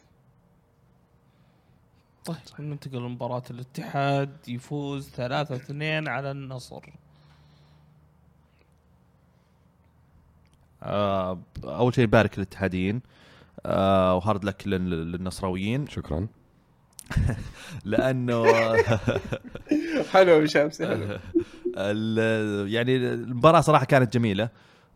[2.26, 6.82] طيب ننتقل لمباراة الاتحاد يفوز 3-2 على النصر.
[10.84, 13.02] آه أول شيء بارك للاتحاديين.
[13.66, 15.88] آه وهارد لك لل- للنصراويين.
[15.88, 16.28] شكرا.
[17.86, 18.46] لأنه
[20.14, 21.18] حلو يا شمس حلو.
[22.68, 24.50] يعني المباراة صراحة كانت جميلة.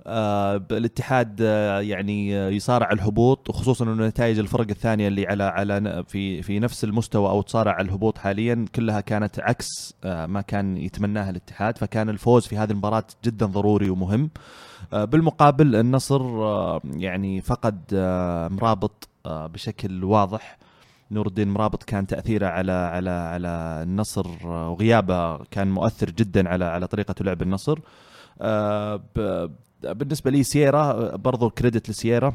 [0.07, 6.03] آه الاتحاد آه يعني آه، يصارع الهبوط وخصوصا إنه نتائج الفرق الثانية اللي على على
[6.07, 11.77] في في نفس المستوى أو تصارع الهبوط حاليا كلها كانت عكس ما كان يتمناها الاتحاد
[11.77, 14.29] فكان الفوز في هذه المباراة جدا ضروري ومهم.
[14.91, 16.21] بالمقابل النصر
[16.83, 17.81] يعني فقد
[18.51, 20.57] مرابط بشكل واضح.
[21.11, 23.47] نور الدين مرابط كان تأثيره على على على
[23.83, 27.79] النصر وغيابه كان مؤثر جدا على على طريقة لعب النصر.
[29.83, 32.33] بالنسبة لي سييرا برضو كريدت لسييرا.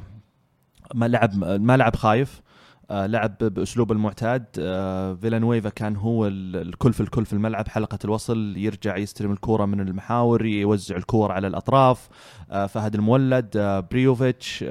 [0.94, 2.42] ما لعب ما لعب خايف.
[2.90, 4.44] آه، لعب بأسلوب المعتاد.
[4.58, 9.64] آه، فيلانويفا كان هو ال- الكل في الكل في الملعب حلقة الوصل يرجع يستلم الكورة
[9.64, 12.08] من المحاور يوزع الكور على الأطراف.
[12.50, 13.58] آه، فهد المولد
[13.90, 14.64] بريوفيتش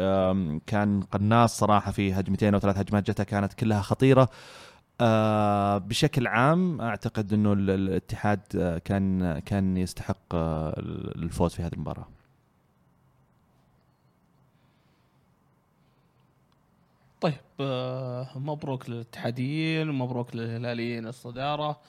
[0.68, 4.30] كان قناص صراحة في هجمتين أو ثلاث هجمات جتها كانت كلها خطيرة.
[5.88, 8.40] بشكل عام أعتقد إنه ال- الاتحاد
[8.86, 12.08] كان كان يستحق الفوز في هذه المباراة.
[17.24, 21.80] طيب آه مبروك للاتحاديين ومبروك للهلاليين الصدارة.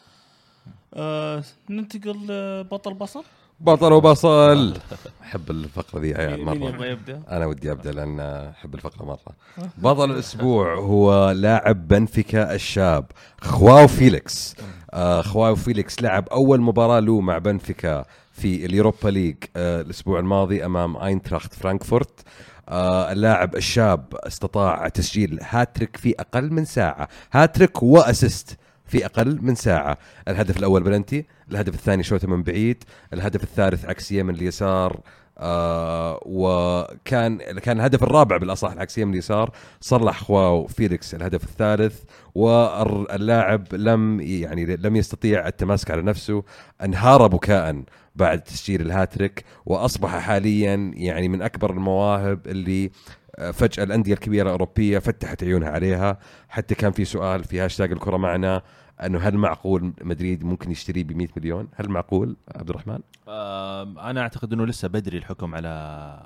[0.94, 3.24] آه ننتقل لبطل بصل؟
[3.60, 4.74] بطل وبصل
[5.22, 6.68] أحب الفقرة ذي يا عيال مين مرة.
[6.68, 9.68] يبغى يبدأ؟ أنا ودي أبدأ لأن أحب الفقرة مرة.
[9.78, 13.06] بطل الأسبوع هو لاعب بنفيكا الشاب
[13.40, 14.56] خواو فيليكس.
[14.92, 20.20] آه خواو فيليكس لعب أول مباراة له مع بنفيكا في ال Europa League آه الأسبوع
[20.20, 22.20] الماضي أمام أينتراخت فرانكفورت.
[22.68, 27.08] اللاعب الشاب استطاع تسجيل هاتريك في أقل من ساعة.
[27.32, 29.98] hat-trick و assist في أقل من ساعة.
[30.28, 35.00] الهدف الأول بلنتي الهدف الثاني شوطه من بعيد الهدف الثالث عكسيه من اليسار
[35.38, 39.50] آه وكان كان الهدف الرابع بالأصح العكسيه من اليسار.
[39.80, 42.02] صلح خواو فيليكس الهدف الثالث
[42.34, 46.42] واللاعب لم يعني لم يستطيع التماسك على نفسه
[46.84, 47.82] انهار بكاء.
[48.14, 52.90] بعد تسجيل الهاتريك وأصبح حاليا يعني من أكبر المواهب اللي
[53.36, 56.18] آه، فجأة الأندية الكبيرة الأوروبية فتحت عيونها عليها
[56.48, 58.62] حتى كان في سؤال في هاشتاج الكرة معنا
[59.02, 64.20] أنه هل معقول مدريد ممكن يشتريه ب 100 مليون؟ هل معقول عبد الرحمن؟ آه، أنا
[64.20, 66.20] أعتقد أنه لسه بدري الحكم على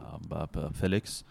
[0.73, 1.24] فيليكس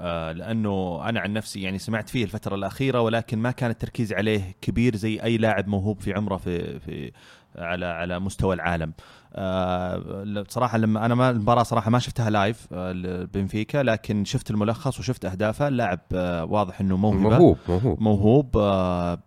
[0.00, 4.56] آه، لأنه أنا عن نفسي يعني سمعت فيه الفترة الأخيرة ولكن ما كان التركيز عليه
[4.60, 7.12] كبير زي أي لاعب موهوب في عمره في في
[7.56, 8.92] على على مستوى العالم
[9.38, 14.98] آه، صراحة لما أنا ما المباراة صراحة ما شفتها live آه، لبنفيكا لكن شفت الملخص
[15.00, 15.68] وشفت أهدافه.
[15.68, 17.18] اللاعب آه، واضح إنه موهبة.
[17.20, 18.02] موهوب موهوب.
[18.02, 19.18] موهوب آه،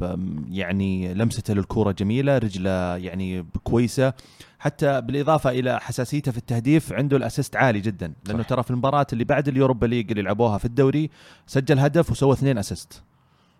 [0.52, 4.14] يعني لمسته للكرة جميلة رجله يعني كويسة.
[4.60, 8.14] حتى بالإضافة إلى حساسيته في التهديف عنده ال assist عالي جدا.
[8.28, 8.50] لأنه صح.
[8.50, 11.10] ترى في المباراة اللي بعد ال Europa League اللي لعبوها في الدوري
[11.48, 13.04] سجل هدف وسوى اثنين assist.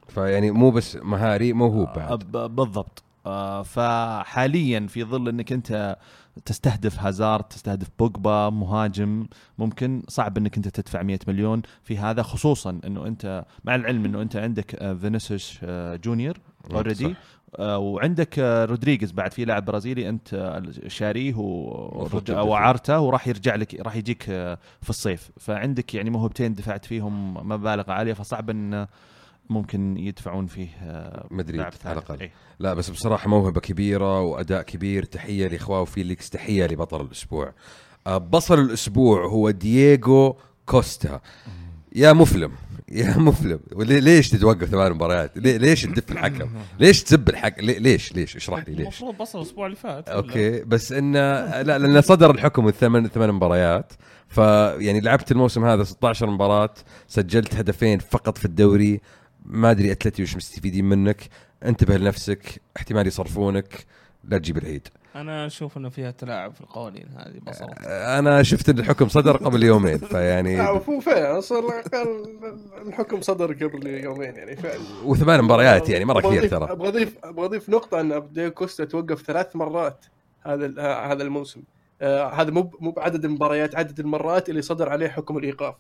[0.08, 2.20] فيعني مو بس مهاري موهوب آه، بعد.
[2.56, 3.04] بالضبط.
[3.26, 5.98] آه، فحاليا في ظل إنك أنت
[6.46, 12.80] تستهدف هازارد تستهدف بوجبا مهاجم ممكن صعب إنك أنت تدفع 100 مليون في هذا خصوصا
[12.86, 16.38] إنه أنت مع العلم إنه أنت عندك آه، فينيسيوس آه، جونيور
[16.74, 17.16] already صح.
[17.60, 22.50] وعندك آه، رودريغيز بعد في لاعب برازيلي أنت آه، شاريه المفروض و- تبدأ فيه.
[22.50, 27.92] وأعرته وراح يرجع لك راح يجيك آه، في الصيف فعندك يعني موهبتين دفعت فيهم مبالغ
[27.92, 28.88] عالية فصعب إن
[29.50, 31.88] ممكن يدفعون فيه آه، مدريد على ثالث.
[31.98, 32.20] الأقل.
[32.22, 32.32] إيه.
[32.60, 35.04] لا بس بصراحة موهبة كبيرة وأداء كبير.
[35.06, 37.54] تحية لخواو فيليكس تحية لبطل الأسبوع.
[38.08, 41.22] آه، بطل الأسبوع هو دييغو كوستا.
[41.96, 42.52] يا مفلم
[42.92, 43.60] يا مفلم.
[43.78, 46.50] ليش تتوقف ثمان مباريات؟ لي- ليش تدف الحكم؟
[46.80, 48.82] ليش تسب الحكم؟ لي- ليش ليش؟ اشرح لي ليش.
[48.82, 51.20] المفروض بصل الأسبوع اللي فات؟ أوكي بس انه
[51.62, 53.94] لا لأن صدر الحكم الثمان ثمان مباريات.
[54.28, 56.74] فيعني لعبت الموسم هذا 16 مباراة
[57.08, 59.02] سجلت هدفين فقط في الدوري.
[59.46, 61.30] ما أدري أتلتي وش مستفيدين منك.
[61.66, 63.86] انتبه لنفسك احتمال يصرفونك
[64.24, 64.88] لا تجيب العيد.
[65.16, 69.64] أنا أشوف إنه فيها تلاعب في القوانين هذه بصل أنا شفت إن الحكم صدر قبل
[69.64, 71.42] يومين فيعني آه، هو فعلا
[72.88, 76.72] الحكم صدر قبل يومين يعني فعلا وثمان مباريات يعني مرة كثير أضيف- ترى.
[76.72, 80.06] أبغى اضيف أبغى اضيف نقطة إن ديو كوستا توقف ثلاث مرات
[80.46, 81.62] هذا آه، هذا الموسم.
[82.02, 85.76] آه، هذا مو مو بعدد المباريات عدد المرات اللي صدر عليه حكم الإيقاف.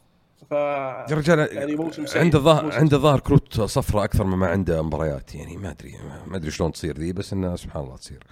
[0.49, 4.47] ف يا رجال يعني موسم سيء عنده ظهر موسم عنده ظهر كروت صفراء أكثر مما
[4.47, 5.95] عنده مباريات يعني ما أدري
[6.27, 8.23] ما أدري شلون تصير ذي بس انها سبحان الله تصير.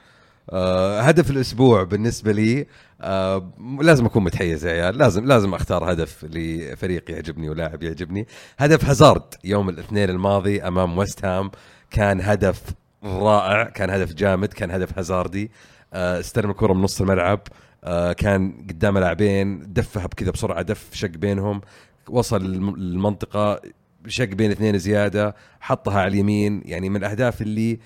[0.50, 2.68] آه هدف الأسبوع بالنسبة لي
[3.02, 3.52] آه
[3.82, 8.28] لازم أكون متحيز يا عيال لازم لازم أختار هدف لفريق يعجبني ولاعب يعجبني.
[8.58, 11.52] هدف هازارد يوم الاثنين الماضي أمام ويست هام
[11.92, 12.62] كان هدف
[13.04, 15.52] رائع كان هدف جامد كان هدف هازاردي.
[15.94, 17.42] آه استلم الكرة من نص الملعب
[17.84, 21.62] آه كان قدام لاعبين دفها بكذا بسرعة دف شق بينهم.
[22.10, 23.62] وصل الم- المنطقة
[24.08, 26.62] شق بين اثنين زيادة حطها على اليمين.
[26.66, 27.80] يعني من الأهداف اللي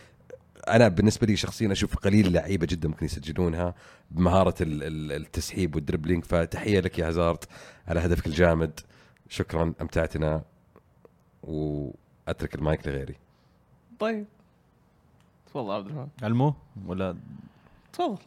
[0.68, 3.74] أنا بالنسبة لي شخصيا أشوف قليل لعيبة جدا ممكن يسجلونها
[4.12, 6.24] بمهارة ال- ال- التسحيب وال dribbling.
[6.26, 7.44] فتحية لك يا هازارد
[7.88, 8.80] على هدفك الجامد.
[9.30, 10.42] شكرا أمتعتنا
[11.44, 13.16] وأترك المايك لغيري.
[14.00, 14.26] طيب.
[15.48, 16.08] تفضل عبد الرحمن.
[16.24, 16.54] المو
[16.86, 17.16] ولا؟
[17.94, 18.18] تفضل.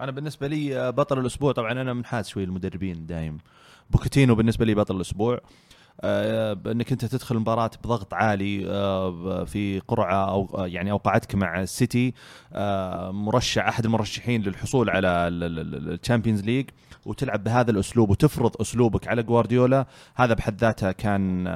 [0.00, 3.38] أنا بالنسبة لي بطل الأسبوع طبعا أنا منحاز شوي المدربين دايم.
[3.90, 5.40] بوتشيتينو بالنسبة لي بطل الأسبوع.
[6.00, 12.14] آه، بانك أنت تدخل مباراة بضغط عالي آه، في قرعة أو يعني أوقعتك مع السيتي
[12.52, 16.70] آه، مرشح أحد المرشحين للحصول على ال Champions League
[17.06, 21.46] وتلعب بهذا الأسلوب وتفرض أسلوبك على جوارديولا هذا بحد ذاته كان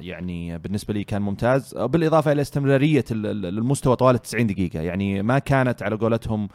[0.00, 1.74] يعني بالنسبة لي كان ممتاز.
[1.74, 4.80] بالإضافة إلى استمرارية ال- ال- المستوى طوال 90 دقيقة.
[4.80, 6.48] يعني ما كانت على قولتهم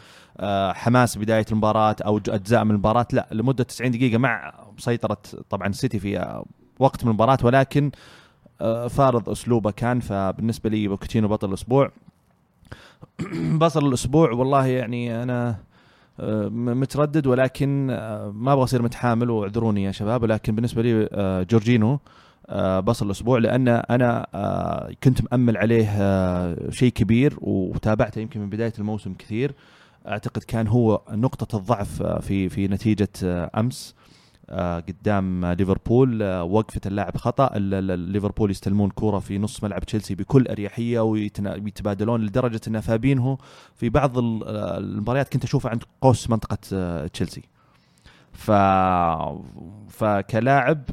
[0.74, 3.08] حماس بداية المباراة أو أجزاء من المباراة.
[3.14, 5.18] لا لمدة 90 دقيقة مع سيطره
[5.50, 6.42] طبعا السيتي في
[6.80, 7.92] وقت من المباراة ولكن
[8.62, 10.00] آه، فارض أسلوبه كان.
[10.00, 11.92] فبالنسبة لي بوكيتينو بطل الأسبوع.
[13.62, 15.56] بطل الأسبوع والله يعني أنا
[16.20, 20.24] آه، متردد ولكن آه، ما أبغى أصير متحامل واعذروني يا شباب.
[20.24, 21.10] ولكن بالنسبة لي
[21.50, 22.00] جورجينو
[22.80, 24.26] بصل الأسبوع لأن أنا
[25.04, 25.90] كنت مأمل عليه
[26.70, 29.54] شيء كبير وتابعته يمكن من بداية الموسم كثير.
[30.08, 33.10] أعتقد كان هو نقطة الضعف في في نتيجة
[33.58, 33.96] أمس.
[34.88, 36.24] قدام آه، ليفربول.
[36.24, 37.60] آه، وقفة اللاعب خطأ.
[37.60, 43.38] ليفربول يستلمون كورة في نص ملعب تشيلسي بكل أريحية ويتبادلون لدرجة أن فابينهو
[43.76, 44.24] في بعض آه،
[44.78, 46.58] المباريات كنت أشوفه عند قوس منطقة
[47.08, 47.42] تشيلسي.
[48.34, 48.52] ف
[49.90, 50.84] فكلاعب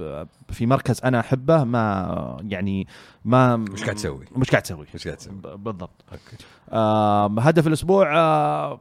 [0.48, 2.86] في مركز أنا أحبه ما يعني
[3.24, 4.86] ما وش قاعد تسوي؟ مش قاعد تسوي.
[4.94, 6.04] وش قاعد تسوي؟ ب- بالضبط.
[6.12, 6.44] okay.
[6.72, 8.80] آه هدف الأسبوع آه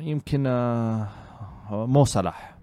[0.00, 1.08] يمكن آه
[1.70, 2.57] مو صلاح.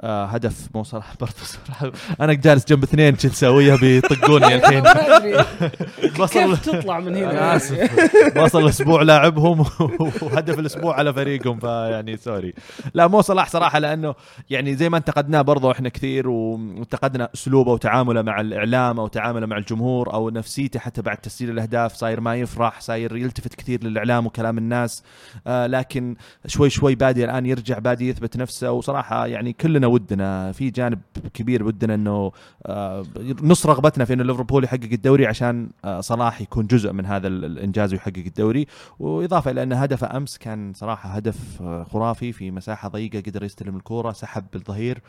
[0.00, 1.92] آه هدف مو صلاح برضه صراحة.
[2.20, 4.82] أنا جالس جنب اثنين تشيلساويه بيطقوني الحين.
[6.20, 8.36] بصل كيف تطلع من هنا؟ أنا آسف.
[8.36, 9.60] بصل الأسبوع لاعبهم
[10.22, 12.54] وهدف الأسبوع على فريقهم فيعني sorry.
[12.94, 14.14] لا مو صلاح صراحة لأنه
[14.50, 19.56] يعني زي ما انتقدناه برضه إحنا كثير وانتقدنا أسلوبه وتعامله مع الإعلام أو تعامله مع
[19.56, 24.58] الجمهور أو نفسيته حتى بعد تسجيل الأهداف صاير ما يفرح صاير يلتفت كثير للإعلام وكلام
[24.58, 25.02] الناس.
[25.46, 26.16] آه لكن
[26.46, 28.70] شوي شوي بادي الآن يرجع بادي يثبت نفسه.
[28.72, 30.98] وصراحة يعني كلنا ودنا في جانب
[31.34, 32.32] كبير ودنا انه
[32.66, 33.04] آه
[33.42, 37.44] نص رغبتنا في إنه ليفربول يحقق الدوري عشان آه صلاح يكون جزء من هذا ال-
[37.44, 38.66] الإنجاز ويحقق الدوري.
[38.98, 43.76] وإضافة إلى أن هدفه أمس كان صراحة هدف آه، خرافي في مساحة ضيقة قدر يستلم
[43.76, 45.02] الكورة سحب بالظهير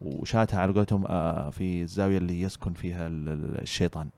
[0.00, 1.02] وشاتها على قولتهم
[1.50, 4.08] في الزاوية اللي يسكن فيها ال- ال- الشيطان.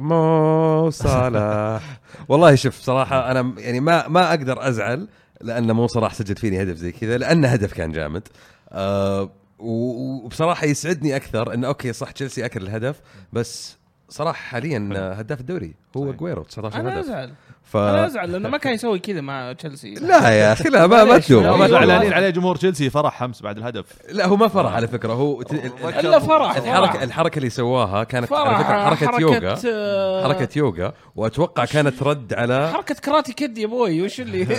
[0.00, 5.08] مو صلاح والله شوف صراحة أنا يعني ما ما أقدر أزعل
[5.40, 8.28] لأن مو صلاح سجل فيني هدف زي كذا لأن هدف كان جامد.
[9.58, 13.00] وبصراحة يسعدني أكثر انه أوكي صح تشيلسي أكل الهدف
[13.32, 13.78] بس
[14.08, 14.90] صراحة حاليا
[15.20, 16.10] هداف الدوري هو.
[16.10, 17.32] اجويرو 19 أنا هدف أزعل
[17.64, 21.04] ف أنا أزعل لأنه ما كان يسوي كذا مع تشيلسي لا يا أخي لا ما
[21.04, 21.56] ما.
[21.56, 22.12] ما زعلانين.
[22.12, 25.52] عليه جمهور تشيلسي فرح أمس بعد الهدف لا هو ما فرح على فكرة هو ت-
[25.52, 27.02] إلا فرح الحركه فرح.
[27.02, 32.34] الحركة اللي سواها كانت على فرح فكرة حركة يوغا آه، حركة يوغا وأتوقع كانت رد
[32.34, 34.46] على حركة كراتي كد يا أبوي وش اللي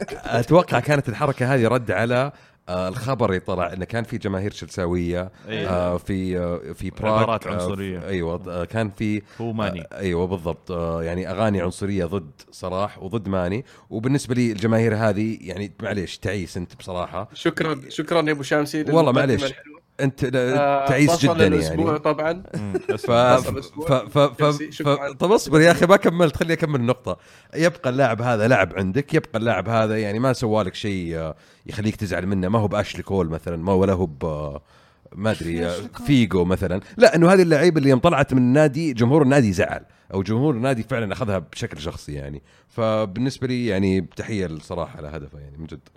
[0.40, 2.32] أتوقع كانت الحركة هذه رد على
[2.68, 5.70] آه، الخبر اللي طلع إنه كان في جماهير تشيلساويه أيوة.
[5.70, 8.06] آه، في آه، في براغ عبارات آه، عنصرية.
[8.08, 13.02] أيوه آه، كان في هو ماني آه، أيوه بالضبط آه، يعني أغاني عنصرية ضد صلاح
[13.02, 18.42] وضد ماني وبالنسبة لي الجماهير هذه يعني معليش تعيس أنت بصراحة شكرا شكرا يا أبو
[18.42, 19.42] شامسي والله معليش.
[20.02, 21.98] أنت آه، تعيس جدا الأسبوع يعني.
[21.98, 22.42] طبعا.
[22.88, 23.10] ف...
[23.10, 23.86] الأسبوع.
[23.86, 23.92] ف...
[23.92, 24.18] ف...
[24.18, 24.44] ف...
[24.82, 24.88] ف...
[25.18, 27.16] طب اصبر يا أخي ما كملت خليني أكمل النقطة
[27.54, 31.34] يبقى اللاعب هذا لاعب عندك يبقى اللاعب هذا يعني ما سوى لك شيء آه،
[31.66, 32.48] يخليك تزعل منه.
[32.48, 34.62] ما هو باشلي كول مثلا ما ولا هو ب آه،
[35.14, 35.70] ما أدري
[36.06, 36.80] فيجو مثلا.
[36.96, 39.84] لا إنه هذه اللعيبة اللي يوم طلعت من النادي جمهور النادي زعل
[40.14, 42.42] أو جمهور النادي فعلا أخذها بشكل شخصي يعني.
[42.68, 45.88] فبالنسبة لي يعني تحية الصراحة على هدفه يعني من جد.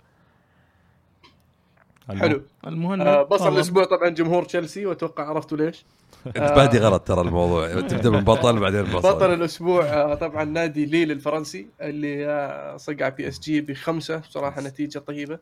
[2.14, 2.42] حلو.
[2.66, 3.54] المهم آه بصل.
[3.54, 5.84] الأسبوع طبعا جمهور تشيلسي وأتوقع عرفتوا ليش.
[6.26, 7.80] أنت بادي غلط ترى الموضوع.
[7.80, 13.08] تبدأ من بطل بعدين بطل بطل الأسبوع آه طبعا نادي ليل الفرنسي اللي آه صقع
[13.08, 14.16] PSG بخمسة.
[14.16, 15.38] بصراحة نتيجة طيبة.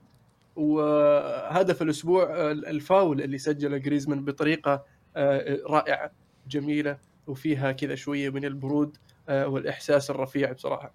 [0.57, 4.83] وهدف الأسبوع الفاول اللي سجله جريزمان بطريقة
[5.17, 6.11] آه رائعة
[6.51, 6.97] جميلة
[7.27, 8.97] وفيها كذا شوية من البرود
[9.29, 10.91] والإحساس الرفيع بصراحة.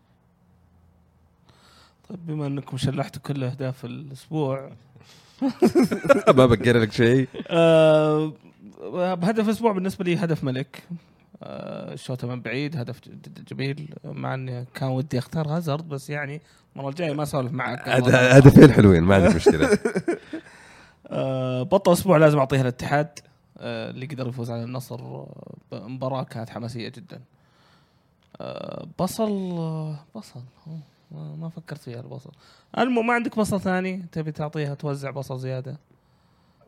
[2.10, 4.72] طيب بما إنكم شلحتوا كل أهداف الأسبوع
[6.38, 7.28] ما بقى لك شيء.
[7.48, 8.34] آه
[9.16, 10.84] بهدف الأسبوع بالنسبة لي هدف ملك.
[11.44, 13.94] آه الشوطه من بعيد هدف جدا جميل.
[14.04, 16.42] مع إني كان ودي أختار هازارد بس يعني
[16.76, 17.90] المرة الجاية ما أسولف معك.
[17.90, 19.70] هد- هدفين حلوين ما عندي مشكلة.
[21.08, 23.20] آه بطل الأسبوع لازم اعطيها الاتحاد.
[23.58, 25.26] آه اللي قدر يفوز على النصر
[25.72, 27.22] مباراة كانت حماسية جدا.
[29.00, 30.42] بصل بصل.
[31.12, 32.32] ما فكرت فيها البصل.
[32.78, 35.78] المهم ما عندك بصل ثاني؟ تبي تعطيها توزع بصل زيادة؟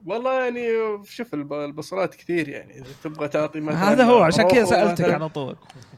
[0.06, 0.68] والله يعني
[1.06, 2.74] شوف الب- البصلات كثير يعني.
[2.78, 5.10] إذا تبغى تعطي مثلا هذا هو عشان كذا سألتك.
[5.10, 5.56] على طول.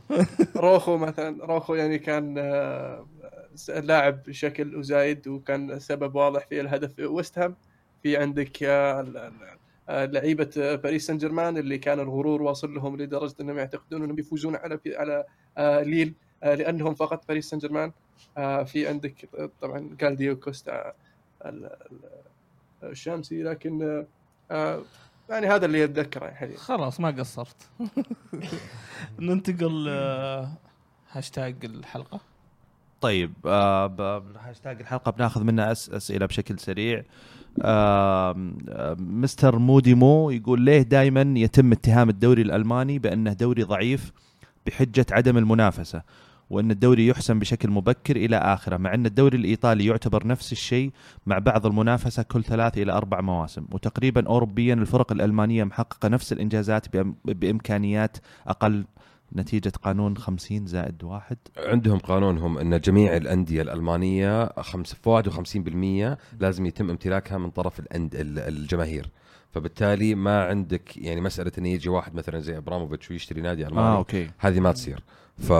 [0.56, 3.06] روخو مثلا روخو يعني كان آه،
[3.70, 7.56] لاعب بشكل وزايد وكان سبب واضح في الهدف ويست هام.
[8.04, 9.32] في عندك آه،
[9.90, 14.56] آه، لعيبة باريس سان جيرمان اللي كان الغرور واصل لهم لدرجة أنهم يعتقدون أنهم بيفوزون
[14.56, 15.26] على على
[15.86, 16.14] ليل
[16.44, 17.92] لأنهم فقط باريس سان جيرمان.
[18.66, 19.30] في عندك
[19.62, 20.94] طبعا دوجلاس كوستا
[21.46, 24.06] ال- ال- الشامسي لكن آه،
[24.52, 24.82] آه،
[25.30, 26.58] يعني هذا اللي أتذكره يعني حاليا.
[26.58, 27.70] خلاص ما قصرت.
[29.20, 30.48] ننتقل آه،
[31.12, 32.20] هاشتاج الحلقة.
[33.02, 37.04] طيب آه هاشتاج الحلقة بناخذ منها أس أسئلة بشكل سريع.
[37.62, 38.36] آه
[38.70, 44.12] آه، مستر مودي مو يقول ليه دائما يتم اتهام الدوري الألماني بأنه دوري ضعيف
[44.66, 46.02] بحجة عدم المنافسة؟
[46.54, 50.92] وأن الدوري يحسم بشكل مبكر إلى آخره مع أن الدوري الإيطالي يعتبر نفس الشيء
[51.26, 56.88] مع بعض المنافسة كل ثلاث إلى أربع مواسم وتقريبا اوروبيا الفرق الألمانية محققة نفس الإنجازات
[56.98, 58.18] بإم- بإمكانيات
[58.48, 58.86] أقل
[59.36, 61.38] نتيجة قانون 50 زائد واحد.
[61.58, 63.18] عندهم قانونهم أن جميع
[64.62, 69.10] خمس فوائد 50% لازم يتم امتلاكها من طرف الأند ال- الجماهير.
[69.52, 73.98] فبالتالي ما عندك يعني مسألة انه يجي واحد مثلا زي إبراموفيتش ويشتري نادي ألماني آه
[73.98, 74.30] okay.
[74.38, 75.00] هذه ما تصير.
[75.38, 75.54] ف...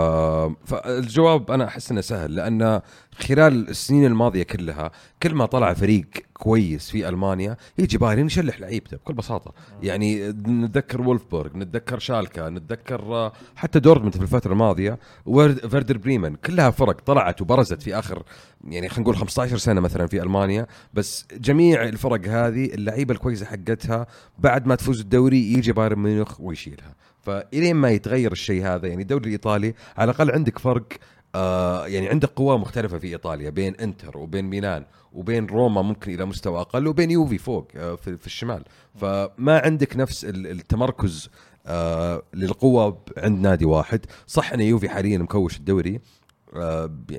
[0.64, 2.80] فالجواب أنا أحس إنه سهل لأن
[3.14, 4.90] خلال السنين الماضية كلها
[5.22, 9.52] كل ما طلع فريق كويس في ألمانيا يجي بايرن يشلح لعيبته بكل بساطة.
[9.82, 14.98] يعني نتذكر وولفبورغ نتذكر شالكا نتذكر آه، حتى دورتموند في الفترة الماضية
[15.70, 18.22] فيردر بريمن كلها فرق طلعت وبرزت في آخر
[18.68, 20.66] يعني خلينا نقول 15 سنة مثلا في ألمانيا.
[20.94, 24.06] بس جميع الفرق هذه اللعيبة الكويسة حقتها
[24.38, 26.94] بعد ما تفوز الدوري يجي بايرن ميونخ ويشيلها.
[27.26, 30.84] فإلين ما يتغير الشيء هذا يعني الدوري الايطالي على الأقل عندك فرق
[31.34, 36.24] آه يعني عندك قوى مختلفة في إيطاليا بين إنتر وبين ميلان وبين روما ممكن إلى
[36.24, 38.64] مستوى أقل وبين يوفي فوق آه في, في الشمال.
[38.94, 41.28] فما عندك نفس ال- التمركز
[41.66, 44.06] آه للقوة عند نادي واحد.
[44.26, 46.00] صح أن يوفي حاليا مكوش الدوري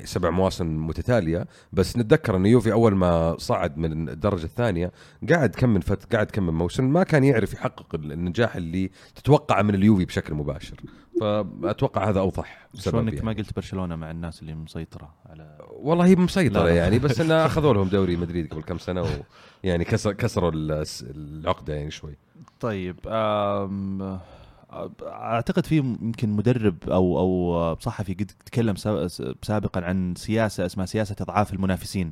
[0.03, 4.91] سبع مواسم متتالية بس نتذكر إن يوفي أول ما صعد من الدرجة الثانية
[5.29, 9.61] قاعد كم من فت قاعد كم من موسم ما كان يعرف يحقق النجاح اللي تتوقع
[9.61, 10.77] من اليوفي بشكل مباشر
[11.21, 13.25] فأتوقع هذا أوضح شلون إنك يعني.
[13.25, 16.69] ما قلت برشلونة مع الناس اللي مسيطرة على والله هي مسيطرة.
[16.69, 19.05] يعني بس انه أخذوا لهم دوري مدريد قبل كم سنة
[19.63, 20.51] ويعني كسر كسروا
[21.01, 22.17] العقدة يعني شوي
[22.59, 22.95] طيب
[25.03, 29.07] أعتقد في يمكن مدرب أو أو صحفي قد تكلم سا-
[29.41, 32.11] سابقا عن سياسة اسمها سياسة أضعاف المنافسين.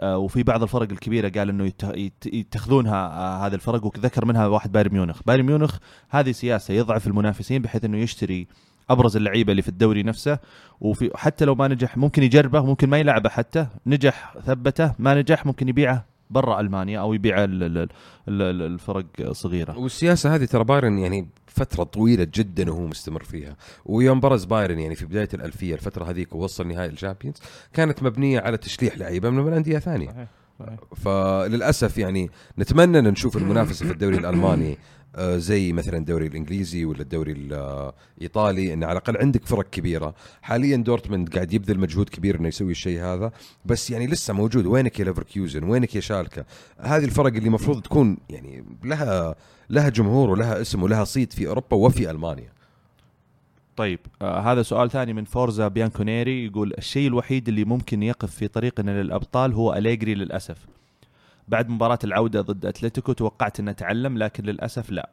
[0.00, 4.46] آه، وفي بعض الفرق الكبيرة قال إنه يت- يت- يتخذونها آه، هذه الفرق وذكر منها
[4.46, 5.20] واحد بايرن ميونخ.
[5.26, 5.78] بايرن ميونخ
[6.10, 8.46] هذه سياسة يضعف المنافسين بحيث إنه يشتري
[8.90, 10.38] أبرز اللعيبة اللي في الدوري نفسه.
[10.80, 13.66] وفي حتى لو ما نجح ممكن يجربه ممكن ما يلعبه حتى.
[13.86, 16.04] نجح ثبته ما نجح ممكن يبيعه.
[16.30, 17.88] برا ألمانيا أو يبيعه ال- ال- ال-
[18.42, 19.78] ال- الفرق صغيرة.
[19.78, 23.56] والسياسة هذه ترى بايرن يعني فترة طويلة جدا وهو مستمر فيها.
[23.84, 27.36] ويوم برز بايرن يعني في بداية الألفية الفترة هذيك ووصل نهائي ال Champions
[27.72, 30.28] كانت مبنية على تشليح لعيبة من انديه ثانية صحيح
[30.60, 30.78] صحيح.
[30.96, 34.78] فللأسف يعني نتمنى ان نشوف المنافسة في الدوري الألماني
[35.20, 40.14] زي مثلا الدوري الإنجليزي ولا الدوري الإيطالي إن على الأقل عندك فرق كبيرة.
[40.42, 43.32] حاليا دورتموند قاعد يبذل مجهود كبير إنه يسوي الشيء هذا
[43.64, 44.66] بس يعني لسه موجود.
[44.66, 46.44] وينك يا ليفركيوزن وينك يا شالكة؟
[46.78, 49.34] هذه الفرق اللي المفروض تكون يعني لها
[49.70, 52.52] لها جمهور ولها اسم ولها صيت في أوروبا وفي ألمانيا.
[53.76, 58.48] طيب آه هذا سؤال ثاني من فورزا بيانكونيري يقول الشيء الوحيد اللي ممكن يقف في
[58.48, 60.75] طريقنا للأبطال هو أليجري للأسف.
[61.48, 65.10] بعد مباراة العودة ضد أتلتيكو توقعت إنه تعلم لكن للأسف لا.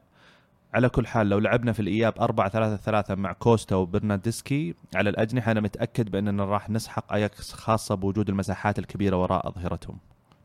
[0.74, 5.52] على كل حال لو لعبنا في الإياب 4 3 3 مع كوستا وبرناردسكي على الأجنحة
[5.52, 9.98] أنا متأكد بأننا راح نسحق أياكس خاصة بوجود المساحات الكبيرة وراء أظهرتهم.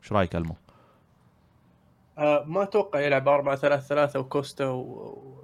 [0.03, 0.55] إيش رأيك ألمو؟
[2.17, 5.39] آه، ما أتوقع يلعب 4 3 3 وكوستا و...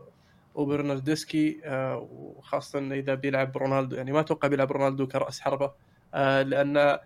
[0.56, 3.96] وبرناردسكي آه، وخاصة إذا بيلعب رونالدو.
[3.96, 5.72] يعني ما أتوقع بيلعب رونالدو كرأس حربة
[6.14, 7.00] آه، لأن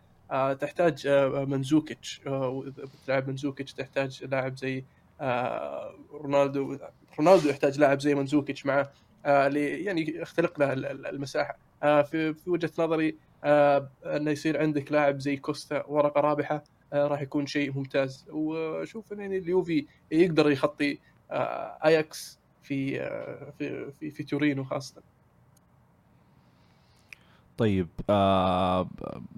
[0.53, 2.21] تحتاج آه، منزوكيتش.
[2.27, 2.63] آه،
[3.03, 4.83] بتلعب منزوكيتش تحتاج لاعب زي
[5.21, 6.77] آه، رونالدو.
[7.19, 8.91] رونالدو يحتاج لاعب زي منزوكيتش معه
[9.25, 11.57] آه، لي- يعني يختلق له ال- ال- المساحة.
[11.83, 17.21] آه، في وجهة نظري آه، إنه يصير عندك لاعب زي كوستا ورقه رابحة آه، راح
[17.21, 18.25] يكون شيء ممتاز.
[18.29, 20.99] وشوف إن يعني اليوفي يقدر يخطي
[21.31, 25.01] آه، أياكس في آه، في في, في تورينو خاصة.
[27.59, 28.89] طيب آه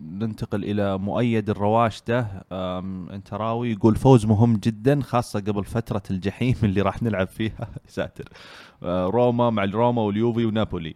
[0.02, 2.46] ننتقل إلى مؤيد الرواش ده.
[2.52, 7.70] آم، انتراوي يقول فوز مهم جدا خاصة قبل فترة الجحيم اللي راح نلعب فيها.
[7.88, 8.30] ساتر.
[8.84, 10.96] آه روما مع الروما واليوفي ونابولي.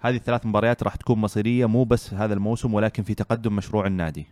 [0.00, 4.26] هذه الثلاث مباريات راح تكون مصيرية مو بس هذا الموسم ولكن في تقدم مشروع النادي.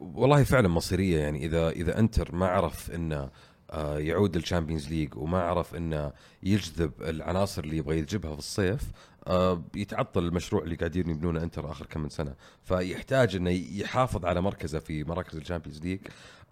[0.00, 1.18] والله فعلا مصيرية.
[1.20, 3.28] يعني إذا إذا إنتر ما عرف إنه
[3.70, 6.12] آه، يعود لل Champions League وما عرف إنه
[6.42, 8.82] يجذب العناصر اللي يبغى يجيبها في الصيف
[9.26, 12.34] آه، يتعطل المشروع اللي قاعدين يبنونه انتر اخر كم من سنة.
[12.64, 16.00] فيحتاج انه يحافظ على مركزه في مراكز ال Champions League.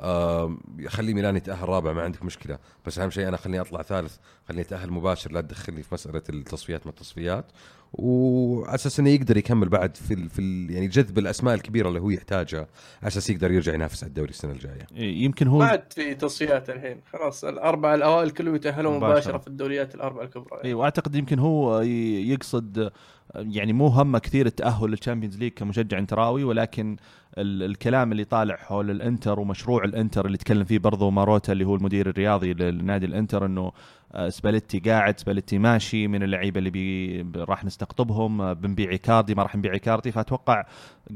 [0.01, 2.59] آه، يخلي ميلان يتأهل رابع ما عندك مشكلة.
[2.87, 4.17] بس أهم شيء أنا خليني أطلع ثالث
[4.49, 7.45] خليني أتأهل مباشر لا تدخلني في مسألة التصفيات ما التصفيات.
[7.93, 12.01] وعلى أساس إنه يقدر يكمل بعد في ال في ال يعني جذب الأسماء الكبيرة اللي
[12.01, 12.67] هو يحتاجها
[13.03, 14.87] على أساس يقدر يرجع ينافس على الدوري السنة الجاية.
[14.95, 17.01] يمكن ما هو عاد في تصفيات الحين.
[17.13, 19.13] خلاص الاربعه الأوائل كلهم يتأهلون مباشرة.
[19.13, 20.57] مباشرة في الدوريات الاربعه الكبرى.
[20.57, 20.69] يعني.
[20.69, 22.91] إي وأعتقد يمكن هو يقصد آه،
[23.35, 26.97] يعني مو همه كثير التأهل لل Champions League كمشجع انتراوي ولكن
[27.39, 31.74] ال- الكلام اللي طالع حول الإنتر ومشروع الإنتر اللي تكلم فيه برضو ماروتا اللي هو
[31.74, 33.73] المدير الرياضي للنادي الإنتر إنه
[34.12, 39.43] آه، سباليتي قاعد سباليتي ماشي من اللعيبة اللي بي راح نستقطبهم آه، بنبيع إيكاردي ما
[39.43, 40.12] راح نبيع إيكاردي.
[40.12, 40.65] فأتوقع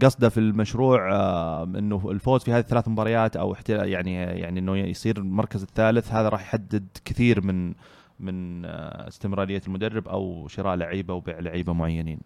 [0.02, 5.18] قصده في المشروع آه، إنه الفوز في هذه الثلاث مباريات أو يعني يعني إنه يصير
[5.18, 7.74] المركز الثالث هذا راح يحدد كثير من
[8.20, 12.20] من آه، استمرارية المدرب أو شراء لعيبة وبيع لعيبة معينين.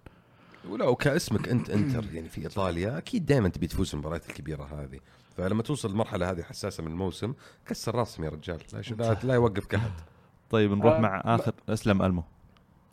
[0.69, 5.01] ولا وكاسمك أنت إنتر يعني في إيطاليا أكيد دائما تبي تفوز المباريات الكبيرة هذه.
[5.37, 7.35] فلما توصل المرحلة هذه حساسة من الموسم
[7.67, 8.59] كسر راسهم يا رجال.
[8.73, 9.93] لا, لا, لا يوقفك أحد.
[10.51, 12.23] طيب نروح آه، مع آخر أسلم ألمو.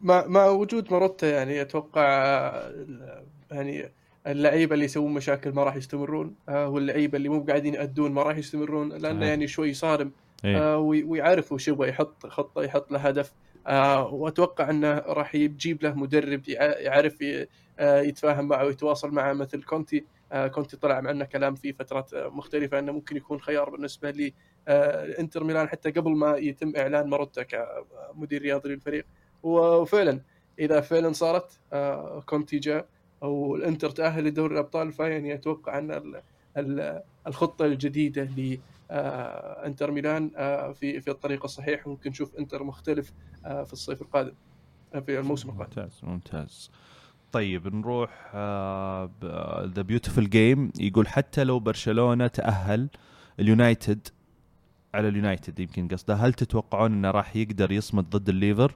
[0.02, 2.04] مع مع وجود ماروتا يعني أتوقع
[3.52, 3.92] يعني
[4.28, 8.38] اللعيبة اللي يسوون مشاكل ما راح يستمرون آه، واللعيبة اللي مو قاعدين يأدون ما راح
[8.38, 9.26] يستمرون لأنه.
[9.26, 10.12] يعني شوي صارم.
[10.46, 10.58] إيه.
[10.58, 13.34] آه، وي- ويعرف وش يبغى يحط خطة يحط له هدف.
[13.68, 17.18] آه، وأتوقع إنه راح يجيب له مدرب يع- يعرف
[17.80, 20.06] آه، يتفاهم معه ويتواصل معه مثل كونتي.
[20.32, 24.34] آه، كونتي طلع معنا كلام في فترات مختلفة إنه ممكن يكون خيار بالنسبة لي.
[24.68, 29.06] آه، إنتر ميلان حتى قبل ما يتم إعلان ماروتا كمدير رياضي للفريق.
[29.44, 30.20] وفعلا
[30.60, 32.86] إذا فعلا صارت آه، كونتي جاء
[33.24, 36.22] أو الانتر تأهل لدوري الأبطال فيعني أتوقع إن ال-
[36.58, 38.24] ال- الخطة الجديدة
[38.92, 41.88] انتر ميلان آه، في في الطريق الصحيح.
[41.88, 43.14] ممكن نشوف انتر مختلف
[43.46, 44.34] آه، في الصيف القادم
[44.96, 45.82] آه، في الموسم القادم.
[45.82, 46.72] ممتاز ممتاز.
[47.32, 48.32] طيب نروح
[49.66, 52.90] the beautiful game يقول حتى لو برشلونة تأهل
[53.40, 54.08] اليونايتد
[54.94, 58.76] على اليونايتد يمكن قصده هل تتوقعون إنه راح يقدر يصمد ضد الليفر؟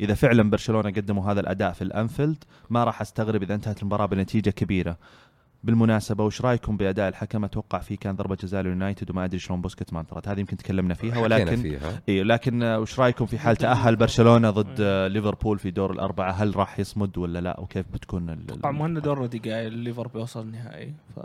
[0.00, 4.50] إذا فعلا برشلونة قدموا هذا الأداء في الأنفيلد ما راح أستغرب إذا انتهت المباراة بنتيجة
[4.50, 4.98] كبيرة.
[5.64, 9.92] بالمناسبة وش رأيكم بأداء الحكم؟ أتوقع فيه كان ضربة جزاء لليونايتد وما أدري شلون بوسكيتس
[9.92, 12.00] ما انطرد هذه يمكن تكلمنا فيها ولكن فيها.
[12.08, 16.56] اي لكن وش رأيكم في حال تأهل برشلونة ضد آه، ليفربول في دور الأربعة؟ هل
[16.56, 20.94] راح يصمد ولا لا؟ وكيف بتكون ال- طبعا مهند already قايل الليفر بيوصل النهائي.
[21.16, 21.20] ف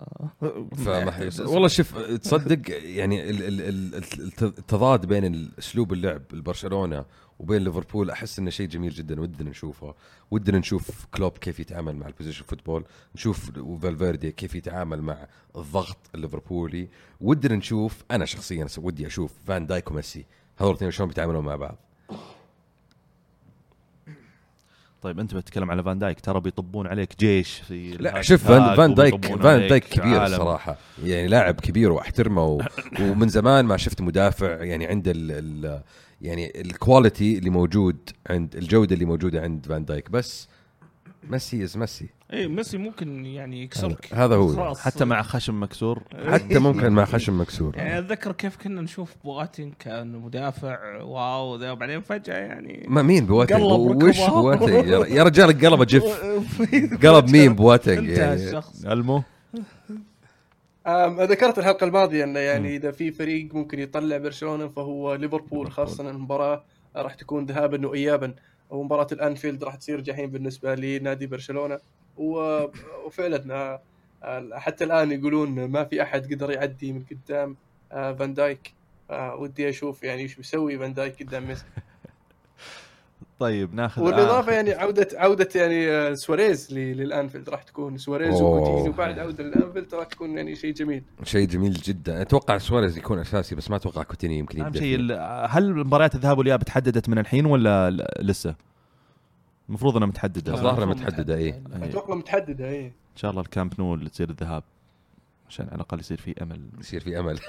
[0.75, 7.05] فما والله شوف تصدق يعني ال- ال- ال- الت- التضاد بين اسلوب اللعب البرشلونة
[7.39, 9.95] وبين ليفربول أحس إنه شيء جميل جدا ودنا نشوفه.
[10.31, 12.85] ودنا نشوف كلوب كيف يتعامل مع ال possession football.
[13.15, 13.51] نشوف
[13.81, 16.87] فالفيردي كيف يتعامل مع الضغط الليفربولي.
[17.21, 20.25] ودنا نشوف أنا شخصيا ودي أشوف فان دايك وميسي.
[20.57, 21.77] هذول الاثنين شلون بيتعاملوا مع بعض؟
[25.01, 26.19] طيب أنت بتتكلم على فان دايك.
[26.19, 30.33] ترى بيطبون عليك جيش في لا شوف فان, فان دايك فان دايك كبير عالم.
[30.33, 30.77] الصراحة.
[31.03, 32.61] يعني لاعب كبير وأحترمه و...
[32.99, 34.63] ومن زمان ما شفت مدافع.
[34.63, 35.31] يعني عنده ال...
[35.31, 35.81] ال...
[36.23, 37.97] يعني ال quality اللي موجود
[38.29, 40.47] عند الجودة اللي موجودة عند فان دايك بس
[41.29, 42.09] ميسي is ميسي.
[42.33, 44.75] اي ميسي ممكن يعني يكسرك هذا هو.
[44.75, 46.03] حتى مع خشم مكسور.
[46.31, 47.75] حتى ممكن مع خشم مكسور.
[47.77, 52.85] يعني أتذكر كيف كنا نشوف بواتنج كان مدافع wow ذا وبعدين فجاه يعني.
[52.87, 54.19] ما مين قلب وش.
[54.29, 56.03] بواتنج يا- رجال قلب جف.
[57.05, 57.55] قلب مين
[57.99, 58.47] انتهى يعني.
[58.47, 58.85] الشخص.
[58.85, 59.23] ألمو.
[61.19, 66.65] ذكرت الحلقة الماضية إنه يعني إذا في فريق ممكن يطلع برشلونة فهو ليفربول خاصة المباراة
[66.95, 68.35] راح تكون ذهابا وايابا.
[68.69, 71.79] ومباراة الأنفيلد راح تصير جحيم بالنسبة لنادي برشلونة.
[72.17, 73.53] وفعلا
[74.23, 77.57] آه، حتى الآن يقولون ما في أحد قدر يعدي من قدام
[77.91, 78.73] آه، فان دايك.
[79.09, 81.65] آه، ودي أشوف يعني إيش بيسوي فان دايك قدام ميسي.
[83.39, 88.41] طيب ناخذ والإضافة آخر- يعني عوده عودة يعني آه، سواريز ل- للأنفيلد راح تكون سواريز.
[88.41, 93.19] وكوتينيو بعد عودة للأنفيلد راح تكون يعني شيء جميل شيء جميل جدا أتوقع سواريز يكون
[93.19, 94.97] أساسي بس ما أتوقع كوتينيو يمكن أهم يبدأ شيء
[95.49, 98.55] هل مباريات الذهاب والإياب تحددت من الحين ولا ل- لسه؟
[99.69, 100.83] المفروض إنها متحددة الظاهر
[101.35, 101.35] إيه.
[101.35, 101.61] إيه.
[101.83, 104.63] أتوقع متحددة اي إن شاء الله الكامب نو تصير الذهاب
[105.49, 106.69] عشان على الأقل يصير في أمل.
[106.79, 107.39] يصير في أمل.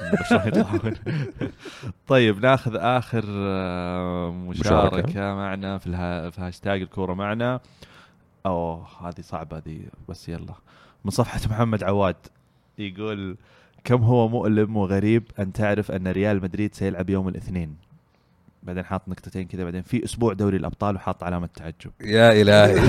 [2.08, 5.34] طيب ناخذ آخر آه، مشاركة مشاركة.
[5.34, 6.30] معنا في الها...
[6.30, 7.60] في هاشتاج الكورة معنا.
[8.46, 10.54] أوه هذه صعبة هذه بس يلا.
[11.04, 12.16] من صفحة محمد عواد
[12.78, 13.36] يقول
[13.84, 17.76] كم هو مؤلم وغريب أن تعرف أن ريال مدريد سيلعب يوم الاثنين؟
[18.64, 21.90] بعدين حاط نقطتين كذا بعدين في أسبوع دوري الأبطال وحاط علامة تعجب.
[22.00, 22.74] يا إلهي.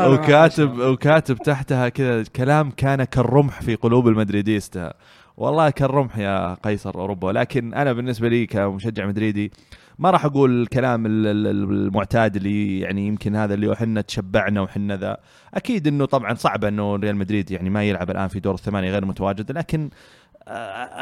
[0.12, 4.92] وكاتب وكاتب تحتها كذا كلام كان كالرمح في قلوب المدريديستا.
[5.36, 7.28] والله كالرمح يا قيصر أوروبا.
[7.28, 9.52] ولكن أنا بالنسبة لي كمشجع مدريدي
[9.98, 14.96] ما راح أقول الكلام ال- ال- المعتاد اللي يعني يمكن هذا اللي إحنا تشبعنا وحنا
[14.96, 15.16] ذا.
[15.54, 19.04] أكيد إنه طبعا صعب إنه ريال مدريد يعني ما يلعب الآن في دور الثمانية غير
[19.04, 19.90] متواجد لكن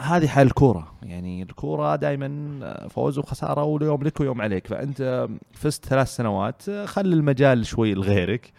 [0.03, 0.93] هذه حال الكورة.
[1.03, 4.67] يعني الكورة دائما فوز وخسارة ويوم لك ويوم عليك.
[4.67, 8.53] فأنت فزت ثلاث سنوات آه، خلي المجال شوي لغيرك.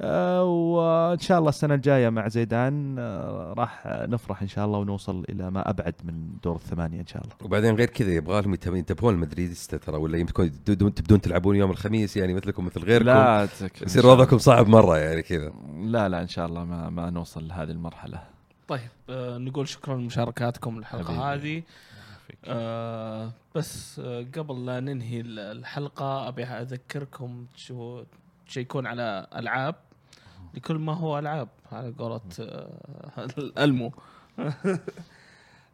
[0.00, 5.24] آه، وإن شاء الله السنة الجاية مع زيدان آه، راح نفرح إن شاء الله ونوصل
[5.28, 6.14] إلى ما أبعد من
[6.44, 7.34] دور الثمانية إن شاء الله.
[7.44, 12.34] وبعدين غير كذا يبغى لهم ينتبهون- المدريديستا ترى ولا يمكن تبدون تلعبون يوم الخميس يعني
[12.34, 13.06] مثلكم مثل غيركم.
[13.06, 13.48] لا
[13.82, 15.52] يصير وضعكم صعب مرة يعني كذا.
[15.80, 18.22] لا لا إن شاء الله ما ما نوصل لهذه المرحلة.
[18.68, 21.34] طيب آه نقول شكرا لمشاركاتكم الحلقة.
[21.34, 21.62] هذه.
[22.44, 27.46] آه بس آه قبل لا ننهي ال- الحلقة أبي أذكركم
[28.46, 29.74] تشيكون على ألعاب.
[30.54, 33.92] لكل ما هو ألعاب على قولة آه الالمو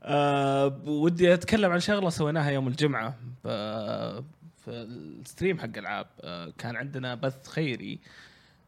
[0.02, 3.15] آه ودي أتكلم عن شغلة سويناها يوم الجمعة.
[3.44, 6.06] في الستريم حق ألعاب.
[6.20, 7.98] آه كان عندنا بث خيري.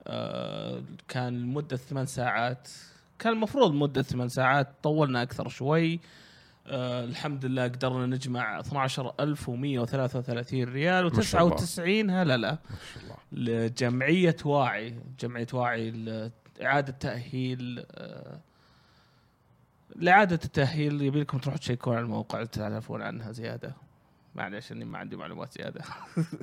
[0.07, 2.69] آه كان لمدة ثمان ساعات.
[3.21, 6.01] كان المفروض مدة ثمان ساعات طولنا أكثر شوي.
[6.67, 11.57] آه الحمد لله قدرنا نجمع 12133 ريال ما شاء الله.
[11.57, 12.59] و99 هلا لا ما
[12.95, 13.17] شاء الله.
[13.33, 18.41] لجمعية واعي جمعية واعي لإعادة تأهيل آه،
[19.97, 21.03] لإعادة التأهيل.
[21.03, 23.75] يبي لكم تروحوا تشيكون على الموقع تعرفون عنها زيادة.
[24.35, 25.81] معلش أني ما عندي معلومات زيادة.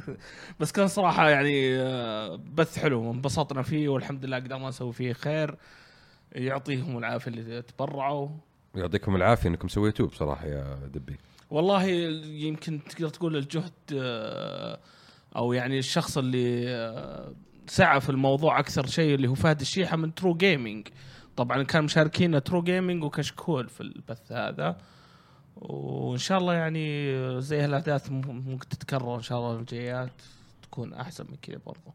[0.59, 5.57] بس كان صراحة يعني آه، بث حلو انبسطنا فيه والحمد لله قدرنا نسوي فيه خير.
[6.31, 8.29] يعطيهم العافية اللي تبرعوا.
[8.75, 11.17] يعطيكم العافية إنكم سويتوه بصراحة يا دبي.
[11.51, 11.83] والله
[12.25, 14.79] يمكن تقدر تقول الجهد آه،
[15.35, 17.33] أو يعني الشخص اللي آه،
[17.67, 20.87] سعى في الموضوع أكثر شيء اللي هو فهد الشيحة من ترو جيمنج
[21.37, 24.77] طبعا كان مشاركين True Gaming وكشكول في البث هذا.
[25.55, 30.11] وإن شاء الله يعني زي هالأحداث مم- ممكن تتكرر إن شاء الله الجايات
[30.63, 31.93] تكون أحسن من كذا برضو.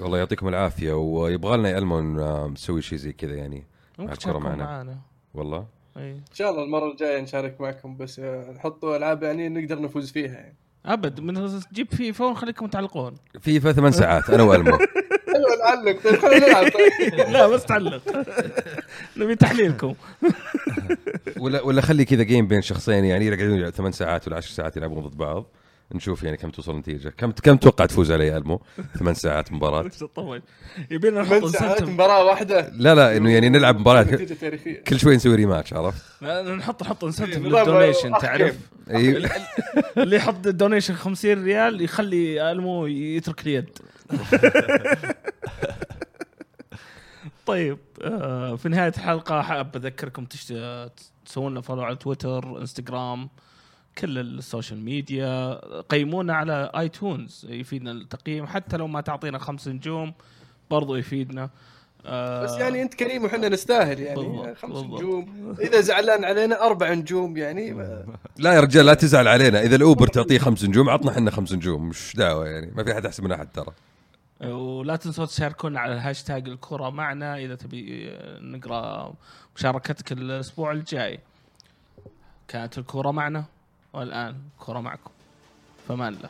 [0.00, 2.16] والله يعطيكم العافية ويبغى لنا يا ألمو
[2.52, 3.64] نسوي شيء زي كذا يعني.
[4.16, 4.64] تشاركون معنا.
[4.64, 4.98] معنا
[5.34, 5.66] والله.
[5.96, 6.10] إي.
[6.12, 10.32] إن شاء الله المرة الجاية نشارك معكم بس آه، نحطوا ألعاب يعني نقدر نفوز فيها
[10.32, 10.54] يعني.
[10.86, 11.20] أبد.
[11.20, 13.14] من تجيب فيفا ونخليكم تعلقون.
[13.40, 14.78] فيفا ثمان ساعات أنا وألمو.
[15.36, 16.02] أيوه نعلق.
[16.04, 16.72] طيب خلينا نلعب.
[16.72, 17.14] طيب.
[17.30, 18.02] لا بس تعلق.
[19.16, 19.94] نبي تحليلكم.
[21.38, 25.06] ولا ولا خلي كذا game بين شخصين يعني يقعدون ثمان ساعات ولا عشر ساعات يلعبون
[25.06, 25.46] ضد بعض.
[25.94, 28.62] نشوف يعني كم توصل النتيجه كم كم توقع تفوز علي المو
[28.98, 29.90] ثمان ساعات مباراة.
[30.90, 34.02] يبينا نحط ساعات مباراة واحدة؟ لا لا إنه يعني نلعب مباراة
[34.86, 36.22] كل شوي نسوي rematch عرفت؟
[36.58, 38.58] نحط نحط incentive نظام لل donation أخ تعرف؟
[38.90, 39.28] اي
[39.96, 43.68] اللي يحط donation 50 ريال يخلي المو يترك اليد.
[47.46, 50.54] طيب آه، في نهاية الحلقة حاب أذكركم تشت...
[51.26, 53.28] تسوون لنا follow على تويتر إنستغرام
[54.00, 60.12] كل ال social media قيمونا على iTunes يفيدنا التقييم حتى لو ما تعطينا خمس نجوم
[60.70, 61.50] برضو يفيدنا.
[62.06, 64.16] آه، بس يعني أنت كريم وحنا نستاهل يعني.
[64.22, 65.00] بالضبط، خمس بالضبط.
[65.00, 65.54] نجوم.
[65.60, 67.72] إذا زعلان علينا أربع نجوم يعني.
[67.72, 68.04] ما-
[68.38, 69.60] لا يا رجال لا تزعل علينا.
[69.62, 71.88] إذا الأوبر تعطيه خمس نجوم عطنا إحنا خمس نجوم.
[71.88, 72.72] مش دعوة يعني.
[72.76, 73.72] ما في أحد أحسن من أحد ترى.
[74.50, 78.10] ولا تنسوا تشاركونا على الهاشتاج الكرة معنا إذا تبي
[78.40, 79.14] نقرأ
[79.56, 81.20] مشاركتك الأسبوع الجاي.
[82.48, 83.44] كانت الكرة معنا.
[83.92, 85.10] والآن كرة معكم.
[85.88, 86.28] فمان الله